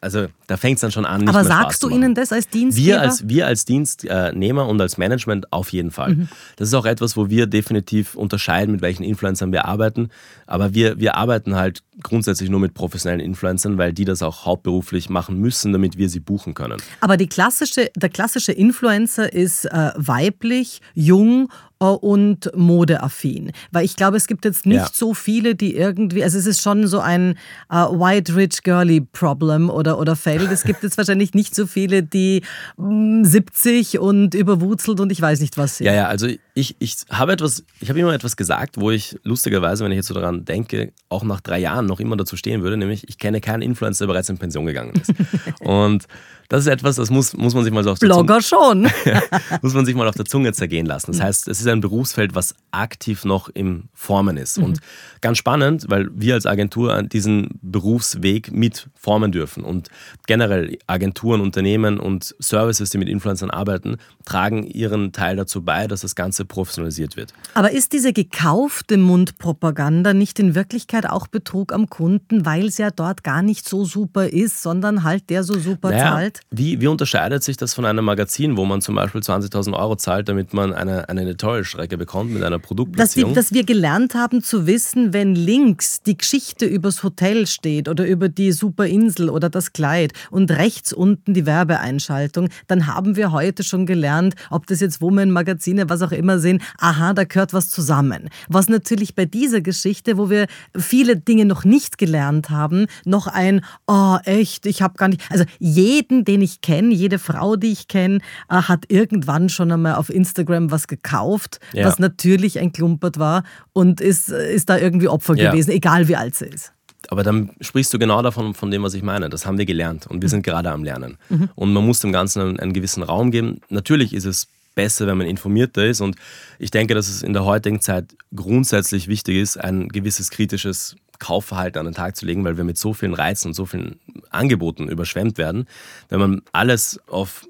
also 0.00 0.26
da 0.46 0.56
fängt 0.56 0.76
es 0.76 0.80
dann 0.80 0.90
schon 0.90 1.04
an. 1.04 1.28
Aber 1.28 1.44
sagst 1.44 1.82
du 1.82 1.88
ihnen 1.88 2.14
das 2.14 2.32
als 2.32 2.48
Dienstnehmer? 2.48 2.86
Wir 2.86 3.00
als, 3.02 3.28
wir 3.28 3.46
als 3.46 3.64
Dienstnehmer 3.64 4.66
und 4.66 4.80
als 4.80 4.98
Management 4.98 5.52
auf 5.52 5.70
jeden 5.70 5.90
Fall. 5.90 6.16
Mhm. 6.16 6.28
Das 6.56 6.68
ist 6.68 6.74
auch 6.74 6.86
etwas, 6.86 7.16
wo 7.16 7.28
wir 7.28 7.46
definitiv 7.46 8.14
unterscheiden, 8.16 8.72
mit 8.72 8.82
welchen 8.82 9.04
Influencern 9.04 9.52
wir 9.52 9.66
arbeiten. 9.66 10.10
Aber 10.46 10.74
wir, 10.74 10.98
wir 10.98 11.14
arbeiten 11.14 11.54
halt 11.54 11.82
grundsätzlich 12.02 12.50
nur 12.50 12.60
mit 12.60 12.74
professionellen 12.74 13.20
Influencern, 13.20 13.78
weil 13.78 13.92
die 13.92 14.04
das 14.04 14.22
auch 14.22 14.44
hauptberuflich 14.44 15.08
machen 15.08 15.38
müssen, 15.38 15.72
damit 15.72 15.96
wir 15.96 16.08
sie 16.08 16.20
buchen 16.20 16.54
können. 16.54 16.82
Aber 17.00 17.16
die 17.16 17.28
klassische, 17.28 17.90
der 17.94 18.08
klassische 18.08 18.52
Influencer 18.52 19.32
ist 19.32 19.66
äh, 19.66 19.92
weiblich, 19.96 20.80
jung 20.94 21.48
und 21.88 22.50
modeaffin. 22.54 23.52
Weil 23.72 23.84
ich 23.86 23.96
glaube, 23.96 24.18
es 24.18 24.26
gibt 24.26 24.44
jetzt 24.44 24.66
nicht 24.66 24.76
ja. 24.76 24.88
so 24.92 25.14
viele, 25.14 25.54
die 25.54 25.74
irgendwie, 25.74 26.22
also 26.22 26.38
es 26.38 26.46
ist 26.46 26.60
schon 26.60 26.86
so 26.86 27.00
ein 27.00 27.38
uh, 27.72 27.98
White 27.98 28.36
Rich 28.36 28.62
Girly 28.62 29.00
Problem 29.00 29.70
oder, 29.70 29.98
oder 29.98 30.14
Feld. 30.14 30.50
Es 30.52 30.64
gibt 30.64 30.82
jetzt 30.82 30.98
wahrscheinlich 30.98 31.32
nicht 31.32 31.54
so 31.54 31.66
viele, 31.66 32.02
die 32.02 32.42
mm, 32.76 33.24
70 33.24 33.98
und 33.98 34.34
überwurzelt 34.34 35.00
und 35.00 35.10
ich 35.10 35.22
weiß 35.22 35.40
nicht 35.40 35.56
was 35.56 35.78
sind. 35.78 35.86
Ja, 35.86 35.94
ja, 35.94 36.06
also 36.08 36.28
ich, 36.54 36.76
ich 36.78 36.96
habe 37.10 37.32
etwas, 37.32 37.64
ich 37.80 37.88
habe 37.88 37.98
immer 37.98 38.12
etwas 38.12 38.36
gesagt, 38.36 38.78
wo 38.78 38.90
ich 38.90 39.18
lustigerweise, 39.22 39.82
wenn 39.82 39.92
ich 39.92 39.96
jetzt 39.96 40.08
so 40.08 40.14
daran 40.14 40.44
denke, 40.44 40.92
auch 41.08 41.22
nach 41.24 41.40
drei 41.40 41.60
Jahren 41.60 41.86
noch 41.86 42.00
immer 42.00 42.16
dazu 42.16 42.36
stehen 42.36 42.62
würde, 42.62 42.76
nämlich 42.76 43.08
ich 43.08 43.16
kenne 43.16 43.40
keinen 43.40 43.62
Influencer, 43.62 44.04
der 44.04 44.12
bereits 44.12 44.28
in 44.28 44.36
Pension 44.36 44.66
gegangen 44.66 44.92
ist. 45.00 45.14
und 45.60 46.06
das 46.50 46.62
ist 46.62 46.66
etwas, 46.66 46.96
das 46.96 47.10
muss, 47.10 47.32
muss 47.34 47.54
man 47.54 47.62
sich 47.62 47.72
mal 47.72 47.84
so 47.84 47.92
auf 47.92 48.00
der 48.00 48.08
Blogger 48.08 48.40
Zunge, 48.40 48.90
schon. 48.90 49.14
muss 49.62 49.72
man 49.72 49.86
sich 49.86 49.94
mal 49.94 50.08
auf 50.08 50.16
der 50.16 50.24
Zunge 50.24 50.52
zergehen 50.52 50.84
lassen. 50.84 51.12
Das 51.12 51.22
heißt, 51.22 51.46
es 51.46 51.60
ist 51.60 51.66
ein 51.72 51.80
Berufsfeld, 51.80 52.34
was 52.34 52.54
aktiv 52.72 53.24
noch 53.24 53.48
im 53.48 53.88
Formen 53.94 54.36
ist. 54.36 54.58
Mhm. 54.58 54.64
Und 54.64 54.80
ganz 55.20 55.38
spannend, 55.38 55.86
weil 55.88 56.08
wir 56.14 56.34
als 56.34 56.46
Agentur 56.46 57.02
diesen 57.02 57.58
Berufsweg 57.62 58.52
mit 58.52 58.88
formen 58.94 59.32
dürfen. 59.32 59.64
Und 59.64 59.88
generell 60.26 60.78
Agenturen, 60.86 61.40
Unternehmen 61.40 61.98
und 61.98 62.34
Services, 62.38 62.90
die 62.90 62.98
mit 62.98 63.08
Influencern 63.08 63.50
arbeiten, 63.50 63.96
tragen 64.24 64.64
ihren 64.64 65.12
Teil 65.12 65.36
dazu 65.36 65.62
bei, 65.62 65.86
dass 65.86 66.02
das 66.02 66.14
Ganze 66.14 66.44
professionalisiert 66.44 67.16
wird. 67.16 67.32
Aber 67.54 67.70
ist 67.72 67.92
diese 67.92 68.12
gekaufte 68.12 68.96
Mundpropaganda 68.96 70.14
nicht 70.14 70.38
in 70.38 70.54
Wirklichkeit 70.54 71.08
auch 71.08 71.26
Betrug 71.26 71.72
am 71.72 71.88
Kunden, 71.88 72.44
weil 72.44 72.66
es 72.66 72.78
ja 72.78 72.90
dort 72.90 73.24
gar 73.24 73.42
nicht 73.42 73.68
so 73.68 73.84
super 73.84 74.28
ist, 74.28 74.62
sondern 74.62 75.02
halt 75.02 75.30
der 75.30 75.42
so 75.42 75.58
super 75.58 75.90
naja, 75.90 76.10
zahlt? 76.10 76.40
Wie, 76.50 76.80
wie 76.80 76.86
unterscheidet 76.86 77.42
sich 77.42 77.56
das 77.56 77.74
von 77.74 77.84
einem 77.84 78.04
Magazin, 78.04 78.56
wo 78.56 78.64
man 78.64 78.80
zum 78.80 78.94
Beispiel 78.94 79.20
20.000 79.20 79.74
Euro 79.74 79.96
zahlt, 79.96 80.28
damit 80.28 80.54
man 80.54 80.72
eine, 80.72 81.08
eine 81.08 81.24
Editorial-Strecke 81.60 81.98
bekommt 81.98 82.32
mit 82.32 82.42
einer 82.42 82.58
Produktplatzierung? 82.58 83.34
Dass, 83.34 83.48
die, 83.48 83.52
dass 83.52 83.58
wir 83.58 83.64
gelernt 83.64 84.14
haben 84.14 84.42
zu 84.42 84.66
wissen, 84.66 85.12
wenn 85.12 85.34
links 85.34 86.02
die 86.02 86.16
Geschichte 86.16 86.66
übers 86.66 87.02
Hotel 87.02 87.46
steht 87.46 87.88
oder 87.88 88.06
über 88.06 88.28
die 88.28 88.52
Superinsel 88.52 89.30
oder 89.30 89.48
das 89.48 89.72
Kleid 89.72 90.12
und 90.30 90.50
rechts 90.50 90.92
unten 90.92 91.34
die 91.34 91.46
Werbeeinschaltung, 91.46 92.48
dann 92.66 92.86
haben 92.86 93.16
wir 93.16 93.32
heute 93.32 93.62
schon 93.62 93.86
gelernt, 93.86 94.34
ob 94.50 94.66
das 94.66 94.80
jetzt 94.80 95.00
Women, 95.00 95.30
Magazine, 95.30 95.88
was 95.88 96.02
auch 96.02 96.12
immer 96.12 96.38
sind, 96.38 96.62
aha, 96.78 97.12
da 97.14 97.24
gehört 97.24 97.52
was 97.52 97.70
zusammen. 97.70 98.28
Was 98.48 98.68
natürlich 98.68 99.14
bei 99.14 99.24
dieser 99.24 99.60
Geschichte, 99.60 100.16
wo 100.16 100.30
wir 100.30 100.46
viele 100.76 101.16
Dinge 101.16 101.44
noch 101.44 101.64
nicht 101.64 101.98
gelernt 101.98 102.50
haben, 102.50 102.86
noch 103.04 103.26
ein, 103.26 103.64
oh 103.86 104.16
echt, 104.24 104.66
ich 104.66 104.82
habe 104.82 104.94
gar 104.94 105.08
nicht, 105.08 105.22
also 105.30 105.44
jeden, 105.58 106.24
den 106.24 106.42
ich 106.42 106.60
kenne, 106.60 106.94
jede 106.94 107.18
Frau, 107.18 107.56
die 107.56 107.72
ich 107.72 107.88
kenne, 107.88 108.18
äh, 108.48 108.54
hat 108.62 108.84
irgendwann 108.88 109.48
schon 109.48 109.72
einmal 109.72 109.94
auf 109.94 110.10
Instagram 110.10 110.70
was 110.70 110.86
gekauft, 110.86 111.49
ja. 111.72 111.86
was 111.86 111.98
natürlich 111.98 112.58
ein 112.58 112.72
Klumpert 112.72 113.18
war 113.18 113.42
und 113.72 114.00
ist, 114.00 114.28
ist 114.28 114.68
da 114.68 114.78
irgendwie 114.78 115.08
Opfer 115.08 115.34
ja. 115.34 115.50
gewesen, 115.50 115.70
egal 115.70 116.08
wie 116.08 116.16
alt 116.16 116.34
sie 116.34 116.46
ist. 116.46 116.72
Aber 117.08 117.22
dann 117.22 117.50
sprichst 117.60 117.92
du 117.92 117.98
genau 117.98 118.22
davon, 118.22 118.54
von 118.54 118.70
dem, 118.70 118.82
was 118.82 118.94
ich 118.94 119.02
meine. 119.02 119.30
Das 119.30 119.46
haben 119.46 119.58
wir 119.58 119.66
gelernt 119.66 120.06
und 120.06 120.22
wir 120.22 120.28
sind 120.28 120.42
gerade 120.42 120.70
am 120.70 120.84
Lernen. 120.84 121.18
Mhm. 121.28 121.48
Und 121.54 121.72
man 121.72 121.84
muss 121.84 122.00
dem 122.00 122.12
Ganzen 122.12 122.40
einen, 122.40 122.60
einen 122.60 122.72
gewissen 122.72 123.02
Raum 123.02 123.30
geben. 123.30 123.60
Natürlich 123.68 124.12
ist 124.12 124.26
es 124.26 124.48
besser, 124.74 125.06
wenn 125.06 125.18
man 125.18 125.26
informierter 125.26 125.86
ist. 125.86 126.00
Und 126.00 126.16
ich 126.58 126.70
denke, 126.70 126.94
dass 126.94 127.08
es 127.08 127.22
in 127.22 127.32
der 127.32 127.44
heutigen 127.44 127.80
Zeit 127.80 128.06
grundsätzlich 128.34 129.08
wichtig 129.08 129.36
ist, 129.36 129.56
ein 129.56 129.88
gewisses 129.88 130.30
kritisches 130.30 130.96
Kaufverhalten 131.18 131.78
an 131.78 131.86
den 131.86 131.94
Tag 131.94 132.16
zu 132.16 132.26
legen, 132.26 132.44
weil 132.44 132.56
wir 132.56 132.64
mit 132.64 132.78
so 132.78 132.94
vielen 132.94 133.14
Reizen 133.14 133.48
und 133.48 133.54
so 133.54 133.66
vielen 133.66 133.98
Angeboten 134.30 134.88
überschwemmt 134.88 135.38
werden. 135.38 135.66
Wenn 136.08 136.20
man 136.20 136.42
alles 136.52 137.00
auf 137.08 137.46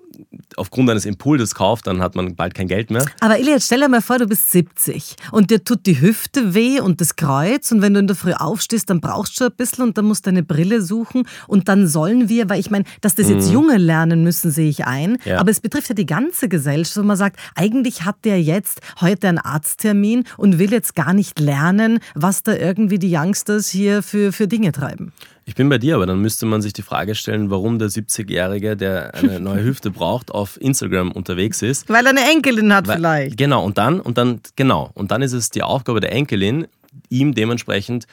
aufgrund 0.57 0.90
eines 0.90 1.07
Impulses 1.07 1.55
kauft, 1.55 1.87
dann 1.87 2.03
hat 2.03 2.14
man 2.14 2.35
bald 2.35 2.55
kein 2.55 2.68
Geld 2.68 2.90
mehr. 2.90 3.05
Aber 3.20 3.38
Elias, 3.38 3.66
stell 3.66 3.81
dir 3.81 3.88
mal 3.88 4.03
vor, 4.03 4.18
du 4.18 4.27
bist 4.27 4.51
70 4.51 5.16
und 5.33 5.51
dir 5.51 5.64
tut 5.64 5.87
die 5.87 6.01
Hüfte 6.01 6.55
weh 6.55 6.81
und 6.81 7.01
das 7.01 7.16
Kreuz 7.16 7.73
und 7.73 7.83
wenn 7.83 7.94
du 7.94 8.01
in 8.01 8.07
der 8.07 8.16
Früh 8.16 8.33
aufstehst, 8.33 8.90
dann 8.90 9.01
brauchst 9.01 9.40
du 9.40 9.44
ein 9.44 9.53
bisschen 9.57 9.85
und 9.85 9.99
dann 9.99 10.05
musst 10.05 10.27
du 10.27 10.31
deine 10.31 10.42
Brille 10.42 10.83
suchen 10.83 11.27
und 11.46 11.68
dann 11.68 11.87
sollen 11.87 12.29
wir, 12.29 12.49
weil 12.49 12.61
ich 12.61 12.70
meine, 12.70 12.85
dass 13.01 13.14
das 13.14 13.29
jetzt 13.29 13.49
mhm. 13.49 13.55
Junge 13.55 13.77
lernen 13.77 14.25
müssen, 14.25 14.51
sehe 14.51 14.68
ich 14.68 14.87
ein, 14.87 15.18
ja. 15.25 15.38
aber 15.38 15.51
es 15.51 15.61
betrifft 15.61 15.88
ja 15.88 15.94
die 15.94 16.07
ganze 16.07 16.49
Gesellschaft, 16.49 16.96
wo 16.96 17.03
man 17.03 17.16
sagt, 17.16 17.38
eigentlich 17.55 18.05
hat 18.05 18.16
der 18.25 18.42
jetzt 18.42 18.81
heute 19.01 19.29
einen 19.29 19.38
Arzttermin 19.38 20.25
und 20.37 20.59
will 20.59 20.73
jetzt 20.73 20.94
gar 20.94 21.14
nicht 21.14 21.38
lernen, 21.40 22.01
was 22.14 22.42
da 22.42 22.55
irgendwie 22.55 22.99
die 22.99 23.14
Youngsters 23.14 23.68
hier 23.68 24.03
für, 24.03 24.33
für 24.33 24.49
Dinge 24.49 24.73
treiben. 24.73 25.12
Ich 25.51 25.57
bin 25.57 25.69
bei 25.69 25.79
dir, 25.79 25.97
aber 25.97 26.07
dann 26.07 26.21
müsste 26.21 26.47
man 26.47 26.63
sich 26.63 26.75
die 26.75 26.83
Frage 26.83 27.17
stellen, 27.17 27.51
warum 27.51 27.81
der 27.81 27.89
70-Jährige, 27.89 28.77
der 28.77 29.17
eine 29.17 29.41
neue 29.41 29.65
Hüfte 29.65 29.91
braucht, 29.91 30.31
auf 30.31 30.57
Instagram 30.61 31.11
unterwegs 31.11 31.61
ist. 31.61 31.89
Weil 31.89 32.07
er 32.07 32.11
eine 32.11 32.31
Enkelin 32.31 32.73
hat 32.73 32.87
Weil, 32.87 32.99
vielleicht. 32.99 33.37
Genau, 33.37 33.65
und 33.65 33.77
dann, 33.77 33.99
und 33.99 34.17
dann, 34.17 34.43
genau, 34.55 34.93
und 34.95 35.11
dann 35.11 35.23
ist 35.23 35.33
es 35.33 35.51
die 35.51 35.65
Aufgabe 35.65 35.99
der 35.99 36.13
Enkelin, 36.13 36.69
ihm 37.09 37.35
dementsprechend, 37.35 38.07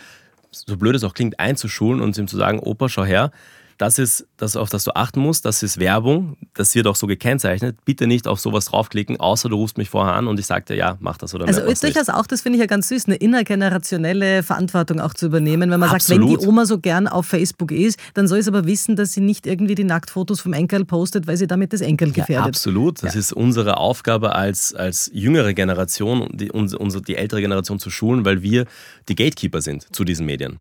so 0.50 0.78
blöd 0.78 0.95
es 0.95 1.04
auch 1.04 1.13
klingt, 1.13 1.39
einzuschulen 1.39 2.02
und 2.02 2.17
ihm 2.17 2.28
zu 2.28 2.38
sagen, 2.38 2.58
Opa, 2.58 2.89
schau 2.89 3.06
her, 3.06 3.30
das 3.77 3.99
ist 3.99 4.27
das, 4.37 4.55
auf 4.55 4.69
das 4.69 4.83
du 4.83 4.95
achten 4.95 5.19
musst. 5.19 5.45
Das 5.45 5.61
ist 5.63 5.79
Werbung. 5.79 6.37
Das 6.53 6.73
wird 6.75 6.87
auch 6.87 6.95
so 6.95 7.07
gekennzeichnet. 7.07 7.77
Bitte 7.85 8.07
nicht 8.07 8.27
auf 8.27 8.39
sowas 8.39 8.65
draufklicken, 8.65 9.19
außer 9.19 9.49
du 9.49 9.55
rufst 9.55 9.77
mich 9.77 9.89
vorher 9.89 10.13
an 10.13 10.27
und 10.27 10.39
ich 10.39 10.45
sage 10.45 10.65
dir, 10.65 10.75
ja, 10.75 10.97
mach 10.99 11.17
das 11.17 11.33
oder 11.35 11.47
Also 11.47 11.61
ist 11.61 11.83
durchaus 11.83 12.09
auch, 12.09 12.25
das 12.25 12.41
finde 12.41 12.57
ich 12.57 12.61
ja 12.61 12.65
ganz 12.65 12.89
süß, 12.89 13.05
eine 13.05 13.15
innergenerationelle 13.15 14.43
Verantwortung 14.43 14.99
auch 14.99 15.13
zu 15.13 15.27
übernehmen. 15.27 15.69
Wenn 15.69 15.79
man 15.79 15.89
Absolut. 15.89 16.21
sagt, 16.21 16.31
wenn 16.31 16.39
die 16.39 16.47
Oma 16.47 16.65
so 16.65 16.79
gern 16.79 17.07
auf 17.07 17.27
Facebook 17.27 17.71
ist, 17.71 17.99
dann 18.13 18.27
soll 18.27 18.41
sie 18.41 18.49
aber 18.49 18.65
wissen, 18.65 18.95
dass 18.95 19.13
sie 19.13 19.21
nicht 19.21 19.45
irgendwie 19.45 19.75
die 19.75 19.83
Nacktfotos 19.83 20.41
vom 20.41 20.53
Enkel 20.53 20.85
postet, 20.85 21.27
weil 21.27 21.37
sie 21.37 21.47
damit 21.47 21.73
das 21.73 21.81
Enkel 21.81 22.09
gefährdet. 22.09 22.35
Ja, 22.35 22.43
absolut. 22.45 23.03
Das 23.03 23.13
ja. 23.13 23.19
ist 23.19 23.33
unsere 23.33 23.77
Aufgabe 23.77 24.33
als, 24.33 24.73
als 24.73 25.11
jüngere 25.13 25.53
Generation, 25.53 26.29
die, 26.33 26.51
unsere, 26.51 27.01
die 27.01 27.15
ältere 27.15 27.41
Generation 27.41 27.79
zu 27.79 27.89
schulen, 27.89 28.25
weil 28.25 28.41
wir 28.41 28.65
die 29.07 29.15
Gatekeeper 29.15 29.61
sind 29.61 29.95
zu 29.95 30.03
diesen 30.03 30.25
Medien. 30.25 30.57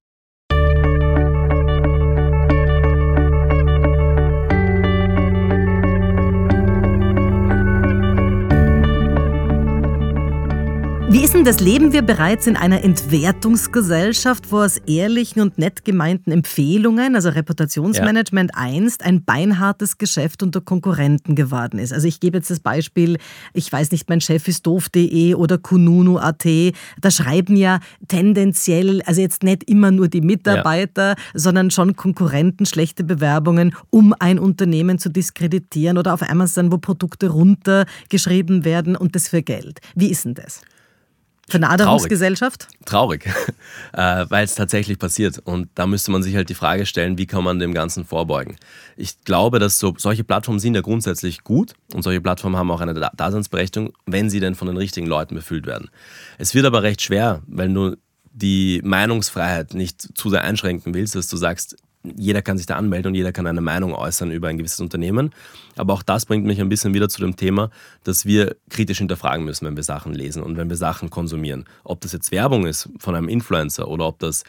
Wie 11.08 11.22
ist 11.22 11.34
denn 11.34 11.44
das? 11.44 11.60
Leben 11.60 11.92
wir 11.92 12.02
bereits 12.02 12.48
in 12.48 12.56
einer 12.56 12.82
Entwertungsgesellschaft, 12.82 14.50
wo 14.50 14.58
aus 14.58 14.78
ehrlichen 14.88 15.40
und 15.40 15.56
nett 15.56 15.84
gemeinten 15.84 16.32
Empfehlungen, 16.32 17.14
also 17.14 17.28
Reputationsmanagement 17.28 18.50
ja. 18.52 18.60
einst, 18.60 19.04
ein 19.04 19.24
beinhartes 19.24 19.98
Geschäft 19.98 20.42
unter 20.42 20.60
Konkurrenten 20.60 21.36
geworden 21.36 21.78
ist? 21.78 21.92
Also 21.92 22.08
ich 22.08 22.18
gebe 22.18 22.38
jetzt 22.38 22.50
das 22.50 22.58
Beispiel, 22.58 23.18
ich 23.54 23.72
weiß 23.72 23.92
nicht, 23.92 24.08
mein 24.08 24.20
Chef 24.20 24.48
ist 24.48 24.66
doof.de 24.66 25.34
oder 25.34 25.58
kununu.at. 25.58 26.44
Da 27.00 27.10
schreiben 27.12 27.54
ja 27.54 27.78
tendenziell, 28.08 29.00
also 29.02 29.20
jetzt 29.20 29.44
nicht 29.44 29.70
immer 29.70 29.92
nur 29.92 30.08
die 30.08 30.22
Mitarbeiter, 30.22 31.10
ja. 31.10 31.16
sondern 31.34 31.70
schon 31.70 31.94
Konkurrenten 31.94 32.66
schlechte 32.66 33.04
Bewerbungen, 33.04 33.76
um 33.90 34.12
ein 34.18 34.40
Unternehmen 34.40 34.98
zu 34.98 35.08
diskreditieren 35.08 35.98
oder 35.98 36.12
auf 36.14 36.28
Amazon, 36.28 36.72
wo 36.72 36.78
Produkte 36.78 37.28
runtergeschrieben 37.28 38.64
werden 38.64 38.96
und 38.96 39.14
das 39.14 39.28
für 39.28 39.42
Geld. 39.42 39.78
Wie 39.94 40.10
ist 40.10 40.24
denn 40.24 40.34
das? 40.34 40.62
Vernaderungsgesellschaft? 41.48 42.68
Traurig, 42.84 43.24
Traurig. 43.24 43.54
äh, 43.92 44.26
weil 44.28 44.44
es 44.44 44.54
tatsächlich 44.54 44.98
passiert. 44.98 45.38
Und 45.38 45.68
da 45.76 45.86
müsste 45.86 46.10
man 46.10 46.22
sich 46.22 46.34
halt 46.34 46.48
die 46.48 46.54
Frage 46.54 46.86
stellen, 46.86 47.18
wie 47.18 47.26
kann 47.26 47.44
man 47.44 47.58
dem 47.60 47.72
Ganzen 47.72 48.04
vorbeugen. 48.04 48.56
Ich 48.96 49.24
glaube, 49.24 49.58
dass 49.58 49.78
so, 49.78 49.94
solche 49.96 50.24
Plattformen 50.24 50.58
sind 50.58 50.74
ja 50.74 50.80
grundsätzlich 50.80 51.44
gut 51.44 51.74
und 51.94 52.02
solche 52.02 52.20
Plattformen 52.20 52.56
haben 52.56 52.70
auch 52.70 52.80
eine 52.80 52.94
Daseinsberechtigung, 53.16 53.92
wenn 54.06 54.28
sie 54.28 54.40
denn 54.40 54.56
von 54.56 54.66
den 54.66 54.76
richtigen 54.76 55.06
Leuten 55.06 55.36
befüllt 55.36 55.66
werden. 55.66 55.90
Es 56.38 56.54
wird 56.54 56.66
aber 56.66 56.82
recht 56.82 57.00
schwer, 57.00 57.42
weil 57.46 57.72
du 57.72 57.96
die 58.32 58.82
Meinungsfreiheit 58.84 59.72
nicht 59.74 60.18
zu 60.18 60.28
sehr 60.28 60.42
einschränken 60.42 60.94
willst, 60.94 61.14
dass 61.14 61.28
du 61.28 61.36
sagst, 61.36 61.76
jeder 62.16 62.42
kann 62.42 62.58
sich 62.58 62.66
da 62.66 62.76
anmelden 62.76 63.10
und 63.10 63.14
jeder 63.14 63.32
kann 63.32 63.46
eine 63.46 63.60
Meinung 63.60 63.94
äußern 63.94 64.30
über 64.30 64.48
ein 64.48 64.58
gewisses 64.58 64.80
Unternehmen. 64.80 65.30
Aber 65.76 65.94
auch 65.94 66.02
das 66.02 66.26
bringt 66.26 66.46
mich 66.46 66.60
ein 66.60 66.68
bisschen 66.68 66.94
wieder 66.94 67.08
zu 67.08 67.20
dem 67.20 67.36
Thema, 67.36 67.70
dass 68.04 68.24
wir 68.24 68.56
kritisch 68.70 68.98
hinterfragen 68.98 69.44
müssen, 69.44 69.66
wenn 69.66 69.76
wir 69.76 69.82
Sachen 69.82 70.14
lesen 70.14 70.42
und 70.42 70.56
wenn 70.56 70.68
wir 70.68 70.76
Sachen 70.76 71.10
konsumieren. 71.10 71.64
Ob 71.84 72.00
das 72.00 72.12
jetzt 72.12 72.30
Werbung 72.30 72.66
ist 72.66 72.88
von 72.98 73.14
einem 73.14 73.28
Influencer 73.28 73.88
oder 73.88 74.06
ob 74.06 74.18
das 74.18 74.44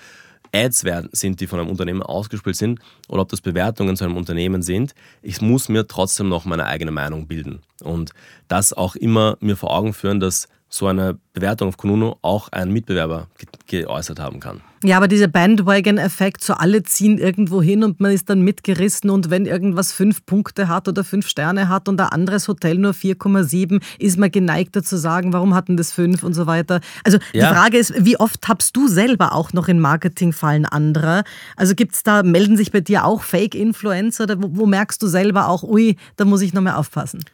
Ads 0.54 0.86
sind, 1.12 1.40
die 1.40 1.48
von 1.48 1.60
einem 1.60 1.70
Unternehmen 1.70 2.02
ausgespielt 2.02 2.56
sind 2.56 2.80
oder 3.08 3.22
ob 3.22 3.30
das 3.30 3.42
Bewertungen 3.42 3.96
zu 3.96 4.06
einem 4.06 4.18
Unternehmen 4.18 4.62
sind, 4.62 4.96
ich 5.22 5.42
muss 5.42 5.70
mir 5.70 5.88
trotzdem 5.88 6.30
noch 6.30 6.46
meine 6.46 6.66
eigene 6.66 6.92
Meinung 6.92 7.28
bilden. 7.28 7.62
Und 7.84 8.12
das 8.48 8.74
auch 8.74 8.96
immer 8.96 9.38
mir 9.40 9.58
vor 9.58 9.76
Augen 9.76 9.94
führen, 9.94 10.20
dass 10.20 10.48
so 10.70 10.88
eine 10.88 11.18
Bewertung 11.34 11.70
auf 11.70 11.78
Konuno 11.78 12.18
auch 12.22 12.50
ein 12.50 12.72
Mitbewerber 12.72 13.28
geäußert 13.68 14.20
haben 14.20 14.40
kann. 14.40 14.62
Ja, 14.84 14.98
aber 14.98 15.08
dieser 15.08 15.28
Bandwagon-Effekt, 15.28 16.44
so 16.44 16.54
alle 16.54 16.84
ziehen 16.84 17.18
irgendwo 17.18 17.64
hin 17.64 17.84
und 17.84 18.00
man 18.00 18.12
ist 18.12 18.30
dann 18.30 18.42
mitgerissen 18.42 19.10
und 19.10 19.32
wenn 19.32 19.48
irgendwas 19.48 19.92
fünf 19.92 20.24
Punkte 20.26 20.68
hat 20.68 20.88
oder 20.88 21.04
fünf 21.04 21.28
Sterne 21.28 21.68
hat 21.68 21.90
und 21.90 22.00
ein 22.00 22.10
anderes 22.10 22.48
Hotel 22.48 22.78
nur 22.78 22.92
4,7, 22.92 23.82
ist 23.98 24.20
man 24.20 24.30
geneigter 24.30 24.84
zu 24.84 24.98
sagen, 24.98 25.34
warum 25.34 25.56
hatten 25.56 25.78
das 25.78 25.92
fünf 25.92 26.22
und 26.22 26.36
so 26.36 26.46
weiter. 26.46 26.80
Also 27.04 27.18
ja. 27.34 27.50
die 27.50 27.56
Frage 27.56 27.78
ist, 27.78 27.94
wie 28.06 28.20
oft 28.20 28.40
tappst 28.44 28.78
du 28.78 28.88
selber 28.88 29.34
auch 29.34 29.52
noch 29.52 29.68
in 29.68 29.80
Marketingfallen 29.80 30.66
anderer? 30.66 31.24
Also 31.56 31.74
gibt 31.74 31.96
es 31.96 32.04
da, 32.04 32.22
melden 32.22 32.56
sich 32.56 32.72
bei 32.72 32.82
dir 32.82 33.04
auch 33.04 33.24
Fake-Influencer 33.24 34.26
oder 34.26 34.44
wo, 34.44 34.50
wo 34.52 34.66
merkst 34.68 35.02
du 35.02 35.08
selber 35.08 35.48
auch, 35.48 35.64
ui, 35.64 35.96
da 36.18 36.26
muss 36.26 36.42
ich 36.42 36.54
noch 36.54 36.62
mehr 36.62 36.78
aufpassen? 36.78 37.26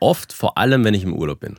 Oft, 0.00 0.32
vor 0.32 0.56
allem, 0.56 0.84
wenn 0.84 0.94
ich 0.94 1.04
im 1.04 1.12
Urlaub 1.12 1.40
bin 1.40 1.56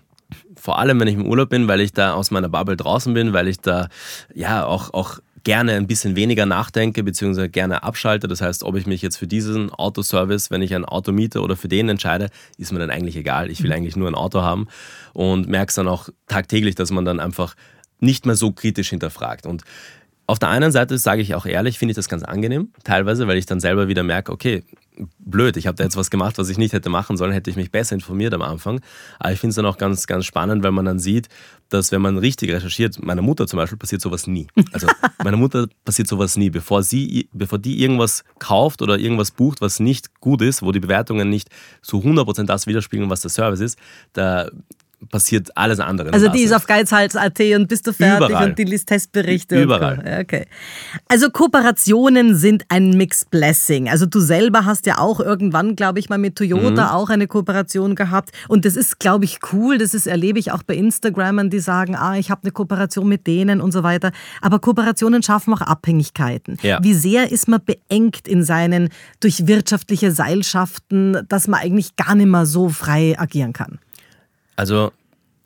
vor 0.59 0.79
allem 0.79 0.99
wenn 0.99 1.07
ich 1.07 1.15
im 1.15 1.25
Urlaub 1.25 1.49
bin, 1.49 1.67
weil 1.67 1.81
ich 1.81 1.93
da 1.93 2.13
aus 2.13 2.31
meiner 2.31 2.49
Bubble 2.49 2.77
draußen 2.77 3.13
bin, 3.13 3.33
weil 3.33 3.47
ich 3.47 3.59
da 3.59 3.89
ja 4.33 4.65
auch, 4.65 4.93
auch 4.93 5.19
gerne 5.43 5.73
ein 5.73 5.87
bisschen 5.87 6.15
weniger 6.15 6.45
nachdenke, 6.45 7.03
beziehungsweise 7.03 7.49
gerne 7.49 7.83
abschalte. 7.83 8.27
Das 8.27 8.41
heißt, 8.41 8.63
ob 8.63 8.75
ich 8.75 8.85
mich 8.85 9.01
jetzt 9.01 9.17
für 9.17 9.27
diesen 9.27 9.71
Autoservice, 9.71 10.51
wenn 10.51 10.61
ich 10.61 10.75
ein 10.75 10.85
Auto 10.85 11.11
miete 11.11 11.41
oder 11.41 11.55
für 11.55 11.67
den 11.67 11.89
entscheide, 11.89 12.29
ist 12.57 12.71
mir 12.71 12.79
dann 12.79 12.89
eigentlich 12.89 13.15
egal. 13.15 13.49
Ich 13.49 13.61
will 13.63 13.69
mhm. 13.69 13.77
eigentlich 13.77 13.95
nur 13.95 14.07
ein 14.07 14.15
Auto 14.15 14.41
haben 14.41 14.67
und 15.13 15.47
merke 15.47 15.69
es 15.69 15.75
dann 15.75 15.87
auch 15.87 16.09
tagtäglich, 16.27 16.75
dass 16.75 16.91
man 16.91 17.05
dann 17.05 17.19
einfach 17.19 17.55
nicht 17.99 18.25
mehr 18.25 18.35
so 18.35 18.51
kritisch 18.51 18.89
hinterfragt. 18.89 19.45
Und 19.45 19.63
auf 20.27 20.39
der 20.39 20.49
einen 20.49 20.71
Seite 20.71 20.97
sage 20.97 21.21
ich 21.21 21.35
auch 21.35 21.45
ehrlich, 21.45 21.79
finde 21.79 21.91
ich 21.91 21.95
das 21.95 22.09
ganz 22.09 22.23
angenehm, 22.23 22.71
teilweise, 22.83 23.27
weil 23.27 23.37
ich 23.37 23.45
dann 23.45 23.59
selber 23.59 23.87
wieder 23.87 24.03
merke, 24.03 24.31
okay, 24.31 24.63
blöd, 25.19 25.57
ich 25.57 25.67
habe 25.67 25.75
da 25.75 25.83
jetzt 25.83 25.95
was 25.95 26.09
gemacht, 26.09 26.37
was 26.37 26.49
ich 26.49 26.57
nicht 26.57 26.73
hätte 26.73 26.89
machen 26.89 27.17
sollen, 27.17 27.31
hätte 27.31 27.49
ich 27.49 27.55
mich 27.55 27.71
besser 27.71 27.95
informiert 27.95 28.33
am 28.33 28.41
Anfang. 28.41 28.81
Aber 29.19 29.31
ich 29.31 29.39
finde 29.39 29.51
es 29.51 29.55
dann 29.55 29.65
auch 29.65 29.77
ganz, 29.77 30.07
ganz 30.07 30.25
spannend, 30.25 30.63
weil 30.63 30.71
man 30.71 30.85
dann 30.85 30.99
sieht, 30.99 31.29
dass 31.69 31.91
wenn 31.91 32.01
man 32.01 32.17
richtig 32.17 32.51
recherchiert, 32.51 33.01
meiner 33.03 33.21
Mutter 33.21 33.47
zum 33.47 33.57
Beispiel 33.57 33.77
passiert 33.77 34.01
sowas 34.01 34.27
nie. 34.27 34.47
Also 34.71 34.87
meiner 35.23 35.37
Mutter 35.37 35.67
passiert 35.85 36.07
sowas 36.07 36.35
nie. 36.35 36.49
Bevor 36.49 36.83
sie, 36.83 37.29
bevor 37.31 37.59
die 37.59 37.81
irgendwas 37.81 38.23
kauft 38.39 38.81
oder 38.81 38.97
irgendwas 38.97 39.31
bucht, 39.31 39.61
was 39.61 39.79
nicht 39.79 40.19
gut 40.19 40.41
ist, 40.41 40.61
wo 40.61 40.71
die 40.71 40.79
Bewertungen 40.79 41.29
nicht 41.29 41.49
zu 41.81 41.97
100% 41.97 42.45
das 42.45 42.67
widerspiegeln, 42.67 43.09
was 43.09 43.21
der 43.21 43.29
Service 43.29 43.59
ist, 43.59 43.79
da 44.13 44.49
passiert 45.11 45.55
alles 45.55 45.79
andere. 45.79 46.13
Also 46.13 46.27
die 46.27 46.41
ist 46.41 46.53
auf 46.53 46.65
Geizhals.at 46.67 47.39
und 47.39 47.67
bist 47.67 47.87
du 47.87 47.93
fertig 47.93 48.29
Überall. 48.29 48.49
und 48.49 48.59
die 48.59 48.63
liest 48.63 48.87
Testberichte. 48.89 49.61
Überall. 49.61 50.19
Okay. 50.21 50.45
Also 51.07 51.29
Kooperationen 51.29 52.35
sind 52.35 52.65
ein 52.69 52.91
Mixed 52.91 53.29
Blessing. 53.31 53.89
Also 53.89 54.05
du 54.05 54.19
selber 54.19 54.65
hast 54.65 54.85
ja 54.85 54.97
auch 54.97 55.19
irgendwann, 55.19 55.75
glaube 55.75 55.99
ich, 55.99 56.09
mal 56.09 56.17
mit 56.17 56.35
Toyota 56.35 56.85
mhm. 56.85 56.91
auch 56.91 57.09
eine 57.09 57.27
Kooperation 57.27 57.95
gehabt. 57.95 58.31
Und 58.47 58.65
das 58.65 58.75
ist, 58.75 58.99
glaube 58.99 59.25
ich, 59.25 59.39
cool. 59.53 59.77
Das 59.77 59.93
ist, 59.93 60.05
erlebe 60.05 60.39
ich 60.39 60.51
auch 60.51 60.63
bei 60.63 60.75
Instagramern, 60.75 61.49
die 61.49 61.59
sagen, 61.59 61.95
ah, 61.95 62.17
ich 62.17 62.29
habe 62.29 62.43
eine 62.43 62.51
Kooperation 62.51 63.07
mit 63.07 63.25
denen 63.25 63.61
und 63.61 63.71
so 63.71 63.83
weiter. 63.83 64.11
Aber 64.41 64.59
Kooperationen 64.59 65.23
schaffen 65.23 65.53
auch 65.53 65.61
Abhängigkeiten. 65.61 66.57
Ja. 66.61 66.79
Wie 66.81 66.93
sehr 66.93 67.31
ist 67.31 67.47
man 67.47 67.61
beengt 67.63 68.27
in 68.27 68.43
seinen 68.43 68.89
durch 69.19 69.47
wirtschaftliche 69.47 70.11
Seilschaften, 70.11 71.25
dass 71.29 71.47
man 71.47 71.61
eigentlich 71.61 71.95
gar 71.95 72.15
nicht 72.15 72.27
mehr 72.27 72.45
so 72.45 72.69
frei 72.69 73.15
agieren 73.17 73.53
kann? 73.53 73.79
Also 74.59 74.91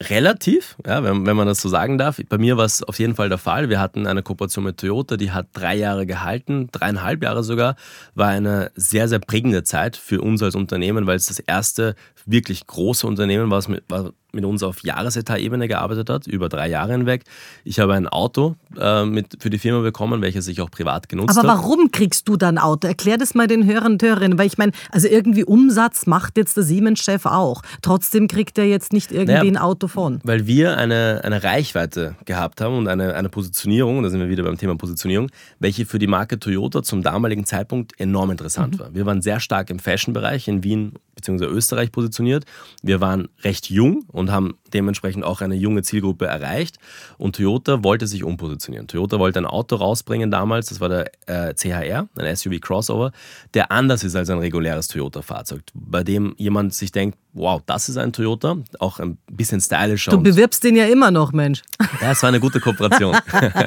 relativ, 0.02 0.76
ja, 0.88 1.04
wenn, 1.04 1.28
wenn 1.28 1.38
man 1.38 1.46
das 1.46 1.62
so 1.62 1.70
sagen 1.70 2.00
darf. 2.00 2.20
Bei 2.30 2.40
mir 2.40 2.58
war 2.58 2.66
es 2.66 2.82
auf 2.82 2.98
jeden 2.98 3.14
Fall 3.14 3.30
der 3.30 3.38
Fall. 3.38 3.70
Wir 3.70 3.80
hatten 3.80 4.08
eine 4.08 4.24
Kooperation 4.24 4.64
mit 4.64 4.80
Toyota, 4.80 5.18
die 5.18 5.32
hat 5.32 5.50
drei 5.54 5.76
Jahre 5.76 6.08
gehalten, 6.08 6.70
dreieinhalb 6.72 7.22
Jahre 7.22 7.44
sogar. 7.44 7.76
War 8.16 8.30
eine 8.30 8.72
sehr, 8.74 9.08
sehr 9.08 9.20
prägende 9.20 9.64
Zeit 9.64 9.98
für 9.98 10.20
uns 10.20 10.42
als 10.42 10.56
Unternehmen, 10.56 11.06
weil 11.06 11.18
es 11.18 11.28
das 11.28 11.38
erste 11.38 11.96
wirklich 12.26 12.66
große 12.66 13.06
Unternehmen 13.06 13.52
war, 13.52 13.60
was 13.60 13.68
mit, 13.68 13.84
war 13.88 14.14
mit 14.34 14.46
uns 14.46 14.64
auf 14.64 14.84
Jahresetat-Ebene 14.84 15.68
gearbeitet 15.68 16.10
hat, 16.10 16.28
über 16.28 16.50
drei 16.50 16.68
Jahre 16.68 16.94
hinweg. 16.94 17.24
Ich 17.64 17.80
habe 17.80 17.94
ein 17.94 18.08
Auto 18.08 18.56
äh, 18.78 19.06
mit, 19.06 19.38
für 19.40 19.50
die 19.50 19.60
Firma 19.60 19.82
bekommen, 19.82 20.22
welches 20.22 20.48
ich 20.48 20.60
auch 20.62 20.72
privat 20.72 21.08
genutzt 21.08 21.38
habe. 21.38 21.48
Aber 21.48 21.60
warum 21.60 21.92
kriegst 21.92 22.28
du 22.28 22.36
dann 22.36 22.58
Auto? 22.58 22.88
Erklär 22.88 23.18
das 23.18 23.36
mal 23.36 23.48
den 23.48 23.66
Hörern 23.66 23.94
und 23.94 24.04
Hörerinnen, 24.04 24.38
weil 24.38 24.48
ich 24.48 24.58
meine, 24.58 24.72
also 24.92 25.08
irgendwie 25.08 25.44
Umsatz 25.44 26.08
macht 26.08 26.38
jetzt 26.38 26.58
der 26.58 26.64
Siemens-Chef 26.64 27.26
auch. 27.26 27.62
Trotzdem 27.82 28.28
kriegt 28.28 28.58
er 28.58 28.66
jetzt 28.66 28.92
nicht 28.92 29.12
irgendwie 29.12 29.34
naja, 29.34 29.44
ein 29.44 29.58
Auto 29.58 29.88
von. 29.88 30.20
Weil 30.24 30.48
wir 30.48 30.78
eine, 30.78 31.22
eine 31.24 31.44
Reichweite 31.44 32.16
gehabt 32.26 32.60
haben 32.60 32.78
und 32.78 32.88
eine, 32.88 33.14
eine 33.14 33.30
Positionierung, 33.30 34.02
da 34.02 34.10
sind 34.10 34.20
wir 34.20 34.30
wieder 34.30 34.44
beim 34.44 34.58
Thema 34.58 34.76
Positionierung, 34.76 35.30
welche 35.60 35.86
für 35.86 36.00
die 36.00 36.08
Marke 36.08 36.40
Toyota 36.40 36.82
zum 36.82 37.04
damaligen 37.04 37.46
Zeitpunkt 37.46 38.00
enorm 38.00 38.32
interessant 38.32 38.76
mhm. 38.76 38.80
war. 38.80 38.96
Wir 38.96 39.06
waren 39.06 39.22
sehr 39.22 39.40
stark 39.40 39.70
im 39.70 39.78
Fashion-Bereich 39.78 40.48
in 40.48 40.64
Wien 40.64 40.94
bzw. 41.16 41.46
Österreich 41.46 41.92
positioniert. 41.92 42.46
Wir 42.82 43.02
waren 43.02 43.30
recht 43.44 43.70
jung 43.70 44.06
und 44.12 44.23
haben 44.32 44.56
dementsprechend 44.74 45.24
auch 45.24 45.42
eine 45.42 45.56
junge 45.56 45.84
Zielgruppe 45.84 46.26
erreicht. 46.26 46.78
Und 47.18 47.36
Toyota 47.36 47.84
wollte 47.84 48.08
sich 48.08 48.24
umpositionieren. 48.24 48.88
Toyota 48.88 49.20
wollte 49.20 49.40
ein 49.40 49.46
Auto 49.46 49.76
rausbringen 49.76 50.32
damals, 50.32 50.68
das 50.68 50.80
war 50.80 50.90
der 50.90 51.12
äh, 51.28 51.54
CHR, 51.54 52.08
ein 52.18 52.36
SUV 52.36 52.60
Crossover, 52.62 53.12
der 53.54 53.72
anders 53.72 54.04
ist 54.04 54.16
als 54.16 54.30
ein 54.30 54.40
reguläres 54.40 54.88
Toyota-Fahrzeug, 54.88 55.62
bei 55.74 56.04
dem 56.04 56.34
jemand 56.38 56.74
sich 56.74 56.92
denkt, 56.92 57.18
wow, 57.34 57.62
das 57.66 57.90
ist 57.90 57.98
ein 57.98 58.14
Toyota, 58.14 58.58
auch 58.80 59.00
ein 59.00 59.18
bisschen 59.32 59.60
stylischer. 59.60 60.12
Du 60.12 60.22
bewirbst 60.22 60.64
den 60.64 60.76
ja 60.76 60.86
immer 60.86 61.12
noch, 61.12 61.32
Mensch. 61.34 61.62
Ja, 62.02 62.12
es 62.12 62.22
war 62.22 62.30
eine 62.30 62.40
gute 62.40 62.60
Kooperation. 62.60 63.16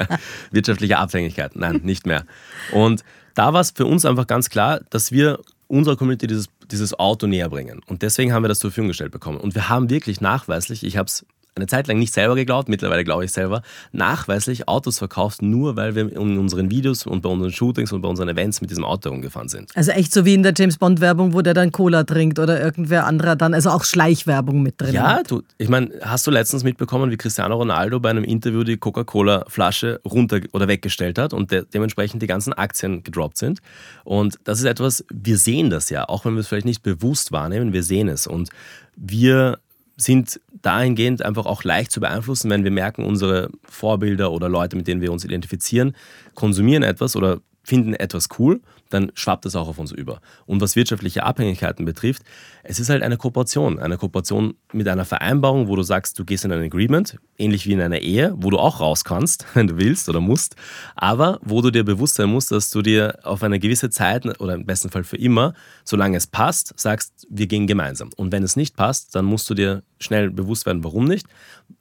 Wirtschaftliche 0.51 0.97
Abhängigkeit, 0.97 1.55
nein, 1.55 1.81
nicht 1.83 2.05
mehr. 2.05 2.25
Und 2.71 3.03
da 3.33 3.53
war 3.53 3.61
es 3.61 3.71
für 3.71 3.85
uns 3.85 4.05
einfach 4.05 4.27
ganz 4.27 4.49
klar, 4.49 4.81
dass 4.89 5.11
wir 5.11 5.39
unserer 5.67 5.95
Community 5.95 6.27
dieses 6.27 6.49
dieses 6.71 6.97
Auto 6.97 7.27
näher 7.27 7.49
bringen. 7.49 7.81
Und 7.87 8.01
deswegen 8.01 8.33
haben 8.33 8.43
wir 8.43 8.49
das 8.49 8.59
zur 8.59 8.71
Verfügung 8.71 8.89
gestellt 8.89 9.11
bekommen. 9.11 9.39
Und 9.39 9.55
wir 9.55 9.69
haben 9.69 9.89
wirklich 9.89 10.21
nachweislich, 10.21 10.83
ich 10.83 10.97
habe 10.97 11.07
es 11.07 11.25
eine 11.57 11.67
Zeit 11.67 11.87
lang 11.87 11.99
nicht 11.99 12.13
selber 12.13 12.35
geglaubt, 12.35 12.69
mittlerweile 12.69 13.03
glaube 13.03 13.25
ich 13.25 13.31
selber, 13.31 13.61
nachweislich 13.91 14.67
Autos 14.67 14.97
verkauft, 14.99 15.41
nur 15.41 15.75
weil 15.75 15.95
wir 15.95 16.11
in 16.11 16.37
unseren 16.37 16.71
Videos 16.71 17.05
und 17.05 17.21
bei 17.21 17.29
unseren 17.29 17.51
Shootings 17.51 17.91
und 17.91 18.01
bei 18.01 18.07
unseren 18.09 18.29
Events 18.29 18.61
mit 18.61 18.69
diesem 18.69 18.85
Auto 18.85 19.09
rumgefahren 19.09 19.49
sind. 19.49 19.75
Also 19.75 19.91
echt 19.91 20.13
so 20.13 20.25
wie 20.25 20.33
in 20.33 20.43
der 20.43 20.53
James 20.55 20.77
Bond 20.77 21.01
Werbung, 21.01 21.33
wo 21.33 21.41
der 21.41 21.53
dann 21.53 21.71
Cola 21.71 22.03
trinkt 22.03 22.39
oder 22.39 22.61
irgendwer 22.61 23.05
anderer 23.05 23.35
dann, 23.35 23.53
also 23.53 23.69
auch 23.69 23.83
Schleichwerbung 23.83 24.61
mit 24.61 24.79
drin. 24.79 24.93
Ja, 24.93 25.21
du, 25.23 25.41
ich 25.57 25.69
meine, 25.69 25.91
hast 26.01 26.25
du 26.27 26.31
letztens 26.31 26.63
mitbekommen, 26.63 27.11
wie 27.11 27.17
Cristiano 27.17 27.55
Ronaldo 27.55 27.99
bei 27.99 28.09
einem 28.09 28.23
Interview 28.23 28.63
die 28.63 28.77
Coca-Cola-Flasche 28.77 29.99
runter 30.05 30.39
oder 30.53 30.67
weggestellt 30.67 31.17
hat 31.17 31.33
und 31.33 31.51
de 31.51 31.65
dementsprechend 31.73 32.21
die 32.21 32.27
ganzen 32.27 32.53
Aktien 32.53 33.03
gedroppt 33.03 33.37
sind. 33.37 33.59
Und 34.03 34.39
das 34.43 34.59
ist 34.59 34.65
etwas, 34.65 35.03
wir 35.11 35.37
sehen 35.37 35.69
das 35.69 35.89
ja, 35.89 36.07
auch 36.07 36.25
wenn 36.25 36.33
wir 36.33 36.41
es 36.41 36.47
vielleicht 36.47 36.65
nicht 36.65 36.83
bewusst 36.83 37.31
wahrnehmen, 37.31 37.73
wir 37.73 37.83
sehen 37.83 38.07
es. 38.07 38.27
Und 38.27 38.49
wir 38.95 39.59
sind 39.97 40.39
dahingehend 40.61 41.23
einfach 41.23 41.45
auch 41.45 41.63
leicht 41.63 41.91
zu 41.91 41.99
beeinflussen, 41.99 42.49
wenn 42.49 42.63
wir 42.63 42.71
merken, 42.71 43.03
unsere 43.03 43.49
Vorbilder 43.63 44.31
oder 44.31 44.47
Leute, 44.47 44.75
mit 44.75 44.87
denen 44.87 45.01
wir 45.01 45.11
uns 45.11 45.25
identifizieren, 45.25 45.95
konsumieren 46.35 46.83
etwas 46.83 47.15
oder 47.15 47.39
finden 47.63 47.95
etwas 47.95 48.29
cool, 48.37 48.61
dann 48.89 49.11
schwappt 49.15 49.45
das 49.45 49.55
auch 49.55 49.67
auf 49.67 49.79
uns 49.79 49.91
über. 49.91 50.21
Und 50.45 50.61
was 50.61 50.75
wirtschaftliche 50.75 51.23
Abhängigkeiten 51.23 51.85
betrifft, 51.85 52.23
es 52.63 52.79
ist 52.79 52.89
halt 52.89 53.03
eine 53.03 53.17
Kooperation. 53.17 53.79
Eine 53.79 53.97
Kooperation 53.97 54.55
mit 54.73 54.87
einer 54.87 55.05
Vereinbarung, 55.05 55.67
wo 55.67 55.75
du 55.75 55.83
sagst, 55.83 56.19
du 56.19 56.25
gehst 56.25 56.45
in 56.45 56.51
ein 56.51 56.61
Agreement, 56.61 57.17
ähnlich 57.37 57.65
wie 57.65 57.73
in 57.73 57.81
einer 57.81 57.99
Ehe, 57.99 58.33
wo 58.37 58.49
du 58.49 58.57
auch 58.57 58.79
raus 58.79 59.03
kannst, 59.03 59.45
wenn 59.53 59.67
du 59.67 59.77
willst 59.77 60.09
oder 60.09 60.19
musst, 60.19 60.55
aber 60.95 61.39
wo 61.41 61.61
du 61.61 61.71
dir 61.71 61.83
bewusst 61.83 62.15
sein 62.15 62.29
musst, 62.29 62.51
dass 62.51 62.69
du 62.69 62.81
dir 62.81 63.19
auf 63.23 63.43
eine 63.43 63.59
gewisse 63.59 63.89
Zeit 63.89 64.25
oder 64.39 64.55
im 64.55 64.65
besten 64.65 64.89
Fall 64.89 65.03
für 65.03 65.17
immer, 65.17 65.53
solange 65.83 66.17
es 66.17 66.27
passt, 66.27 66.73
sagst, 66.77 67.27
wir 67.29 67.47
gehen 67.47 67.67
gemeinsam. 67.67 68.09
Und 68.15 68.31
wenn 68.31 68.43
es 68.43 68.55
nicht 68.55 68.75
passt, 68.75 69.15
dann 69.15 69.25
musst 69.25 69.49
du 69.49 69.53
dir 69.53 69.83
schnell 69.99 70.29
bewusst 70.29 70.65
werden, 70.65 70.83
warum 70.83 71.05
nicht 71.05 71.25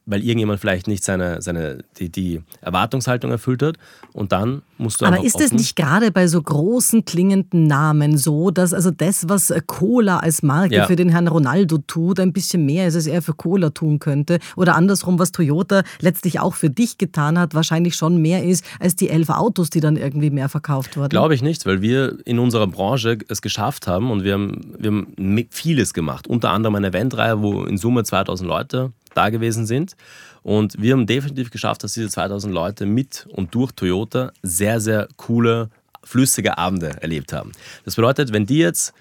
weil 0.06 0.22
irgendjemand 0.22 0.60
vielleicht 0.60 0.86
nicht 0.86 1.02
seine, 1.02 1.42
seine, 1.42 1.78
die, 1.98 2.08
die 2.08 2.40
Erwartungshaltung 2.60 3.32
erfüllt 3.32 3.62
hat. 3.62 3.76
Und 4.12 4.30
dann 4.30 4.62
musst 4.78 5.00
du 5.00 5.04
Aber 5.04 5.22
ist 5.22 5.40
es 5.40 5.52
nicht 5.52 5.74
gerade 5.74 6.12
bei 6.12 6.28
so 6.28 6.40
großen 6.40 7.04
klingenden 7.04 7.66
Namen 7.66 8.16
so, 8.16 8.52
dass 8.52 8.72
also 8.72 8.92
das, 8.92 9.28
was 9.28 9.52
Cola 9.66 10.18
als 10.18 10.44
Marke 10.44 10.76
ja. 10.76 10.86
für 10.86 10.94
den 10.94 11.08
Herrn 11.08 11.26
Ronaldo 11.26 11.78
tut, 11.78 12.20
ein 12.20 12.32
bisschen 12.32 12.64
mehr 12.64 12.86
ist, 12.86 12.94
als 12.94 13.08
er 13.08 13.20
für 13.20 13.34
Cola 13.34 13.70
tun 13.70 13.98
könnte? 13.98 14.38
Oder 14.54 14.76
andersrum, 14.76 15.18
was 15.18 15.32
Toyota 15.32 15.82
letztlich 16.00 16.38
auch 16.38 16.54
für 16.54 16.70
dich 16.70 16.98
getan 16.98 17.36
hat, 17.36 17.54
wahrscheinlich 17.54 17.96
schon 17.96 18.22
mehr 18.22 18.44
ist, 18.44 18.64
als 18.78 18.94
die 18.94 19.08
elf 19.10 19.28
Autos, 19.28 19.70
die 19.70 19.80
dann 19.80 19.96
irgendwie 19.96 20.30
mehr 20.30 20.48
verkauft 20.48 20.96
wurden? 20.96 21.08
Glaube 21.08 21.34
ich 21.34 21.42
nicht, 21.42 21.66
weil 21.66 21.82
wir 21.82 22.16
in 22.24 22.38
unserer 22.38 22.68
Branche 22.68 23.18
es 23.26 23.42
geschafft 23.42 23.88
haben 23.88 24.12
und 24.12 24.22
wir 24.22 24.34
haben, 24.34 24.74
wir 24.78 24.90
haben 24.92 25.46
vieles 25.50 25.94
gemacht. 25.94 26.28
Unter 26.28 26.50
anderem 26.50 26.76
eine 26.76 26.88
Eventreihe, 26.88 27.42
wo 27.42 27.64
in 27.64 27.76
Summe 27.76 28.04
2000 28.07 28.48
Leute 28.48 28.92
da 29.14 29.30
gewesen 29.30 29.66
sind. 29.66 29.96
Und 30.42 30.80
wir 30.80 30.92
haben 30.92 31.07
definitiv 31.07 31.50
geschafft, 31.50 31.82
dass 31.84 31.94
diese 31.94 32.09
2000 32.09 32.52
Leute 32.52 32.86
mit 32.86 33.26
und 33.30 33.54
durch 33.54 33.72
Toyota 33.72 34.32
sehr, 34.42 34.80
sehr 34.80 35.09
coole, 35.16 35.70
flüssige 36.04 36.57
Abende 36.57 37.02
erlebt 37.02 37.32
haben. 37.32 37.52
Das 37.84 37.96
bedeutet, 37.96 38.32
wenn 38.32 38.46
die 38.46 38.59
jetzt 38.59 38.92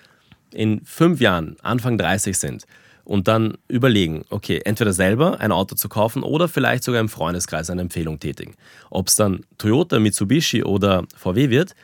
in 0.51 0.83
fünf 0.85 1.21
Jahren, 1.21 1.57
Anfang 1.61 1.97
30 1.97 2.37
sind, 2.37 2.65
und 3.05 3.27
dann 3.27 3.53
überlegen, 3.67 4.25
okay, 4.29 4.61
entweder 4.65 4.91
selber 4.91 5.39
ein 5.39 5.51
Auto 5.51 5.75
zu 5.75 5.87
kaufen 5.87 6.23
oder 6.23 6.47
vielleicht 6.47 6.83
sogar 6.83 6.99
im 6.99 7.07
Freundeskreis 7.07 7.69
eine 7.69 7.81
Empfehlung 7.81 8.19
tätigen. 8.19 8.55
Ob 8.89 9.07
es 9.07 9.15
dann 9.15 9.45
Toyota, 9.59 9.99
Mitsubishi 9.99 10.63
oder 10.63 11.05
VW 11.15 11.49
wird, 11.49 11.75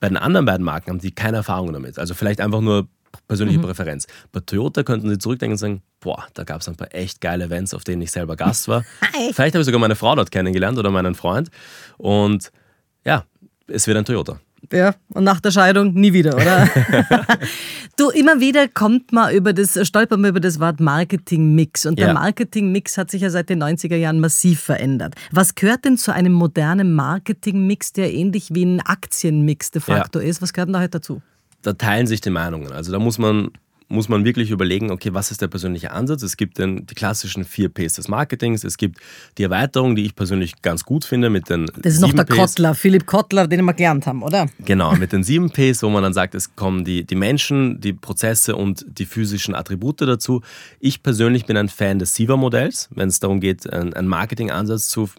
bei 0.00 0.08
den 0.08 0.16
anderen 0.16 0.46
beiden 0.46 0.64
Marken 0.64 0.90
haben 0.90 0.98
die 0.98 1.12
keine 1.12 1.38
Erfahrung 1.38 1.72
damit. 1.72 1.98
Also 1.98 2.14
vielleicht 2.14 2.40
einfach 2.40 2.62
nur 2.62 2.88
persönliche 3.28 3.58
mhm. 3.58 3.64
Präferenz. 3.64 4.06
Bei 4.32 4.40
Toyota 4.40 4.82
könnten 4.82 5.08
Sie 5.08 5.18
zurückdenken 5.18 5.54
und 5.54 5.58
sagen, 5.58 5.82
boah, 6.00 6.24
da 6.34 6.44
gab 6.44 6.60
es 6.60 6.68
ein 6.68 6.76
paar 6.76 6.94
echt 6.94 7.20
geile 7.20 7.44
Events, 7.44 7.74
auf 7.74 7.84
denen 7.84 8.02
ich 8.02 8.12
selber 8.12 8.36
Gast 8.36 8.68
war. 8.68 8.84
Vielleicht 9.32 9.54
habe 9.54 9.60
ich 9.60 9.66
sogar 9.66 9.80
meine 9.80 9.96
Frau 9.96 10.14
dort 10.14 10.30
kennengelernt 10.30 10.78
oder 10.78 10.90
meinen 10.90 11.14
Freund. 11.14 11.50
Und 11.98 12.52
ja, 13.04 13.24
es 13.66 13.86
wird 13.86 13.96
ein 13.98 14.04
Toyota. 14.04 14.40
Ja, 14.72 14.94
und 15.12 15.24
nach 15.24 15.40
der 15.40 15.50
Scheidung 15.50 15.94
nie 15.94 16.12
wieder, 16.12 16.34
oder? 16.34 16.68
du, 17.96 18.10
immer 18.10 18.40
wieder 18.40 18.68
kommt 18.68 19.12
man 19.12 19.32
über 19.34 19.52
das, 19.52 19.78
stolpert 19.86 20.18
man 20.18 20.30
über 20.30 20.40
das 20.40 20.58
Wort 20.58 20.80
Marketing-Mix. 20.80 21.86
Und 21.86 21.98
der 21.98 22.08
ja. 22.08 22.14
Marketing-Mix 22.14 22.98
hat 22.98 23.10
sich 23.10 23.22
ja 23.22 23.30
seit 23.30 23.48
den 23.48 23.62
90er 23.62 23.96
Jahren 23.96 24.18
massiv 24.18 24.60
verändert. 24.60 25.14
Was 25.30 25.54
gehört 25.54 25.84
denn 25.84 25.98
zu 25.98 26.12
einem 26.12 26.32
modernen 26.32 26.94
Marketing-Mix, 26.94 27.92
der 27.92 28.12
ähnlich 28.12 28.54
wie 28.54 28.64
ein 28.64 28.80
Aktienmix 28.80 29.70
de 29.70 29.82
facto 29.82 30.20
ja. 30.20 30.26
ist? 30.26 30.42
Was 30.42 30.52
gehört 30.52 30.68
denn 30.68 30.74
da 30.74 30.80
heute 30.80 30.90
dazu? 30.90 31.22
Da 31.66 31.72
teilen 31.72 32.06
sich 32.06 32.20
die 32.20 32.30
Meinungen. 32.30 32.70
Also 32.72 32.92
da 32.92 33.00
muss 33.00 33.18
man, 33.18 33.50
muss 33.88 34.08
man 34.08 34.24
wirklich 34.24 34.50
überlegen, 34.50 34.92
okay, 34.92 35.12
was 35.12 35.32
ist 35.32 35.42
der 35.42 35.48
persönliche 35.48 35.90
Ansatz? 35.90 36.22
Es 36.22 36.36
gibt 36.36 36.58
den, 36.58 36.86
die 36.86 36.94
klassischen 36.94 37.44
vier 37.44 37.68
Ps 37.68 37.94
des 37.94 38.06
Marketings, 38.06 38.62
es 38.62 38.76
gibt 38.76 38.98
die 39.36 39.42
Erweiterung, 39.42 39.96
die 39.96 40.04
ich 40.04 40.14
persönlich 40.14 40.62
ganz 40.62 40.84
gut 40.84 41.04
finde 41.04 41.28
mit 41.28 41.50
den 41.50 41.66
Das 41.82 41.94
ist 41.94 42.00
noch 42.00 42.12
der 42.12 42.24
Ps. 42.24 42.36
Kottler, 42.36 42.74
Philipp 42.76 43.06
Kottler, 43.06 43.48
den 43.48 43.64
wir 43.64 43.74
gelernt 43.74 44.06
haben, 44.06 44.22
oder? 44.22 44.46
Genau, 44.64 44.94
mit 44.94 45.12
den 45.12 45.24
sieben 45.24 45.50
Ps, 45.50 45.82
wo 45.82 45.90
man 45.90 46.04
dann 46.04 46.14
sagt, 46.14 46.36
es 46.36 46.54
kommen 46.54 46.84
die, 46.84 47.04
die 47.04 47.16
Menschen, 47.16 47.80
die 47.80 47.92
Prozesse 47.92 48.54
und 48.54 48.86
die 48.88 49.06
physischen 49.06 49.56
Attribute 49.56 50.00
dazu. 50.02 50.42
Ich 50.78 51.02
persönlich 51.02 51.46
bin 51.46 51.56
ein 51.56 51.68
Fan 51.68 51.98
des 51.98 52.14
SIVA-Modells, 52.14 52.90
wenn 52.94 53.08
es 53.08 53.18
darum 53.18 53.40
geht, 53.40 53.68
einen 53.72 54.06
Marketing-Ansatz 54.06 54.88
zu 54.88 55.10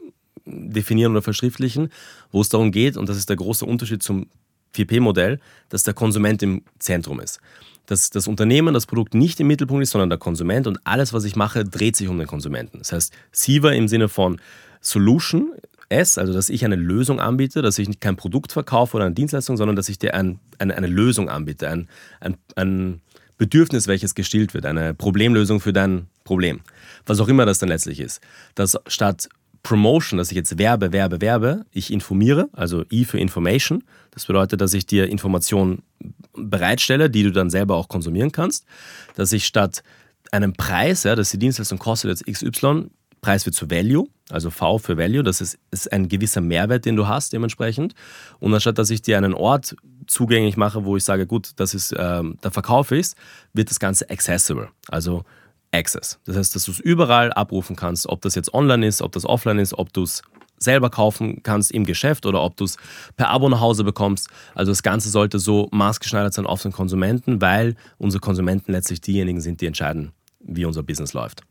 definieren 0.45 1.11
oder 1.11 1.21
verschriftlichen, 1.21 1.89
wo 2.31 2.39
es 2.39 2.47
darum 2.47 2.71
geht, 2.71 2.95
und 2.95 3.09
das 3.09 3.17
ist 3.17 3.27
der 3.27 3.35
große 3.35 3.65
Unterschied 3.65 4.01
zum 4.01 4.27
4P-Modell, 4.75 5.39
dass 5.69 5.83
der 5.83 5.93
Konsument 5.93 6.41
im 6.43 6.63
Zentrum 6.79 7.19
ist. 7.19 7.39
Dass 7.85 8.09
das 8.09 8.27
Unternehmen, 8.27 8.73
das 8.73 8.85
Produkt 8.85 9.13
nicht 9.13 9.39
im 9.39 9.47
Mittelpunkt 9.47 9.83
ist, 9.83 9.91
sondern 9.91 10.09
der 10.09 10.19
Konsument 10.19 10.67
und 10.67 10.79
alles, 10.83 11.13
was 11.13 11.23
ich 11.23 11.35
mache, 11.35 11.63
dreht 11.63 11.95
sich 11.95 12.07
um 12.07 12.17
den 12.17 12.27
Konsumenten. 12.27 12.79
Das 12.79 12.91
heißt, 12.91 13.13
SIVA 13.31 13.71
im 13.71 13.87
Sinne 13.87 14.09
von 14.09 14.41
Solution, 14.81 15.53
S, 15.89 16.17
also 16.17 16.33
dass 16.33 16.49
ich 16.49 16.65
eine 16.65 16.75
Lösung 16.75 17.19
anbiete, 17.19 17.61
dass 17.61 17.79
ich 17.79 17.99
kein 17.99 18.17
Produkt 18.17 18.51
verkaufe 18.51 18.97
oder 18.97 19.05
eine 19.05 19.15
Dienstleistung, 19.15 19.55
sondern 19.55 19.75
dass 19.75 19.87
ich 19.87 19.97
dir 19.97 20.13
ein, 20.13 20.39
eine, 20.59 20.75
eine 20.75 20.87
Lösung 20.87 21.29
anbiete, 21.29 21.69
ein, 21.69 21.87
ein, 22.19 22.37
ein 22.55 23.01
Bedürfnis, 23.37 23.87
welches 23.87 24.15
gestillt 24.15 24.53
wird, 24.53 24.65
eine 24.65 24.93
Problemlösung 24.93 25.59
für 25.59 25.71
dein 25.71 26.07
Problem. 26.23 26.61
Was 27.05 27.19
auch 27.19 27.27
immer 27.27 27.45
das 27.45 27.59
dann 27.59 27.69
letztlich 27.69 27.99
ist. 27.99 28.21
Dass 28.55 28.77
statt 28.87 29.29
Promotion, 29.67 30.17
dass 30.17 30.31
ich 30.31 30.37
jetzt 30.37 30.57
werbe, 30.57 30.93
werbe, 30.93 31.19
werbe, 31.19 31.65
ich 31.71 31.91
informiere, 31.91 32.47
also 32.53 32.85
I 32.89 33.03
für 33.03 33.19
Information. 33.19 33.83
Das 34.11 34.25
bedeutet, 34.25 34.61
dass 34.61 34.73
ich 34.73 34.85
dir 34.85 35.09
Informationen 35.09 35.83
bereitstelle, 36.33 37.09
die 37.09 37.23
du 37.23 37.33
dann 37.33 37.49
selber 37.49 37.75
auch 37.75 37.89
konsumieren 37.89 38.31
kannst. 38.31 38.65
Dass 39.15 39.33
ich 39.33 39.45
statt 39.45 39.83
einem 40.31 40.53
Preis, 40.53 41.03
ja, 41.03 41.15
dass 41.17 41.31
die 41.31 41.37
Dienstleistung 41.37 41.79
kostet 41.79 42.11
jetzt 42.11 42.25
XY, 42.25 42.85
Preis 43.19 43.45
wird 43.45 43.55
zu 43.55 43.69
Value, 43.69 44.07
also 44.29 44.51
V 44.51 44.77
für 44.77 44.97
Value, 44.97 45.21
das 45.21 45.41
ist, 45.41 45.59
ist 45.69 45.91
ein 45.91 46.07
gewisser 46.07 46.39
Mehrwert, 46.39 46.85
den 46.85 46.95
du 46.95 47.09
hast 47.09 47.33
dementsprechend. 47.33 47.93
Und 48.39 48.53
anstatt 48.53 48.77
dass 48.77 48.89
ich 48.89 49.01
dir 49.01 49.17
einen 49.17 49.33
Ort 49.33 49.75
zugänglich 50.05 50.55
mache, 50.55 50.85
wo 50.85 50.95
ich 50.95 51.03
sage, 51.03 51.27
gut, 51.27 51.51
das 51.57 51.73
ist 51.73 51.93
ähm, 51.97 52.37
der 52.41 52.51
Verkauf 52.51 52.91
ist, 52.91 53.17
wird 53.51 53.69
das 53.69 53.81
Ganze 53.81 54.09
accessible. 54.09 54.69
Also 54.87 55.25
Access. 55.77 56.19
Das 56.25 56.35
heißt, 56.35 56.55
dass 56.55 56.65
du 56.65 56.71
es 56.71 56.79
überall 56.79 57.31
abrufen 57.33 57.75
kannst, 57.75 58.07
ob 58.07 58.21
das 58.21 58.35
jetzt 58.35 58.53
online 58.53 58.85
ist, 58.85 59.01
ob 59.01 59.11
das 59.11 59.25
offline 59.25 59.59
ist, 59.59 59.73
ob 59.73 59.93
du 59.93 60.03
es 60.03 60.21
selber 60.59 60.89
kaufen 60.89 61.43
kannst 61.43 61.71
im 61.71 61.85
Geschäft 61.85 62.25
oder 62.25 62.41
ob 62.41 62.57
du 62.57 62.65
es 62.65 62.77
per 63.15 63.29
Abo 63.29 63.47
nach 63.49 63.61
Hause 63.61 63.83
bekommst. 63.83 64.27
Also 64.55 64.71
das 64.71 64.83
Ganze 64.83 65.09
sollte 65.09 65.39
so 65.39 65.69
maßgeschneidert 65.71 66.33
sein 66.33 66.45
auf 66.45 66.63
den 66.63 66.71
Konsumenten, 66.71 67.41
weil 67.41 67.75
unsere 67.97 68.21
Konsumenten 68.21 68.71
letztlich 68.71 69.01
diejenigen 69.01 69.39
sind, 69.39 69.61
die 69.61 69.67
entscheiden, 69.67 70.11
wie 70.39 70.65
unser 70.65 70.83
Business 70.83 71.13
läuft. 71.13 71.41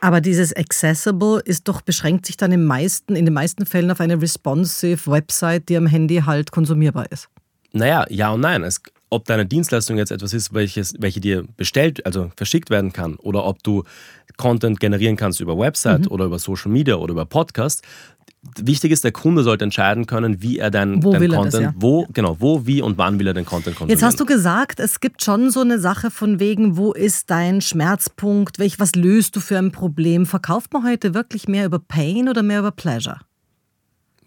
Aber 0.00 0.20
dieses 0.20 0.54
Accessible 0.54 1.40
ist 1.44 1.66
doch 1.66 1.80
beschränkt 1.80 2.26
sich 2.26 2.36
dann 2.36 2.52
im 2.52 2.64
meisten, 2.64 3.16
in 3.16 3.24
den 3.24 3.34
meisten 3.34 3.66
Fällen 3.66 3.90
auf 3.90 4.00
eine 4.00 4.20
responsive 4.20 5.10
Website, 5.10 5.68
die 5.68 5.76
am 5.76 5.86
Handy 5.86 6.22
halt 6.24 6.52
konsumierbar 6.52 7.10
ist. 7.10 7.28
Naja, 7.72 8.06
ja 8.08 8.30
und 8.30 8.40
nein. 8.40 8.62
Es, 8.62 8.80
ob 9.10 9.24
deine 9.24 9.46
Dienstleistung 9.46 9.96
jetzt 9.96 10.10
etwas 10.10 10.32
ist, 10.32 10.52
welches, 10.52 10.94
welche 10.98 11.20
dir 11.20 11.44
bestellt, 11.56 12.04
also 12.04 12.30
verschickt 12.36 12.70
werden 12.70 12.92
kann, 12.92 13.16
oder 13.16 13.44
ob 13.44 13.62
du 13.62 13.84
Content 14.36 14.80
generieren 14.80 15.16
kannst 15.16 15.40
über 15.40 15.58
Website 15.58 16.02
mhm. 16.02 16.12
oder 16.12 16.26
über 16.26 16.38
Social 16.38 16.70
Media 16.70 16.96
oder 16.96 17.12
über 17.12 17.24
Podcast. 17.24 17.82
Wichtig 18.60 18.92
ist, 18.92 19.02
der 19.02 19.10
Kunde 19.10 19.42
sollte 19.42 19.64
entscheiden 19.64 20.06
können, 20.06 20.42
wie 20.42 20.58
er 20.58 20.70
deinen, 20.70 21.02
wo 21.02 21.12
deinen 21.12 21.32
Content, 21.32 21.54
das, 21.54 21.60
ja. 21.60 21.74
wo, 21.76 22.06
genau, 22.12 22.36
wo, 22.38 22.66
wie 22.66 22.80
und 22.80 22.96
wann 22.96 23.18
will 23.18 23.26
er 23.26 23.34
den 23.34 23.44
Content 23.44 23.76
konsumieren. 23.76 23.98
Jetzt 23.98 24.06
hast 24.06 24.20
du 24.20 24.26
gesagt, 24.26 24.78
es 24.78 25.00
gibt 25.00 25.22
schon 25.22 25.50
so 25.50 25.60
eine 25.60 25.80
Sache 25.80 26.10
von 26.10 26.38
wegen, 26.38 26.76
wo 26.76 26.92
ist 26.92 27.30
dein 27.30 27.60
Schmerzpunkt, 27.60 28.58
welch, 28.58 28.78
was 28.78 28.94
löst 28.94 29.34
du 29.34 29.40
für 29.40 29.58
ein 29.58 29.72
Problem? 29.72 30.24
Verkauft 30.24 30.72
man 30.72 30.86
heute 30.86 31.14
wirklich 31.14 31.48
mehr 31.48 31.66
über 31.66 31.80
Pain 31.80 32.28
oder 32.28 32.42
mehr 32.42 32.60
über 32.60 32.70
Pleasure? 32.70 33.18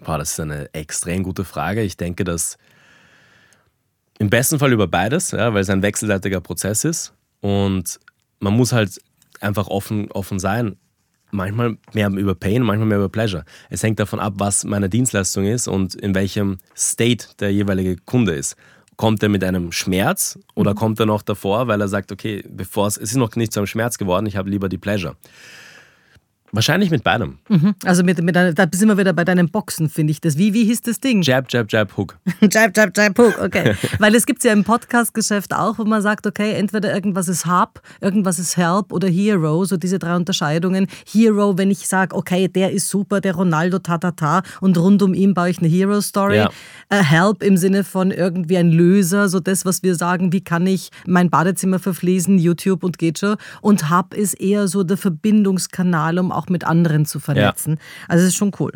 Boah, 0.04 0.18
das 0.18 0.32
ist 0.32 0.40
eine 0.40 0.74
extrem 0.74 1.24
gute 1.24 1.46
Frage. 1.46 1.82
Ich 1.84 1.96
denke, 1.96 2.24
dass 2.24 2.58
im 4.22 4.30
besten 4.30 4.60
Fall 4.60 4.72
über 4.72 4.88
beides, 4.88 5.32
ja, 5.32 5.52
weil 5.52 5.62
es 5.62 5.70
ein 5.72 5.82
wechselseitiger 5.82 6.42
Prozess 6.42 6.84
ist. 6.84 7.12
Und 7.40 8.00
man 8.40 8.54
muss 8.54 8.72
halt 8.72 9.02
einfach 9.40 9.68
offen, 9.68 10.12
offen 10.12 10.38
sein. 10.38 10.76
Manchmal 11.32 11.78
mehr 11.94 12.08
über 12.10 12.36
Pain, 12.36 12.62
manchmal 12.62 12.88
mehr 12.88 13.00
über 13.00 13.10
Pleasure. 13.10 13.46
Es 13.72 13.82
hängt 13.82 14.00
davon 14.00 14.20
ab, 14.20 14.34
was 14.38 14.64
meine 14.64 14.90
Dienstleistung 14.90 15.46
ist 15.46 15.68
und 15.68 15.96
in 15.96 16.14
welchem 16.14 16.60
State 16.78 17.30
der 17.40 17.52
jeweilige 17.52 17.96
Kunde 17.96 18.34
ist. 18.34 18.58
Kommt 18.96 19.24
er 19.24 19.30
mit 19.30 19.44
einem 19.44 19.72
Schmerz 19.72 20.38
oder 20.54 20.74
mhm. 20.74 20.76
kommt 20.76 21.00
er 21.00 21.08
noch 21.08 21.24
davor, 21.24 21.68
weil 21.68 21.82
er 21.82 21.88
sagt, 21.88 22.12
okay, 22.12 22.44
bevor 22.48 22.86
es, 22.86 22.98
es 22.98 23.12
ist 23.12 23.16
noch 23.16 23.36
nicht 23.36 23.52
zu 23.52 23.60
einem 23.60 23.66
Schmerz 23.66 23.98
geworden, 23.98 24.28
ich 24.28 24.36
habe 24.36 24.52
lieber 24.52 24.70
die 24.70 24.78
Pleasure. 24.78 25.16
Wahrscheinlich 26.54 26.92
mit 26.92 27.04
beidem. 27.04 27.38
Mhm. 27.48 27.76
Also 27.86 28.04
mit, 28.04 28.22
mit 28.22 28.36
einer, 28.36 28.54
da 28.54 28.66
sind 28.74 28.90
wir 28.90 28.98
wieder 28.98 29.14
bei 29.14 29.24
deinen 29.24 29.50
Boxen, 29.50 29.90
finde 29.90 30.12
ich 30.12 30.20
das. 30.20 30.38
Wie, 30.38 30.54
wie 30.54 30.66
hieß 30.66 30.82
das 30.82 31.00
Ding? 31.00 31.22
Jab, 31.22 31.46
Jab, 31.50 31.72
Jab, 31.72 31.96
Hook. 31.96 32.18
jab, 32.42 32.76
Jab, 32.76 32.98
Jab, 32.98 33.18
Hook, 33.18 33.40
okay. 33.42 33.76
Weil 34.00 34.16
es 34.16 34.26
gibt 34.26 34.44
ja 34.44 34.52
im 34.52 34.64
Podcast-Geschäft 34.64 35.54
auch, 35.54 35.78
wo 35.78 35.86
man 35.86 36.02
sagt, 36.02 36.28
okay, 36.28 36.54
entweder 36.54 36.94
irgendwas 36.94 37.30
ist 37.30 37.46
Hub, 37.46 37.82
irgendwas 38.02 38.38
ist 38.38 38.58
Help 38.58 38.92
oder 38.92 39.08
Hero, 39.08 39.64
so 39.64 39.78
diese 39.78 39.98
drei 39.98 40.16
Unterscheidungen. 40.16 40.88
Hero, 41.10 41.58
wenn 41.58 41.72
ich 41.72 41.88
sage, 41.88 42.16
okay, 42.16 42.48
der 42.48 42.72
ist 42.72 42.90
super, 42.90 43.22
der 43.22 43.36
Ronaldo, 43.36 43.80
ta, 43.80 43.98
ta, 43.98 44.12
ta, 44.12 44.42
und 44.60 44.78
rund 44.78 45.02
um 45.04 45.14
ihn 45.14 45.34
baue 45.34 45.50
ich 45.50 45.60
eine 45.60 45.70
Hero-Story. 45.70 46.38
Ja. 46.38 46.50
Uh, 46.94 46.98
help 46.98 47.44
im 47.44 47.56
Sinne 47.56 47.86
von 47.86 48.12
irgendwie 48.12 48.58
ein 48.58 48.72
Löser, 48.72 49.30
so 49.30 49.40
das, 49.40 49.64
was 49.66 49.84
wir 49.84 49.96
sagen, 49.96 50.34
wie 50.34 50.42
kann 50.42 50.68
ich 50.68 50.90
mein 51.08 51.30
Badezimmer 51.30 51.80
verfließen, 51.80 52.38
YouTube 52.38 52.84
und 52.84 52.98
geht 52.98 53.20
schon. 53.20 53.38
Und 53.62 53.90
Hub 53.90 54.14
ist 54.14 54.34
eher 54.34 54.68
so 54.68 54.84
der 54.84 54.98
Verbindungskanal, 54.98 56.20
um 56.20 56.32
auch 56.32 56.41
auch 56.42 56.50
mit 56.50 56.64
anderen 56.64 57.06
zu 57.06 57.20
vernetzen. 57.20 57.74
Ja. 57.74 58.06
Also 58.08 58.24
es 58.24 58.30
ist 58.30 58.38
schon 58.38 58.52
cool. 58.60 58.72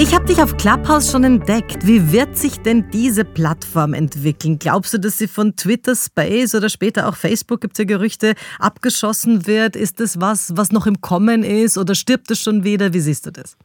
Ich 0.00 0.14
habe 0.14 0.24
dich 0.24 0.40
auf 0.40 0.56
Clubhouse 0.56 1.10
schon 1.10 1.24
entdeckt. 1.24 1.86
Wie 1.86 2.12
wird 2.12 2.38
sich 2.38 2.60
denn 2.60 2.88
diese 2.90 3.24
Plattform 3.24 3.92
entwickeln? 3.94 4.58
Glaubst 4.58 4.94
du, 4.94 4.98
dass 4.98 5.18
sie 5.18 5.28
von 5.28 5.56
Twitter 5.56 5.94
Space 5.94 6.54
oder 6.54 6.68
später 6.68 7.08
auch 7.08 7.16
Facebook, 7.16 7.60
gibt 7.60 7.74
es 7.74 7.78
ja 7.80 7.84
Gerüchte, 7.84 8.34
abgeschossen 8.58 9.46
wird? 9.46 9.76
Ist 9.76 10.00
das 10.00 10.20
was, 10.20 10.56
was 10.56 10.72
noch 10.72 10.86
im 10.86 11.00
Kommen 11.00 11.42
ist 11.42 11.76
oder 11.76 11.94
stirbt 11.94 12.30
es 12.30 12.38
schon 12.40 12.64
wieder? 12.64 12.94
Wie 12.94 13.00
siehst 13.00 13.26
du 13.26 13.32
das? 13.32 13.56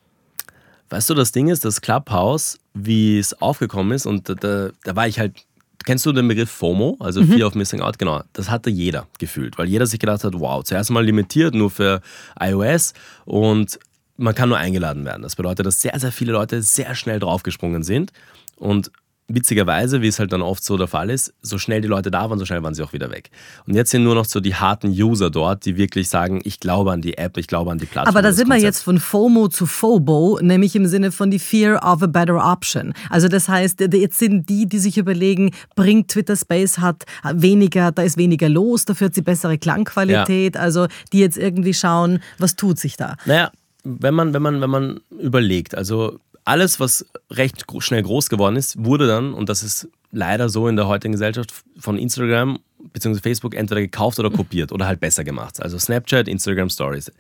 Weißt 0.93 1.09
du, 1.09 1.15
das 1.15 1.31
Ding 1.31 1.47
ist, 1.47 1.65
das 1.65 1.81
Clubhouse, 1.81 2.59
wie 2.75 3.17
es 3.17 3.41
aufgekommen 3.41 3.93
ist, 3.93 4.05
und 4.05 4.29
da, 4.29 4.69
da 4.83 4.95
war 4.95 5.07
ich 5.07 5.17
halt 5.17 5.43
Kennst 5.85 6.05
du 6.05 6.13
den 6.13 6.27
Begriff 6.27 6.49
FOMO, 6.49 6.95
also 6.99 7.21
mhm. 7.21 7.33
Fear 7.33 7.47
of 7.47 7.55
Missing 7.55 7.81
Out? 7.81 7.99
Genau, 7.99 8.21
das 8.31 8.49
hatte 8.49 8.69
jeder 8.69 9.07
gefühlt, 9.19 9.57
weil 9.57 9.67
jeder 9.67 9.85
sich 9.85 9.99
gedacht 9.99 10.23
hat, 10.23 10.33
wow, 10.35 10.63
zuerst 10.63 10.91
mal 10.91 11.03
limitiert 11.03 11.55
nur 11.55 11.71
für 11.71 12.01
iOS 12.39 12.93
und 13.25 13.79
man 14.15 14.35
kann 14.35 14.49
nur 14.49 14.59
eingeladen 14.59 15.03
werden. 15.03 15.23
Das 15.23 15.35
bedeutet, 15.35 15.65
dass 15.65 15.81
sehr, 15.81 15.99
sehr 15.99 16.11
viele 16.11 16.31
Leute 16.31 16.61
sehr 16.61 16.95
schnell 16.95 17.19
draufgesprungen 17.19 17.83
sind 17.83 18.13
und 18.55 18.91
witzigerweise, 19.27 20.01
wie 20.01 20.07
es 20.07 20.19
halt 20.19 20.33
dann 20.33 20.41
oft 20.41 20.63
so 20.63 20.77
der 20.77 20.87
Fall 20.87 21.09
ist, 21.09 21.33
so 21.41 21.57
schnell 21.57 21.81
die 21.81 21.87
Leute 21.87 22.11
da 22.11 22.29
waren, 22.29 22.39
so 22.39 22.45
schnell 22.45 22.61
waren 22.61 22.73
sie 22.73 22.83
auch 22.83 22.93
wieder 22.93 23.09
weg. 23.09 23.29
Und 23.65 23.73
jetzt 23.73 23.91
sind 23.91 24.03
nur 24.03 24.15
noch 24.15 24.25
so 24.25 24.39
die 24.39 24.55
harten 24.55 24.89
User 24.89 25.29
dort, 25.29 25.65
die 25.65 25.77
wirklich 25.77 26.09
sagen, 26.09 26.41
ich 26.43 26.59
glaube 26.59 26.91
an 26.91 27.01
die 27.01 27.17
App, 27.17 27.37
ich 27.37 27.47
glaube 27.47 27.71
an 27.71 27.77
die 27.77 27.85
Plattform. 27.85 28.15
Aber 28.15 28.21
da 28.21 28.33
sind 28.33 28.49
wir 28.49 28.57
jetzt 28.57 28.83
von 28.83 28.99
FOMO 28.99 29.47
zu 29.47 29.65
FOBO, 29.65 30.39
nämlich 30.41 30.75
im 30.75 30.85
Sinne 30.85 31.11
von 31.11 31.31
die 31.31 31.39
Fear 31.39 31.81
of 31.83 32.03
a 32.03 32.07
better 32.07 32.43
option. 32.43 32.93
Also 33.09 33.27
das 33.27 33.47
heißt, 33.47 33.79
jetzt 33.93 34.19
sind 34.19 34.49
die, 34.49 34.67
die 34.67 34.79
sich 34.79 34.97
überlegen, 34.97 35.51
bringt 35.75 36.09
Twitter 36.09 36.35
Space 36.35 36.79
hat 36.79 37.03
weniger, 37.33 37.91
da 37.91 38.03
ist 38.03 38.17
weniger 38.17 38.49
los, 38.49 38.85
dafür 38.85 39.07
hat 39.07 39.15
sie 39.15 39.21
bessere 39.21 39.57
Klangqualität, 39.57 40.55
ja. 40.55 40.61
also 40.61 40.87
die 41.11 41.19
jetzt 41.19 41.37
irgendwie 41.37 41.73
schauen, 41.73 42.19
was 42.39 42.55
tut 42.55 42.77
sich 42.77 42.97
da. 42.97 43.15
Naja, 43.25 43.51
wenn 43.83 44.13
man, 44.13 44.33
wenn 44.33 44.41
man, 44.41 44.61
wenn 44.61 44.69
man 44.69 44.99
überlegt, 45.19 45.75
also 45.75 46.19
alles, 46.45 46.79
was 46.79 47.05
recht 47.29 47.65
schnell 47.79 48.03
groß 48.03 48.29
geworden 48.29 48.55
ist, 48.55 48.83
wurde 48.83 49.07
dann, 49.07 49.33
und 49.33 49.49
das 49.49 49.63
ist 49.63 49.87
leider 50.11 50.49
so 50.49 50.67
in 50.67 50.75
der 50.75 50.87
heutigen 50.87 51.13
Gesellschaft, 51.13 51.53
von 51.77 51.97
Instagram 51.97 52.59
bzw. 52.91 53.19
Facebook 53.19 53.55
entweder 53.55 53.81
gekauft 53.81 54.19
oder 54.19 54.29
kopiert 54.29 54.71
oder 54.71 54.85
halt 54.85 54.99
besser 54.99 55.23
gemacht. 55.23 55.61
Also 55.61 55.77
Snapchat, 55.77 56.27
Instagram 56.27 56.69
Stories. 56.69 57.11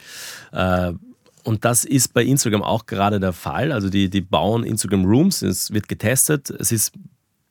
Äh, 0.51 0.93
und 1.43 1.65
das 1.65 1.83
ist 1.83 2.13
bei 2.13 2.23
Instagram 2.23 2.63
auch 2.63 2.85
gerade 2.85 3.19
der 3.19 3.33
Fall. 3.33 3.71
Also 3.71 3.89
die, 3.89 4.09
die 4.09 4.21
bauen 4.21 4.63
Instagram 4.63 5.05
Rooms, 5.05 5.41
es 5.41 5.73
wird 5.73 5.87
getestet. 5.89 6.49
Es 6.49 6.71
ist 6.71 6.93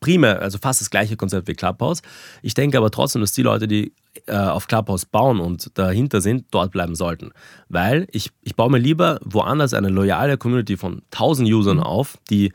primär, 0.02 0.42
also 0.42 0.58
fast 0.58 0.82
das 0.82 0.90
gleiche 0.90 1.16
Konzept 1.16 1.48
wie 1.48 1.54
Clubhouse. 1.54 2.02
Ich 2.42 2.52
denke 2.52 2.76
aber 2.76 2.90
trotzdem, 2.90 3.22
dass 3.22 3.32
die 3.32 3.42
Leute, 3.42 3.66
die 3.66 3.94
äh, 4.26 4.36
auf 4.36 4.66
Clubhouse 4.66 5.06
bauen 5.06 5.40
und 5.40 5.78
dahinter 5.78 6.20
sind, 6.20 6.44
dort 6.50 6.72
bleiben 6.72 6.94
sollten. 6.94 7.30
Weil 7.70 8.06
ich, 8.12 8.30
ich 8.42 8.54
baue 8.54 8.70
mir 8.70 8.78
lieber 8.78 9.18
woanders 9.24 9.72
eine 9.72 9.88
loyale 9.88 10.36
Community 10.36 10.76
von 10.76 11.00
1000 11.12 11.48
Usern 11.48 11.78
mhm. 11.78 11.84
auf, 11.84 12.18
die 12.28 12.52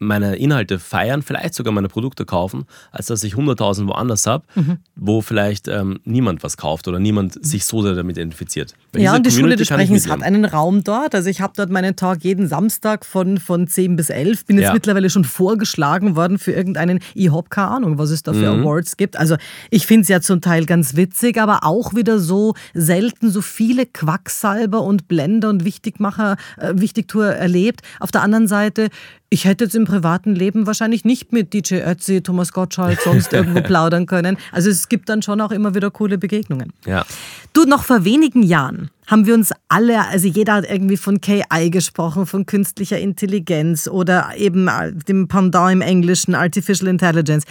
meine 0.00 0.36
Inhalte 0.36 0.78
feiern, 0.78 1.22
vielleicht 1.22 1.54
sogar 1.54 1.72
meine 1.72 1.88
Produkte 1.88 2.24
kaufen, 2.24 2.64
als 2.90 3.06
dass 3.06 3.22
ich 3.22 3.34
100.000 3.34 3.86
woanders 3.86 4.26
habe, 4.26 4.44
mhm. 4.54 4.78
wo 4.96 5.20
vielleicht 5.20 5.68
ähm, 5.68 6.00
niemand 6.04 6.42
was 6.42 6.56
kauft 6.56 6.88
oder 6.88 6.98
niemand 6.98 7.36
mhm. 7.36 7.44
sich 7.44 7.66
so 7.66 7.82
sehr 7.82 7.94
damit 7.94 8.16
identifiziert. 8.16 8.74
Weil 8.92 9.02
ja, 9.02 9.14
und 9.14 9.26
die 9.26 9.30
Schule 9.30 9.56
des 9.56 9.68
Sprechens 9.68 10.08
hat 10.08 10.22
einen 10.22 10.46
Raum 10.46 10.82
dort. 10.84 11.14
Also 11.14 11.28
ich 11.28 11.42
habe 11.42 11.52
dort 11.54 11.70
meinen 11.70 11.96
Talk 11.96 12.24
jeden 12.24 12.48
Samstag 12.48 13.04
von, 13.04 13.36
von 13.38 13.68
10 13.68 13.96
bis 13.96 14.08
11. 14.08 14.46
Bin 14.46 14.56
jetzt 14.56 14.68
ja. 14.68 14.72
mittlerweile 14.72 15.10
schon 15.10 15.24
vorgeschlagen 15.24 16.16
worden 16.16 16.38
für 16.38 16.52
irgendeinen 16.52 17.00
E-Hop, 17.14 17.50
keine 17.50 17.68
Ahnung, 17.68 17.98
was 17.98 18.08
es 18.08 18.22
da 18.22 18.32
für 18.32 18.52
mhm. 18.54 18.62
Awards 18.62 18.96
gibt. 18.96 19.18
Also 19.18 19.36
ich 19.68 19.86
finde 19.86 20.02
es 20.02 20.08
ja 20.08 20.22
zum 20.22 20.40
Teil 20.40 20.64
ganz 20.64 20.96
witzig, 20.96 21.38
aber 21.38 21.60
auch 21.62 21.94
wieder 21.94 22.18
so 22.18 22.54
selten 22.72 23.30
so 23.30 23.42
viele 23.42 23.84
Quacksalber 23.84 24.80
und 24.80 25.08
Blender 25.08 25.50
und 25.50 25.66
Wichtigmacher, 25.66 26.36
äh, 26.56 26.72
Wichtigtour 26.76 27.26
erlebt. 27.26 27.82
Auf 28.00 28.10
der 28.10 28.22
anderen 28.22 28.48
Seite 28.48 28.88
ich 29.32 29.44
hätte 29.44 29.64
jetzt 29.64 29.76
im 29.76 29.84
privaten 29.84 30.34
Leben 30.34 30.66
wahrscheinlich 30.66 31.04
nicht 31.04 31.32
mit 31.32 31.54
DJ 31.54 31.76
Ötzi, 31.76 32.20
Thomas 32.20 32.52
Gottschalk, 32.52 33.00
sonst 33.00 33.32
irgendwo 33.32 33.62
plaudern 33.62 34.06
können. 34.06 34.36
Also 34.50 34.70
es 34.70 34.88
gibt 34.88 35.08
dann 35.08 35.22
schon 35.22 35.40
auch 35.40 35.52
immer 35.52 35.74
wieder 35.76 35.90
coole 35.92 36.18
Begegnungen. 36.18 36.72
Ja. 36.84 37.06
Du, 37.52 37.64
noch 37.64 37.84
vor 37.84 38.04
wenigen 38.04 38.42
Jahren 38.42 38.90
haben 39.06 39.26
wir 39.26 39.34
uns 39.34 39.52
alle, 39.68 40.06
also 40.08 40.26
jeder 40.26 40.54
hat 40.54 40.68
irgendwie 40.68 40.96
von 40.96 41.20
KI 41.20 41.70
gesprochen, 41.70 42.26
von 42.26 42.44
künstlicher 42.44 42.98
Intelligenz 42.98 43.86
oder 43.86 44.30
eben 44.36 44.68
dem 45.08 45.28
Pendant 45.28 45.72
im 45.72 45.80
Englischen, 45.80 46.34
Artificial 46.34 46.88
Intelligence 46.88 47.44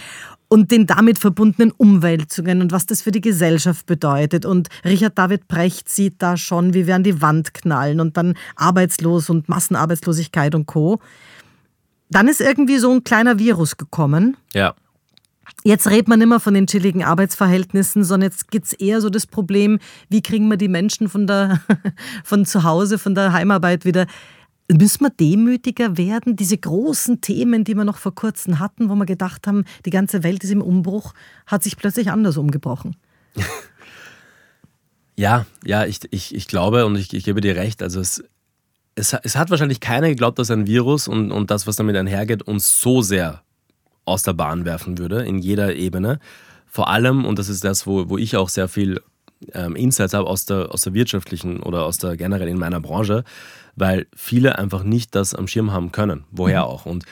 und 0.48 0.72
den 0.72 0.86
damit 0.86 1.18
verbundenen 1.18 1.70
Umwälzungen 1.70 2.60
und 2.60 2.72
was 2.72 2.84
das 2.84 3.02
für 3.02 3.12
die 3.12 3.20
Gesellschaft 3.20 3.86
bedeutet. 3.86 4.44
Und 4.44 4.68
Richard 4.84 5.16
David 5.16 5.48
Brecht 5.48 5.88
sieht 5.88 6.16
da 6.18 6.36
schon, 6.36 6.74
wie 6.74 6.86
wir 6.86 6.96
an 6.96 7.04
die 7.04 7.22
Wand 7.22 7.54
knallen 7.54 8.00
und 8.00 8.16
dann 8.16 8.34
arbeitslos 8.56 9.30
und 9.30 9.48
Massenarbeitslosigkeit 9.48 10.54
und 10.54 10.66
Co. 10.66 11.00
Dann 12.10 12.28
ist 12.28 12.40
irgendwie 12.40 12.78
so 12.78 12.90
ein 12.92 13.04
kleiner 13.04 13.38
Virus 13.38 13.76
gekommen. 13.76 14.36
Ja. 14.52 14.74
Jetzt 15.64 15.88
redet 15.88 16.08
man 16.08 16.20
immer 16.20 16.40
von 16.40 16.54
den 16.54 16.66
chilligen 16.66 17.02
Arbeitsverhältnissen, 17.04 18.04
sondern 18.04 18.30
jetzt 18.30 18.50
gibt 18.50 18.66
es 18.66 18.72
eher 18.72 19.00
so 19.00 19.10
das 19.10 19.26
Problem, 19.26 19.78
wie 20.08 20.22
kriegen 20.22 20.48
wir 20.48 20.56
die 20.56 20.68
Menschen 20.68 21.08
von, 21.08 21.26
der, 21.26 21.60
von 22.24 22.46
zu 22.46 22.64
Hause, 22.64 22.98
von 22.98 23.14
der 23.14 23.32
Heimarbeit 23.32 23.84
wieder. 23.84 24.06
Müssen 24.70 25.04
wir 25.04 25.10
demütiger 25.10 25.96
werden? 25.96 26.36
Diese 26.36 26.56
großen 26.56 27.20
Themen, 27.20 27.64
die 27.64 27.74
wir 27.74 27.84
noch 27.84 27.98
vor 27.98 28.14
kurzem 28.14 28.60
hatten, 28.60 28.88
wo 28.88 28.94
wir 28.94 29.06
gedacht 29.06 29.46
haben, 29.46 29.64
die 29.84 29.90
ganze 29.90 30.22
Welt 30.22 30.44
ist 30.44 30.50
im 30.50 30.62
Umbruch, 30.62 31.12
hat 31.46 31.64
sich 31.64 31.76
plötzlich 31.76 32.10
anders 32.10 32.36
umgebrochen. 32.36 32.96
Ja, 35.20 35.44
ja, 35.66 35.84
ich, 35.84 36.00
ich, 36.12 36.34
ich 36.34 36.46
glaube 36.46 36.86
und 36.86 36.96
ich, 36.96 37.12
ich 37.12 37.24
gebe 37.24 37.42
dir 37.42 37.54
recht. 37.54 37.82
Also 37.82 38.00
es, 38.00 38.24
es, 39.00 39.14
es 39.14 39.36
hat 39.36 39.50
wahrscheinlich 39.50 39.80
keiner 39.80 40.08
geglaubt, 40.08 40.38
dass 40.38 40.50
ein 40.50 40.66
Virus 40.66 41.08
und, 41.08 41.32
und 41.32 41.50
das, 41.50 41.66
was 41.66 41.76
damit 41.76 41.96
einhergeht, 41.96 42.42
uns 42.42 42.80
so 42.80 43.02
sehr 43.02 43.42
aus 44.04 44.22
der 44.22 44.34
Bahn 44.34 44.64
werfen 44.64 44.98
würde, 44.98 45.24
in 45.24 45.38
jeder 45.38 45.74
Ebene. 45.74 46.20
Vor 46.66 46.88
allem, 46.88 47.24
und 47.24 47.38
das 47.38 47.48
ist 47.48 47.64
das, 47.64 47.86
wo, 47.86 48.08
wo 48.08 48.18
ich 48.18 48.36
auch 48.36 48.48
sehr 48.48 48.68
viel 48.68 49.00
ähm, 49.54 49.74
Insights 49.74 50.14
habe 50.14 50.28
aus 50.28 50.44
der, 50.44 50.72
aus 50.72 50.82
der 50.82 50.94
wirtschaftlichen 50.94 51.62
oder 51.62 51.84
aus 51.84 51.98
der 51.98 52.16
generell 52.16 52.48
in 52.48 52.58
meiner 52.58 52.80
Branche, 52.80 53.24
weil 53.76 54.06
viele 54.14 54.58
einfach 54.58 54.82
nicht 54.82 55.14
das 55.14 55.34
am 55.34 55.48
Schirm 55.48 55.72
haben 55.72 55.92
können, 55.92 56.24
woher 56.30 56.60
mhm. 56.60 56.66
auch. 56.66 56.86
Und 56.86 57.04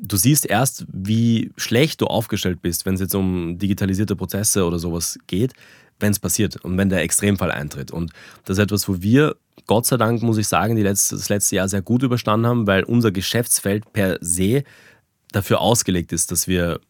du 0.00 0.16
siehst 0.16 0.46
erst, 0.46 0.86
wie 0.92 1.52
schlecht 1.56 2.00
du 2.00 2.06
aufgestellt 2.06 2.60
bist, 2.62 2.84
wenn 2.86 2.94
es 2.94 3.00
jetzt 3.00 3.14
um 3.14 3.58
digitalisierte 3.58 4.16
Prozesse 4.16 4.64
oder 4.64 4.78
sowas 4.78 5.18
geht, 5.26 5.52
wenn 6.00 6.12
es 6.12 6.18
passiert 6.18 6.56
und 6.56 6.76
wenn 6.76 6.88
der 6.88 7.02
Extremfall 7.02 7.50
eintritt. 7.50 7.90
Und 7.90 8.12
das 8.44 8.58
ist 8.58 8.64
etwas, 8.64 8.88
wo 8.88 9.00
wir 9.00 9.36
Gott 9.66 9.86
sei 9.86 9.96
Dank, 9.96 10.22
muss 10.22 10.38
ich 10.38 10.48
sagen, 10.48 10.76
die 10.76 10.82
letzte, 10.82 11.16
das 11.16 11.28
letzte 11.28 11.56
Jahr 11.56 11.68
sehr 11.68 11.82
gut 11.82 12.02
überstanden 12.02 12.46
haben, 12.46 12.66
weil 12.66 12.84
unser 12.84 13.10
Geschäftsfeld 13.10 13.92
per 13.92 14.18
se 14.20 14.64
dafür 15.32 15.60
ausgelegt 15.60 16.12
ist, 16.12 16.30
dass 16.30 16.48
wir 16.48 16.80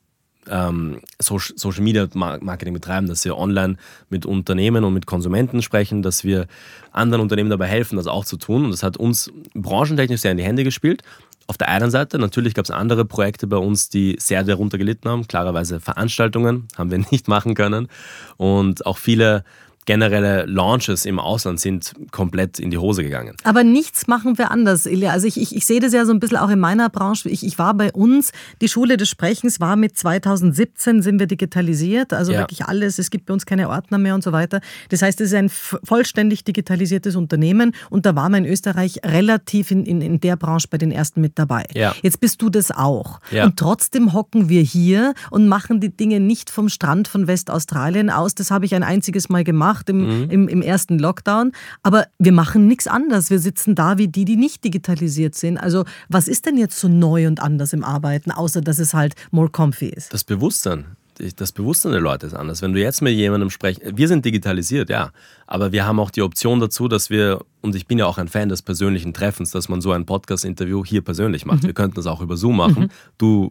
ähm, 0.50 1.00
Social 1.18 1.82
Media 1.82 2.08
Marketing 2.14 2.74
betreiben, 2.74 3.06
dass 3.06 3.24
wir 3.24 3.36
online 3.36 3.76
mit 4.08 4.26
Unternehmen 4.26 4.84
und 4.84 4.94
mit 4.94 5.06
Konsumenten 5.06 5.62
sprechen, 5.62 6.02
dass 6.02 6.24
wir 6.24 6.46
anderen 6.92 7.22
Unternehmen 7.22 7.50
dabei 7.50 7.66
helfen, 7.66 7.96
das 7.96 8.06
auch 8.06 8.24
zu 8.24 8.36
tun. 8.36 8.64
Und 8.64 8.70
das 8.70 8.82
hat 8.82 8.96
uns 8.96 9.30
branchentechnisch 9.54 10.20
sehr 10.20 10.32
in 10.32 10.38
die 10.38 10.44
Hände 10.44 10.64
gespielt. 10.64 11.02
Auf 11.46 11.56
der 11.56 11.68
einen 11.68 11.90
Seite, 11.90 12.18
natürlich 12.18 12.52
gab 12.54 12.66
es 12.66 12.70
andere 12.70 13.04
Projekte 13.04 13.46
bei 13.46 13.56
uns, 13.56 13.88
die 13.88 14.16
sehr 14.18 14.44
darunter 14.44 14.76
gelitten 14.76 15.08
haben. 15.08 15.26
Klarerweise 15.26 15.80
Veranstaltungen 15.80 16.68
haben 16.76 16.90
wir 16.90 16.98
nicht 17.10 17.28
machen 17.28 17.54
können. 17.54 17.88
Und 18.36 18.84
auch 18.86 18.98
viele 18.98 19.44
generelle 19.88 20.44
Launches 20.44 21.06
im 21.06 21.18
Ausland 21.18 21.60
sind 21.60 21.94
komplett 22.10 22.58
in 22.58 22.70
die 22.70 22.76
Hose 22.76 23.02
gegangen. 23.02 23.34
Aber 23.44 23.64
nichts 23.64 24.06
machen 24.06 24.36
wir 24.36 24.50
anders, 24.50 24.84
Ilja. 24.84 25.12
Also 25.12 25.26
ich, 25.26 25.40
ich, 25.40 25.56
ich 25.56 25.64
sehe 25.64 25.80
das 25.80 25.94
ja 25.94 26.04
so 26.04 26.12
ein 26.12 26.20
bisschen 26.20 26.36
auch 26.36 26.50
in 26.50 26.60
meiner 26.60 26.90
Branche. 26.90 27.30
Ich, 27.30 27.42
ich 27.42 27.58
war 27.58 27.72
bei 27.72 27.90
uns, 27.92 28.32
die 28.60 28.68
Schule 28.68 28.98
des 28.98 29.08
Sprechens 29.08 29.60
war 29.60 29.76
mit 29.76 29.96
2017 29.96 31.00
sind 31.00 31.18
wir 31.18 31.26
digitalisiert, 31.26 32.12
also 32.12 32.32
ja. 32.32 32.40
wirklich 32.40 32.66
alles. 32.66 32.98
Es 32.98 33.08
gibt 33.08 33.24
bei 33.24 33.32
uns 33.32 33.46
keine 33.46 33.70
Ordner 33.70 33.96
mehr 33.96 34.14
und 34.14 34.22
so 34.22 34.30
weiter. 34.30 34.60
Das 34.90 35.00
heißt, 35.00 35.22
es 35.22 35.28
ist 35.28 35.34
ein 35.34 35.48
vollständig 35.48 36.44
digitalisiertes 36.44 37.16
Unternehmen 37.16 37.74
und 37.88 38.04
da 38.04 38.14
war 38.14 38.28
man 38.28 38.44
in 38.44 38.52
Österreich 38.52 39.00
relativ 39.06 39.70
in, 39.70 39.86
in, 39.86 40.02
in 40.02 40.20
der 40.20 40.36
Branche 40.36 40.68
bei 40.68 40.76
den 40.76 40.92
ersten 40.92 41.22
mit 41.22 41.38
dabei. 41.38 41.64
Ja. 41.72 41.94
Jetzt 42.02 42.20
bist 42.20 42.42
du 42.42 42.50
das 42.50 42.70
auch. 42.70 43.20
Ja. 43.30 43.46
Und 43.46 43.56
trotzdem 43.56 44.12
hocken 44.12 44.50
wir 44.50 44.60
hier 44.60 45.14
und 45.30 45.48
machen 45.48 45.80
die 45.80 45.96
Dinge 45.96 46.20
nicht 46.20 46.50
vom 46.50 46.68
Strand 46.68 47.08
von 47.08 47.26
Westaustralien 47.26 48.10
aus. 48.10 48.34
Das 48.34 48.50
habe 48.50 48.66
ich 48.66 48.74
ein 48.74 48.82
einziges 48.82 49.30
Mal 49.30 49.44
gemacht 49.44 49.77
gemacht 49.86 49.88
im, 49.88 50.24
mhm. 50.24 50.30
im, 50.30 50.48
im 50.48 50.62
ersten 50.62 50.98
Lockdown. 50.98 51.52
Aber 51.82 52.06
wir 52.18 52.32
machen 52.32 52.66
nichts 52.66 52.86
anders. 52.86 53.30
Wir 53.30 53.38
sitzen 53.38 53.74
da 53.74 53.98
wie 53.98 54.08
die, 54.08 54.24
die 54.24 54.36
nicht 54.36 54.64
digitalisiert 54.64 55.34
sind. 55.34 55.58
Also 55.58 55.84
was 56.08 56.28
ist 56.28 56.46
denn 56.46 56.56
jetzt 56.56 56.78
so 56.78 56.88
neu 56.88 57.26
und 57.26 57.40
anders 57.40 57.72
im 57.72 57.84
Arbeiten, 57.84 58.30
außer 58.30 58.60
dass 58.60 58.78
es 58.78 58.94
halt 58.94 59.14
more 59.30 59.48
comfy 59.48 59.88
ist? 59.88 60.12
Das 60.12 60.24
Bewusstsein 60.24 60.84
das 61.34 61.50
Bewusstsein 61.50 61.90
der 61.90 62.00
Leute 62.00 62.28
ist 62.28 62.34
anders. 62.34 62.62
Wenn 62.62 62.72
du 62.72 62.80
jetzt 62.80 63.02
mit 63.02 63.12
jemandem 63.12 63.50
sprichst, 63.50 63.82
wir 63.84 64.06
sind 64.06 64.24
digitalisiert, 64.24 64.88
ja, 64.88 65.10
aber 65.48 65.72
wir 65.72 65.84
haben 65.84 65.98
auch 65.98 66.12
die 66.12 66.22
Option 66.22 66.60
dazu, 66.60 66.86
dass 66.86 67.10
wir, 67.10 67.40
und 67.60 67.74
ich 67.74 67.88
bin 67.88 67.98
ja 67.98 68.06
auch 68.06 68.18
ein 68.18 68.28
Fan 68.28 68.48
des 68.48 68.62
persönlichen 68.62 69.12
Treffens, 69.12 69.50
dass 69.50 69.68
man 69.68 69.80
so 69.80 69.90
ein 69.90 70.06
Podcast-Interview 70.06 70.84
hier 70.84 71.02
persönlich 71.02 71.44
macht. 71.44 71.64
Mhm. 71.64 71.66
Wir 71.66 71.74
könnten 71.74 71.96
das 71.96 72.06
auch 72.06 72.20
über 72.20 72.36
Zoom 72.36 72.58
machen. 72.58 72.84
Mhm. 72.84 72.90
Du 73.18 73.50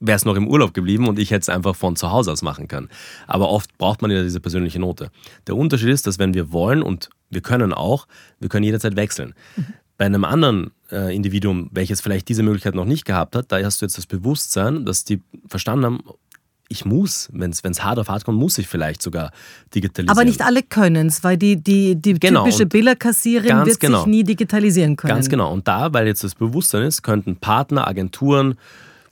wäre 0.00 0.16
es 0.16 0.24
noch 0.24 0.36
im 0.36 0.46
Urlaub 0.46 0.74
geblieben 0.74 1.08
und 1.08 1.18
ich 1.18 1.30
hätte 1.30 1.42
es 1.42 1.48
einfach 1.48 1.74
von 1.76 1.96
zu 1.96 2.10
Hause 2.10 2.32
aus 2.32 2.42
machen 2.42 2.68
können. 2.68 2.88
Aber 3.26 3.48
oft 3.48 3.76
braucht 3.78 4.02
man 4.02 4.10
ja 4.10 4.22
diese 4.22 4.40
persönliche 4.40 4.78
Note. 4.78 5.10
Der 5.46 5.56
Unterschied 5.56 5.88
ist, 5.88 6.06
dass 6.06 6.18
wenn 6.18 6.34
wir 6.34 6.52
wollen 6.52 6.82
und 6.82 7.10
wir 7.30 7.40
können 7.40 7.72
auch, 7.72 8.06
wir 8.40 8.48
können 8.48 8.64
jederzeit 8.64 8.96
wechseln. 8.96 9.34
Mhm. 9.56 9.64
Bei 9.96 10.06
einem 10.06 10.24
anderen 10.24 10.70
äh, 10.92 11.14
Individuum, 11.14 11.68
welches 11.72 12.00
vielleicht 12.00 12.28
diese 12.28 12.42
Möglichkeit 12.42 12.74
noch 12.74 12.84
nicht 12.84 13.04
gehabt 13.04 13.34
hat, 13.34 13.50
da 13.50 13.58
hast 13.62 13.80
du 13.80 13.86
jetzt 13.86 13.98
das 13.98 14.06
Bewusstsein, 14.06 14.84
dass 14.84 15.04
die 15.04 15.20
verstanden 15.48 15.84
haben, 15.84 16.00
ich 16.68 16.84
muss, 16.84 17.28
wenn 17.32 17.50
es 17.50 17.82
hart 17.82 17.98
auf 17.98 18.08
hart 18.08 18.24
kommt, 18.24 18.38
muss 18.38 18.58
ich 18.58 18.68
vielleicht 18.68 19.00
sogar 19.02 19.32
digitalisieren. 19.74 20.16
Aber 20.16 20.24
nicht 20.24 20.42
alle 20.42 20.62
können 20.62 21.08
es, 21.08 21.24
weil 21.24 21.38
die, 21.38 21.56
die, 21.56 21.96
die 21.96 22.14
genau. 22.14 22.44
typische 22.44 22.66
Billerkassierin 22.66 23.64
wird 23.64 23.80
genau. 23.80 24.00
sich 24.00 24.06
nie 24.06 24.22
digitalisieren 24.22 24.96
können. 24.96 25.14
Ganz 25.14 25.28
genau. 25.28 25.52
Und 25.52 25.66
da, 25.66 25.92
weil 25.92 26.06
jetzt 26.06 26.22
das 26.24 26.34
Bewusstsein 26.34 26.82
ist, 26.82 27.02
könnten 27.02 27.36
Partner, 27.36 27.88
Agenturen, 27.88 28.56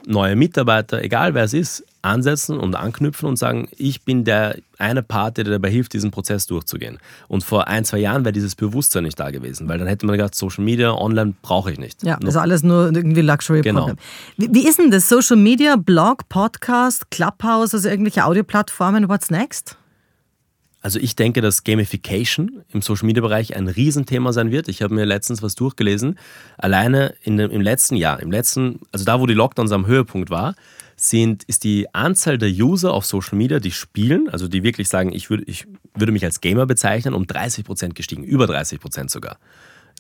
neue 0.07 0.37
Mitarbeiter, 0.37 1.03
egal 1.03 1.35
wer 1.35 1.45
es 1.45 1.53
ist, 1.53 1.85
ansetzen 2.03 2.59
und 2.59 2.77
anknüpfen 2.77 3.29
und 3.29 3.37
sagen, 3.37 3.69
ich 3.77 4.03
bin 4.03 4.25
der 4.25 4.57
eine 4.79 5.03
Part, 5.03 5.39
der 5.39 5.45
dabei 5.45 5.71
hilft, 5.71 5.93
diesen 5.93 6.13
Prozess 6.13 6.47
durchzugehen. 6.47 6.99
Und 7.29 7.43
vor 7.43 7.67
ein, 7.67 7.85
zwei 7.85 7.99
Jahren 7.99 8.25
wäre 8.25 8.33
dieses 8.33 8.55
Bewusstsein 8.55 9.03
nicht 9.03 9.19
da 9.19 9.31
gewesen, 9.31 9.69
weil 9.69 9.79
dann 9.79 9.89
hätte 9.89 10.07
man 10.07 10.17
gedacht, 10.17 10.35
Social 10.35 10.65
Media, 10.65 10.93
online 10.93 11.35
brauche 11.43 11.73
ich 11.73 11.79
nicht. 11.79 12.03
Ja, 12.05 12.19
also 12.25 12.39
alles 12.39 12.63
nur 12.63 12.95
irgendwie 12.95 13.23
Luxury 13.23 13.63
genau. 13.63 13.93
Wie, 14.37 14.49
wie 14.53 14.69
ist 14.69 14.79
denn 14.79 14.91
das? 14.91 15.09
Social 15.09 15.37
Media, 15.37 15.77
Blog, 15.77 16.29
Podcast, 16.29 17.11
Clubhouse, 17.11 17.75
also 17.75 17.89
irgendwelche 17.89 18.25
Audioplattformen, 18.25 19.09
what's 19.09 19.31
next? 19.31 19.77
Also 20.87 21.01
ich 21.01 21.17
denke, 21.17 21.41
dass 21.41 21.65
Gamification 21.65 22.63
im 22.73 22.81
Social-Media-Bereich 22.81 23.57
ein 23.57 23.67
Riesenthema 23.67 24.33
sein 24.33 24.53
wird. 24.53 24.69
Ich 24.69 24.83
habe 24.83 24.95
mir 24.95 25.05
letztens 25.05 25.43
was 25.43 25.57
durchgelesen. 25.57 26.17
Alleine 26.59 27.13
in 27.25 27.39
dem, 27.39 27.51
im 27.51 27.61
letzten 27.61 27.97
Jahr, 27.97 28.23
im 28.23 28.31
letzten, 28.31 28.79
also 28.93 29.05
da, 29.05 29.19
wo 29.19 29.27
die 29.27 29.35
Lockdowns 29.35 29.73
am 29.73 29.89
Höhepunkt 29.89 30.31
war, 30.31 30.55
sind, 30.95 31.43
ist 31.43 31.65
die 31.65 31.93
Anzahl 31.93 32.39
der 32.39 32.51
User 32.51 32.95
auf 32.95 33.05
Social 33.05 33.37
Media, 33.37 33.59
die 33.59 33.73
spielen, 33.73 34.29
also 34.29 34.47
die 34.47 34.63
wirklich 34.63 34.89
sagen, 34.89 35.13
ich 35.13 35.29
würde, 35.29 35.43
ich 35.49 35.67
würde 35.97 36.13
mich 36.13 36.25
als 36.25 36.41
Gamer 36.41 36.67
bezeichnen, 36.67 37.15
um 37.15 37.27
30 37.27 37.65
Prozent 37.65 37.97
gestiegen, 37.97 38.23
über 38.23 38.47
30 38.47 38.79
Prozent 38.79 39.11
sogar. 39.11 39.39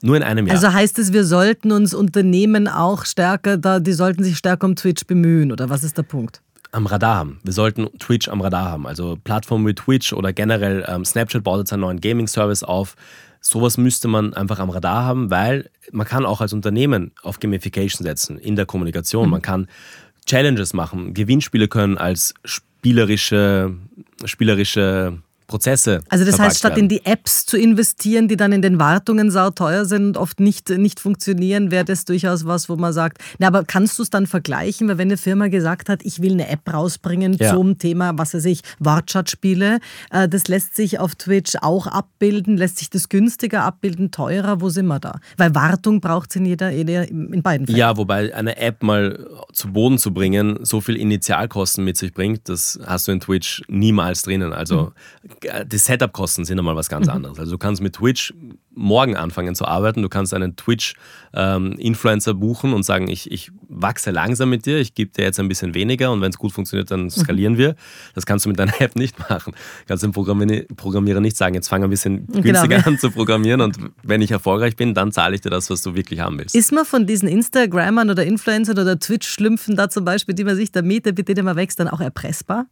Nur 0.02 0.16
in 0.16 0.22
einem 0.22 0.46
Jahr. 0.46 0.54
Also 0.54 0.72
heißt 0.72 1.00
es, 1.00 1.12
wir 1.12 1.24
sollten 1.24 1.72
uns 1.72 1.94
Unternehmen 1.94 2.68
auch 2.68 3.06
stärker, 3.06 3.56
da, 3.56 3.80
die 3.80 3.92
sollten 3.92 4.22
sich 4.22 4.36
stärker 4.36 4.68
um 4.68 4.76
Twitch 4.76 5.04
bemühen, 5.04 5.50
oder 5.50 5.68
was 5.68 5.82
ist 5.82 5.98
der 5.98 6.04
Punkt? 6.04 6.42
Am 6.76 6.86
Radar 6.86 7.16
haben. 7.16 7.40
Wir 7.42 7.54
sollten 7.54 7.88
Twitch 7.98 8.28
am 8.28 8.42
Radar 8.42 8.66
haben. 8.66 8.86
Also 8.86 9.16
Plattformen 9.22 9.66
wie 9.66 9.74
Twitch 9.74 10.12
oder 10.12 10.32
generell 10.32 10.84
ähm, 10.86 11.04
Snapchat 11.04 11.42
baut 11.42 11.60
jetzt 11.60 11.72
einen 11.72 11.80
neuen 11.80 12.00
Gaming-Service 12.00 12.62
auf. 12.62 12.96
Sowas 13.40 13.78
müsste 13.78 14.08
man 14.08 14.34
einfach 14.34 14.58
am 14.58 14.68
Radar 14.68 15.04
haben, 15.04 15.30
weil 15.30 15.70
man 15.90 16.06
kann 16.06 16.26
auch 16.26 16.40
als 16.40 16.52
Unternehmen 16.52 17.12
auf 17.22 17.40
Gamification 17.40 18.04
setzen 18.04 18.38
in 18.38 18.56
der 18.56 18.66
Kommunikation. 18.66 19.26
Mhm. 19.26 19.30
Man 19.30 19.42
kann 19.42 19.68
Challenges 20.26 20.74
machen. 20.74 21.14
Gewinnspiele 21.14 21.66
können 21.66 21.96
als 21.96 22.34
spielerische, 22.44 23.74
spielerische 24.24 25.18
Prozesse. 25.46 26.00
Also 26.08 26.24
das 26.24 26.38
heißt, 26.38 26.58
statt 26.58 26.72
werden. 26.72 26.84
in 26.84 26.88
die 26.88 27.04
Apps 27.04 27.46
zu 27.46 27.56
investieren, 27.56 28.26
die 28.26 28.36
dann 28.36 28.52
in 28.52 28.62
den 28.62 28.80
Wartungen 28.80 29.30
sauteuer 29.30 29.84
sind 29.84 30.06
und 30.06 30.16
oft 30.16 30.40
nicht, 30.40 30.70
nicht 30.70 30.98
funktionieren, 30.98 31.70
wäre 31.70 31.84
das 31.84 32.04
durchaus 32.04 32.46
was, 32.46 32.68
wo 32.68 32.76
man 32.76 32.92
sagt, 32.92 33.18
na, 33.38 33.46
aber 33.46 33.64
kannst 33.64 33.98
du 33.98 34.02
es 34.02 34.10
dann 34.10 34.26
vergleichen, 34.26 34.88
weil 34.88 34.98
wenn 34.98 35.08
eine 35.08 35.16
Firma 35.16 35.48
gesagt 35.48 35.88
hat, 35.88 36.04
ich 36.04 36.20
will 36.20 36.32
eine 36.32 36.48
App 36.48 36.72
rausbringen 36.72 37.34
ja. 37.34 37.54
zum 37.54 37.78
Thema, 37.78 38.18
was 38.18 38.34
weiß 38.34 38.44
ich, 38.46 38.62
Wortschatspiele, 38.80 39.78
äh, 40.10 40.28
das 40.28 40.48
lässt 40.48 40.74
sich 40.74 40.98
auf 40.98 41.14
Twitch 41.14 41.54
auch 41.60 41.86
abbilden, 41.86 42.56
lässt 42.56 42.78
sich 42.78 42.90
das 42.90 43.08
günstiger 43.08 43.62
abbilden, 43.62 44.10
teurer, 44.10 44.60
wo 44.60 44.68
sind 44.68 44.86
wir 44.86 44.98
da? 44.98 45.20
Weil 45.36 45.54
Wartung 45.54 46.00
braucht 46.00 46.30
es 46.30 46.36
in 46.36 46.46
jeder, 46.46 46.70
jeder, 46.70 47.08
in 47.08 47.42
beiden 47.42 47.66
Fällen. 47.66 47.78
Ja, 47.78 47.96
wobei 47.96 48.34
eine 48.34 48.56
App 48.56 48.82
mal 48.82 49.26
zu 49.52 49.72
Boden 49.72 49.98
zu 49.98 50.12
bringen, 50.12 50.58
so 50.62 50.80
viel 50.80 50.96
Initialkosten 50.96 51.84
mit 51.84 51.96
sich 51.96 52.12
bringt, 52.12 52.48
das 52.48 52.78
hast 52.84 53.06
du 53.06 53.12
in 53.12 53.20
Twitch 53.20 53.62
niemals 53.68 54.22
drinnen. 54.22 54.52
Also 54.52 54.92
mhm 55.20 55.35
die 55.42 55.78
Setup-Kosten 55.78 56.44
sind 56.44 56.56
nochmal 56.56 56.76
was 56.76 56.88
ganz 56.88 57.06
mhm. 57.06 57.12
anderes. 57.12 57.38
Also 57.38 57.52
du 57.52 57.58
kannst 57.58 57.82
mit 57.82 57.94
Twitch 57.94 58.32
morgen 58.76 59.16
anfangen 59.16 59.54
zu 59.54 59.64
arbeiten. 59.64 60.02
Du 60.02 60.08
kannst 60.08 60.34
einen 60.34 60.54
Twitch-Influencer 60.56 62.30
ähm, 62.30 62.40
buchen 62.40 62.72
und 62.72 62.84
sagen, 62.84 63.08
ich, 63.08 63.30
ich 63.30 63.50
wachse 63.68 64.10
langsam 64.10 64.50
mit 64.50 64.66
dir, 64.66 64.78
ich 64.78 64.94
gebe 64.94 65.10
dir 65.10 65.24
jetzt 65.24 65.40
ein 65.40 65.48
bisschen 65.48 65.74
weniger 65.74 66.12
und 66.12 66.20
wenn 66.20 66.30
es 66.30 66.38
gut 66.38 66.52
funktioniert, 66.52 66.90
dann 66.90 67.10
skalieren 67.10 67.54
mhm. 67.54 67.58
wir. 67.58 67.76
Das 68.14 68.26
kannst 68.26 68.44
du 68.44 68.50
mit 68.50 68.58
deiner 68.58 68.74
App 68.80 68.96
nicht 68.96 69.18
machen. 69.18 69.52
Du 69.54 69.86
kannst 69.88 70.04
dem 70.04 70.12
Programmierer 70.12 71.20
nicht 71.20 71.36
sagen, 71.36 71.54
jetzt 71.54 71.68
fang 71.68 71.82
ein 71.82 71.90
bisschen 71.90 72.26
genau. 72.26 72.42
günstiger 72.42 72.76
genau. 72.76 72.88
an 72.88 72.98
zu 72.98 73.10
programmieren 73.10 73.60
und 73.62 73.78
wenn 74.02 74.20
ich 74.20 74.30
erfolgreich 74.30 74.76
bin, 74.76 74.94
dann 74.94 75.10
zahle 75.10 75.34
ich 75.34 75.40
dir 75.40 75.50
das, 75.50 75.70
was 75.70 75.82
du 75.82 75.94
wirklich 75.94 76.20
haben 76.20 76.38
willst. 76.38 76.54
Ist 76.54 76.72
man 76.72 76.84
von 76.84 77.06
diesen 77.06 77.28
Instagrammern 77.28 78.10
oder 78.10 78.24
Influencern 78.24 78.78
oder 78.78 78.98
Twitch-Schlümpfen 78.98 79.76
da 79.76 79.88
zum 79.88 80.04
Beispiel, 80.04 80.34
die 80.34 80.44
man 80.44 80.56
sich 80.56 80.70
da 80.70 80.82
mietet, 80.82 81.16
mit 81.16 81.28
denen 81.28 81.44
man 81.44 81.56
wächst, 81.56 81.80
dann 81.80 81.88
auch 81.88 82.00
erpressbar? 82.00 82.66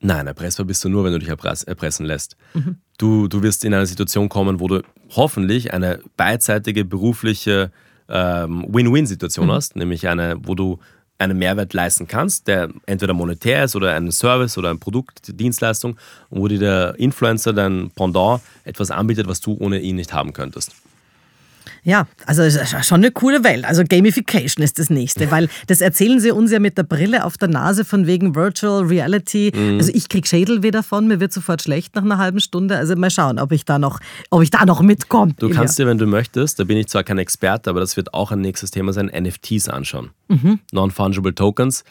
Nein, 0.00 0.26
erpressbar 0.26 0.66
bist 0.66 0.84
du 0.84 0.88
nur, 0.88 1.04
wenn 1.04 1.12
du 1.12 1.18
dich 1.18 1.28
erpressen 1.28 2.04
lässt. 2.06 2.36
Mhm. 2.54 2.76
Du, 2.98 3.28
du 3.28 3.42
wirst 3.42 3.64
in 3.64 3.74
eine 3.74 3.86
Situation 3.86 4.28
kommen, 4.28 4.60
wo 4.60 4.68
du 4.68 4.82
hoffentlich 5.10 5.72
eine 5.72 6.00
beidseitige 6.16 6.84
berufliche 6.84 7.70
ähm, 8.08 8.66
Win-Win-Situation 8.68 9.46
mhm. 9.46 9.52
hast, 9.52 9.76
nämlich 9.76 10.08
eine, 10.08 10.36
wo 10.42 10.54
du 10.54 10.78
einen 11.18 11.38
Mehrwert 11.38 11.72
leisten 11.72 12.06
kannst, 12.06 12.46
der 12.46 12.68
entweder 12.84 13.14
monetär 13.14 13.64
ist 13.64 13.74
oder 13.74 13.94
ein 13.94 14.12
Service 14.12 14.58
oder 14.58 14.70
ein 14.70 14.78
Produkt, 14.78 15.38
Dienstleistung, 15.40 15.96
wo 16.28 16.46
dir 16.46 16.58
der 16.58 16.94
Influencer, 16.98 17.52
dein 17.52 17.90
Pendant, 17.94 18.42
etwas 18.64 18.90
anbietet, 18.90 19.26
was 19.26 19.40
du 19.40 19.56
ohne 19.58 19.80
ihn 19.80 19.96
nicht 19.96 20.12
haben 20.12 20.32
könntest. 20.32 20.72
Ja, 21.86 22.08
also 22.26 22.42
schon 22.82 22.96
eine 22.96 23.12
coole 23.12 23.44
Welt. 23.44 23.64
Also 23.64 23.84
Gamification 23.88 24.64
ist 24.64 24.80
das 24.80 24.90
nächste, 24.90 25.30
weil 25.30 25.48
das 25.68 25.80
erzählen 25.80 26.18
sie 26.18 26.32
uns 26.32 26.50
ja 26.50 26.58
mit 26.58 26.76
der 26.76 26.82
Brille 26.82 27.24
auf 27.24 27.38
der 27.38 27.46
Nase 27.46 27.84
von 27.84 28.08
wegen 28.08 28.34
Virtual 28.34 28.82
Reality. 28.84 29.52
Mhm. 29.54 29.78
Also 29.78 29.92
ich 29.94 30.08
krieg 30.08 30.26
Schädel 30.26 30.64
wieder 30.64 30.82
von, 30.82 31.06
mir 31.06 31.20
wird 31.20 31.32
sofort 31.32 31.62
schlecht 31.62 31.94
nach 31.94 32.02
einer 32.02 32.18
halben 32.18 32.40
Stunde. 32.40 32.76
Also 32.76 32.96
mal 32.96 33.08
schauen, 33.08 33.38
ob 33.38 33.52
ich 33.52 33.64
da 33.64 33.78
noch, 33.78 34.00
ob 34.30 34.42
ich 34.42 34.50
da 34.50 34.66
noch 34.66 34.82
mitkomme. 34.82 35.34
Du 35.38 35.48
kannst 35.48 35.78
dir, 35.78 35.86
wenn 35.86 35.96
du 35.96 36.06
möchtest, 36.06 36.58
da 36.58 36.64
bin 36.64 36.76
ich 36.76 36.88
zwar 36.88 37.04
kein 37.04 37.18
Experte, 37.18 37.70
aber 37.70 37.78
das 37.78 37.96
wird 37.96 38.14
auch 38.14 38.32
ein 38.32 38.40
nächstes 38.40 38.72
Thema 38.72 38.92
sein, 38.92 39.06
NFTs 39.06 39.68
anschauen. 39.68 40.10
Mhm. 40.26 40.58
Non-Fungible 40.72 41.36
Tokens. 41.36 41.84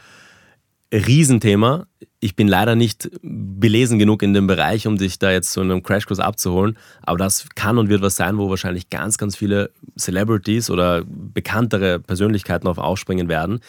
Riesenthema. 0.93 1.87
Ich 2.25 2.35
bin 2.35 2.47
leider 2.47 2.75
nicht 2.75 3.11
belesen 3.21 3.99
genug 3.99 4.23
in 4.23 4.33
dem 4.33 4.47
Bereich, 4.47 4.87
um 4.87 4.97
dich 4.97 5.19
da 5.19 5.29
jetzt 5.29 5.55
in 5.57 5.69
einem 5.69 5.83
Crashkurs 5.83 6.19
abzuholen. 6.19 6.75
Aber 7.03 7.19
das 7.19 7.47
kann 7.53 7.77
und 7.77 7.87
wird 7.87 8.01
was 8.01 8.15
sein, 8.15 8.39
wo 8.39 8.49
wahrscheinlich 8.49 8.89
ganz, 8.89 9.19
ganz 9.19 9.35
viele 9.35 9.69
Celebrities 9.95 10.71
oder 10.71 11.03
bekanntere 11.05 11.99
Persönlichkeiten 11.99 12.67
auf 12.67 12.79
aufspringen 12.79 13.29
werden, 13.29 13.59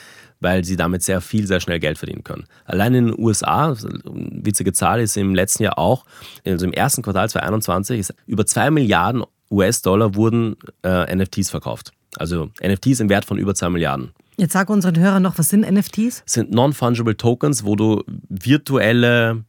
weil 0.40 0.64
sie 0.64 0.76
damit 0.76 1.02
sehr 1.02 1.20
viel, 1.20 1.46
sehr 1.46 1.60
schnell 1.60 1.80
Geld 1.80 1.98
verdienen 1.98 2.24
können. 2.24 2.46
Allein 2.64 2.94
in 2.94 3.06
den 3.08 3.18
USA, 3.18 3.76
witzige 4.06 4.72
Zahl, 4.72 5.02
ist 5.02 5.18
im 5.18 5.34
letzten 5.34 5.64
Jahr 5.64 5.78
auch, 5.78 6.06
also 6.46 6.64
im 6.64 6.72
ersten 6.72 7.02
Quartal 7.02 7.28
2021, 7.28 8.00
ist 8.00 8.14
über 8.26 8.46
2 8.46 8.70
Milliarden 8.70 9.22
US-Dollar 9.50 10.14
wurden 10.14 10.56
äh, 10.82 11.14
NFTs 11.14 11.50
verkauft. 11.50 11.92
Also 12.16 12.48
NFTs 12.66 13.00
im 13.00 13.10
Wert 13.10 13.26
von 13.26 13.36
über 13.36 13.54
2 13.54 13.68
Milliarden. 13.68 14.12
Jetzt 14.36 14.52
sag 14.52 14.68
unseren 14.68 14.98
Hörern 14.98 15.22
noch, 15.22 15.38
was 15.38 15.48
sind 15.48 15.68
NFTs? 15.70 16.22
Sind 16.26 16.50
Non-Fungible 16.50 17.16
Tokens, 17.16 17.64
wo 17.64 17.74
du 17.74 18.02
virtuelle, 18.28 19.44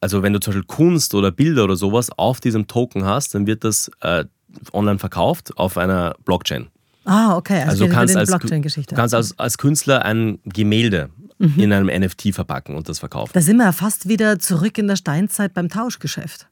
also 0.00 0.22
wenn 0.22 0.32
du 0.32 0.40
zum 0.40 0.54
Beispiel 0.54 0.66
Kunst 0.66 1.14
oder 1.14 1.30
Bilder 1.30 1.64
oder 1.64 1.76
sowas 1.76 2.10
auf 2.16 2.40
diesem 2.40 2.66
Token 2.66 3.04
hast, 3.04 3.34
dann 3.34 3.46
wird 3.46 3.62
das 3.64 3.90
äh, 4.00 4.24
online 4.72 4.98
verkauft 4.98 5.56
auf 5.56 5.78
einer 5.78 6.14
Blockchain. 6.24 6.68
Ah, 7.04 7.36
okay. 7.36 7.60
Also, 7.60 7.70
also 7.70 7.86
du 7.86 7.92
kannst, 7.92 8.16
als, 8.16 8.30
du 8.30 8.94
kannst 8.94 9.14
als, 9.14 9.38
als 9.38 9.58
Künstler 9.58 10.04
ein 10.04 10.38
Gemälde 10.44 11.10
mhm. 11.38 11.58
in 11.58 11.72
einem 11.72 12.02
NFT 12.02 12.34
verpacken 12.34 12.76
und 12.76 12.88
das 12.88 12.98
verkaufen. 12.98 13.32
Da 13.34 13.40
sind 13.40 13.56
wir 13.56 13.64
ja 13.64 13.72
fast 13.72 14.08
wieder 14.08 14.38
zurück 14.38 14.78
in 14.78 14.88
der 14.88 14.96
Steinzeit 14.96 15.54
beim 15.54 15.68
Tauschgeschäft. 15.68 16.48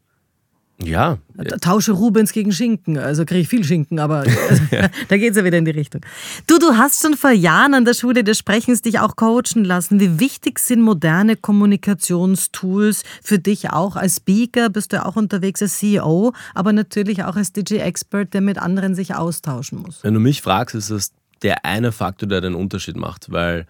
Ja. 0.85 1.19
Tausche 1.61 1.93
Rubens 1.93 2.33
gegen 2.33 2.53
Schinken. 2.53 2.99
Also 2.99 3.25
kriege 3.25 3.41
ich 3.41 3.49
viel 3.49 3.65
Schinken, 3.65 3.99
aber 3.99 4.25
da 5.09 5.17
geht 5.17 5.33
es 5.33 5.37
ja 5.37 5.45
wieder 5.45 5.59
in 5.59 5.65
die 5.65 5.71
Richtung. 5.71 6.03
Du, 6.47 6.59
du 6.59 6.77
hast 6.77 7.03
schon 7.03 7.17
vor 7.17 7.31
Jahren 7.31 7.75
an 7.75 7.85
der 7.85 7.95
Schule 7.95 8.25
des 8.25 8.39
Sprechens 8.39 8.83
dich 8.83 8.99
auch 9.01 9.17
coachen 9.17 9.65
lassen. 9.65 10.01
Wie 10.01 10.21
wichtig 10.21 10.59
sind 10.59 10.83
moderne 10.83 11.37
Kommunikationstools 11.37 13.05
für 13.23 13.39
dich 13.39 13.71
auch 13.71 13.97
als 13.97 14.17
Speaker? 14.17 14.69
Bist 14.69 14.93
du 14.93 15.05
auch 15.05 15.17
unterwegs 15.17 15.63
als 15.63 15.79
CEO, 15.79 16.33
aber 16.55 16.73
natürlich 16.73 17.25
auch 17.25 17.37
als 17.37 17.53
DJ-Expert, 17.53 18.35
der 18.35 18.41
mit 18.41 18.59
anderen 18.59 18.95
sich 18.95 19.15
austauschen 19.15 19.79
muss? 19.79 20.03
Wenn 20.03 20.15
du 20.15 20.21
mich 20.21 20.43
fragst, 20.43 20.75
ist 20.75 20.91
es 20.91 21.13
der 21.43 21.65
eine 21.65 21.93
Faktor, 21.93 22.29
der 22.29 22.41
den 22.41 22.55
Unterschied 22.55 22.97
macht, 22.97 23.33
weil 23.33 23.67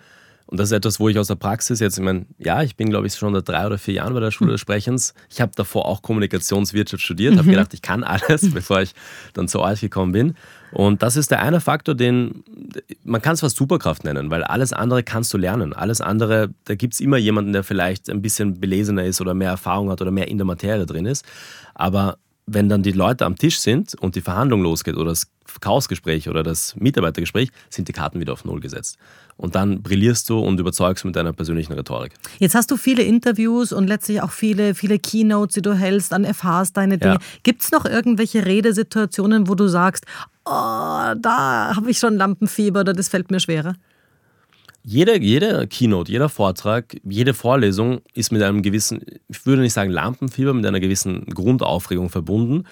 und 0.51 0.59
das 0.59 0.71
ist 0.71 0.77
etwas, 0.77 0.99
wo 0.99 1.09
ich 1.09 1.17
aus 1.17 1.29
der 1.29 1.37
Praxis 1.37 1.79
jetzt, 1.79 1.97
ich 1.97 2.03
meine, 2.03 2.27
ja, 2.39 2.61
ich 2.63 2.75
bin, 2.75 2.91
glaube 2.91 3.07
ich, 3.07 3.15
schon 3.15 3.33
seit 3.35 3.49
drei 3.49 3.67
oder 3.67 3.79
vier 3.79 3.95
Jahren 3.95 4.15
bei 4.15 4.21
der 4.21 4.33
Schule 4.33 4.51
des 4.51 4.61
Sprechens. 4.61 5.15
Ich 5.31 5.41
habe 5.41 5.53
davor 5.55 5.87
auch 5.87 6.03
Kommunikationswirtschaft 6.03 7.05
studiert, 7.05 7.35
habe 7.35 7.47
mhm. 7.47 7.53
gedacht, 7.53 7.73
ich 7.73 7.83
kann 7.83 8.03
alles, 8.03 8.51
bevor 8.55 8.81
ich 8.81 8.93
dann 9.33 9.47
zu 9.47 9.61
euch 9.61 9.81
gekommen 9.81 10.11
bin. 10.11 10.35
Und 10.73 11.05
das 11.05 11.17
ist 11.17 11.31
der 11.31 11.41
eine 11.41 11.61
Faktor, 11.61 11.95
den 11.95 12.43
man 13.05 13.23
kann 13.23 13.35
es 13.35 13.41
fast 13.41 13.57
Superkraft 13.57 14.03
nennen, 14.03 14.31
weil 14.31 14.43
alles 14.43 14.73
andere 14.73 15.05
kannst 15.05 15.33
du 15.33 15.39
lernen. 15.39 15.73
Alles 15.73 16.01
andere, 16.01 16.51
da 16.65 16.75
gibt 16.75 16.95
es 16.95 17.01
immer 17.01 17.17
jemanden, 17.17 17.53
der 17.53 17.63
vielleicht 17.63 18.11
ein 18.11 18.21
bisschen 18.21 18.59
belesener 18.59 19.05
ist 19.05 19.21
oder 19.21 19.35
mehr 19.35 19.51
Erfahrung 19.51 19.89
hat 19.91 20.03
oder 20.03 20.11
mehr 20.11 20.27
in 20.27 20.39
der 20.39 20.47
Materie 20.47 20.85
drin 20.85 21.07
ist. 21.07 21.25
Aber 21.75 22.19
wenn 22.53 22.69
dann 22.69 22.83
die 22.83 22.93
Leute 22.93 23.25
am 23.27 23.37
Tisch 23.37 23.59
sind 23.59 23.95
und 23.95 24.17
die 24.17 24.21
Verhandlung 24.21 24.63
losgeht 24.63 24.97
oder 24.97 25.11
das 25.11 25.31
Verkaufsgespräch 25.47 26.29
oder 26.29 26.43
das 26.43 26.75
Mitarbeitergespräch, 26.77 27.51
sind 27.69 27.89
die 27.89 27.93
Karten 27.93 28.21
wieder 28.21 28.33
auf 28.33 28.45
Null 28.45 28.61
gesetzt. 28.61 28.99
Und 29.37 29.55
dann 29.55 29.83
brillierst 29.83 30.29
du 30.29 30.39
und 30.39 30.61
überzeugst 30.61 31.05
mit 31.05 31.17
deiner 31.17 31.33
persönlichen 31.33 31.73
Rhetorik. 31.73 32.13
Jetzt 32.39 32.55
hast 32.55 32.71
du 32.71 32.77
viele 32.77 33.03
Interviews 33.03 33.73
und 33.73 33.87
letztlich 33.87 34.21
auch 34.21 34.33
viele, 34.33 34.75
viele 34.75 34.99
Keynotes, 34.99 35.55
die 35.55 35.63
du 35.63 35.75
hältst, 35.75 36.13
an 36.13 36.25
FHs, 36.25 36.73
deine 36.73 36.99
Dinge. 36.99 37.15
Ja. 37.15 37.21
Gibt 37.43 37.63
es 37.63 37.71
noch 37.71 37.85
irgendwelche 37.85 38.45
Redesituationen, 38.45 39.49
wo 39.49 39.55
du 39.55 39.67
sagst, 39.69 40.05
oh, 40.45 40.51
da 41.17 41.73
habe 41.75 41.91
ich 41.91 41.99
schon 41.99 42.17
Lampenfieber 42.17 42.81
oder 42.81 42.93
das 42.93 43.09
fällt 43.09 43.31
mir 43.31 43.41
schwerer? 43.41 43.75
Jede, 44.83 45.21
jede 45.21 45.67
Keynote, 45.67 46.11
jeder 46.11 46.29
Vortrag, 46.29 46.97
jede 47.05 47.35
Vorlesung 47.35 48.01
ist 48.15 48.33
mit 48.33 48.43
einem 48.43 48.63
gewissen, 48.63 49.03
ich 49.29 49.45
würde 49.45 49.63
nicht 49.63 49.75
sagen 49.75 49.91
Lampenfieber, 49.91 50.55
mit 50.55 50.65
einer 50.65 50.81
gewissen 50.81 51.27
Grundaufregung 51.27 52.09
verbunden, 52.09 52.65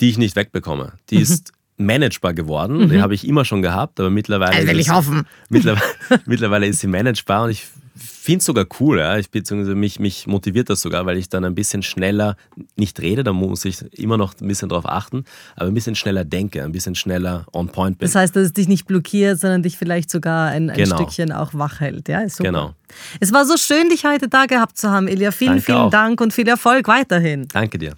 die 0.00 0.10
ich 0.10 0.18
nicht 0.18 0.36
wegbekomme. 0.36 0.92
Die 1.08 1.16
mhm. 1.16 1.22
ist 1.22 1.52
managebar 1.80 2.34
geworden. 2.34 2.78
Mhm. 2.78 2.90
Die 2.90 3.00
habe 3.00 3.14
ich 3.14 3.26
immer 3.26 3.44
schon 3.44 3.62
gehabt, 3.62 3.98
aber 3.98 4.10
mittlerweile. 4.10 4.52
Also 4.52 4.68
will 4.68 4.78
ich 4.78 4.90
hoffen. 4.90 5.26
Mittlerweile, 5.48 5.82
mittlerweile 6.26 6.66
ist 6.66 6.80
sie 6.80 6.86
managebar 6.86 7.44
und 7.44 7.50
ich 7.50 7.66
finde 8.02 8.38
es 8.38 8.44
sogar 8.46 8.66
cool. 8.80 8.98
Ja. 8.98 9.18
Ich, 9.18 9.30
beziehungsweise 9.30 9.74
mich, 9.74 10.00
mich 10.00 10.26
motiviert 10.26 10.70
das 10.70 10.80
sogar, 10.80 11.06
weil 11.06 11.16
ich 11.16 11.28
dann 11.28 11.44
ein 11.44 11.54
bisschen 11.54 11.82
schneller 11.82 12.36
nicht 12.76 13.00
rede, 13.00 13.22
da 13.24 13.32
muss 13.32 13.64
ich 13.64 13.82
immer 13.98 14.16
noch 14.16 14.34
ein 14.40 14.48
bisschen 14.48 14.68
drauf 14.68 14.86
achten, 14.86 15.24
aber 15.56 15.66
ein 15.66 15.74
bisschen 15.74 15.94
schneller 15.94 16.24
denke, 16.24 16.62
ein 16.62 16.72
bisschen 16.72 16.94
schneller 16.94 17.46
on 17.52 17.68
point 17.68 17.98
bin. 17.98 18.06
Das 18.06 18.14
heißt, 18.14 18.34
dass 18.34 18.46
es 18.46 18.52
dich 18.52 18.68
nicht 18.68 18.86
blockiert, 18.86 19.38
sondern 19.38 19.62
dich 19.62 19.76
vielleicht 19.76 20.10
sogar 20.10 20.48
ein, 20.48 20.70
ein 20.70 20.76
genau. 20.76 20.96
Stückchen 20.96 21.32
auch 21.32 21.54
wach 21.54 21.80
hält. 21.80 22.08
Ja, 22.08 22.20
ist 22.20 22.36
super. 22.36 22.48
Genau. 22.48 22.74
Es 23.20 23.32
war 23.32 23.44
so 23.44 23.56
schön, 23.56 23.88
dich 23.88 24.04
heute 24.04 24.28
da 24.28 24.46
gehabt 24.46 24.76
zu 24.78 24.90
haben, 24.90 25.08
Ilja. 25.08 25.30
Vielen, 25.30 25.52
Danke 25.52 25.64
vielen 25.64 25.78
auch. 25.78 25.90
Dank 25.90 26.20
und 26.20 26.32
viel 26.32 26.48
Erfolg 26.48 26.88
weiterhin. 26.88 27.46
Danke 27.52 27.78
dir. 27.78 27.94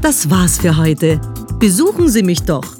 Das 0.00 0.30
war's 0.30 0.58
für 0.58 0.76
heute. 0.76 1.20
Besuchen 1.58 2.08
Sie 2.08 2.22
mich 2.22 2.42
doch 2.42 2.79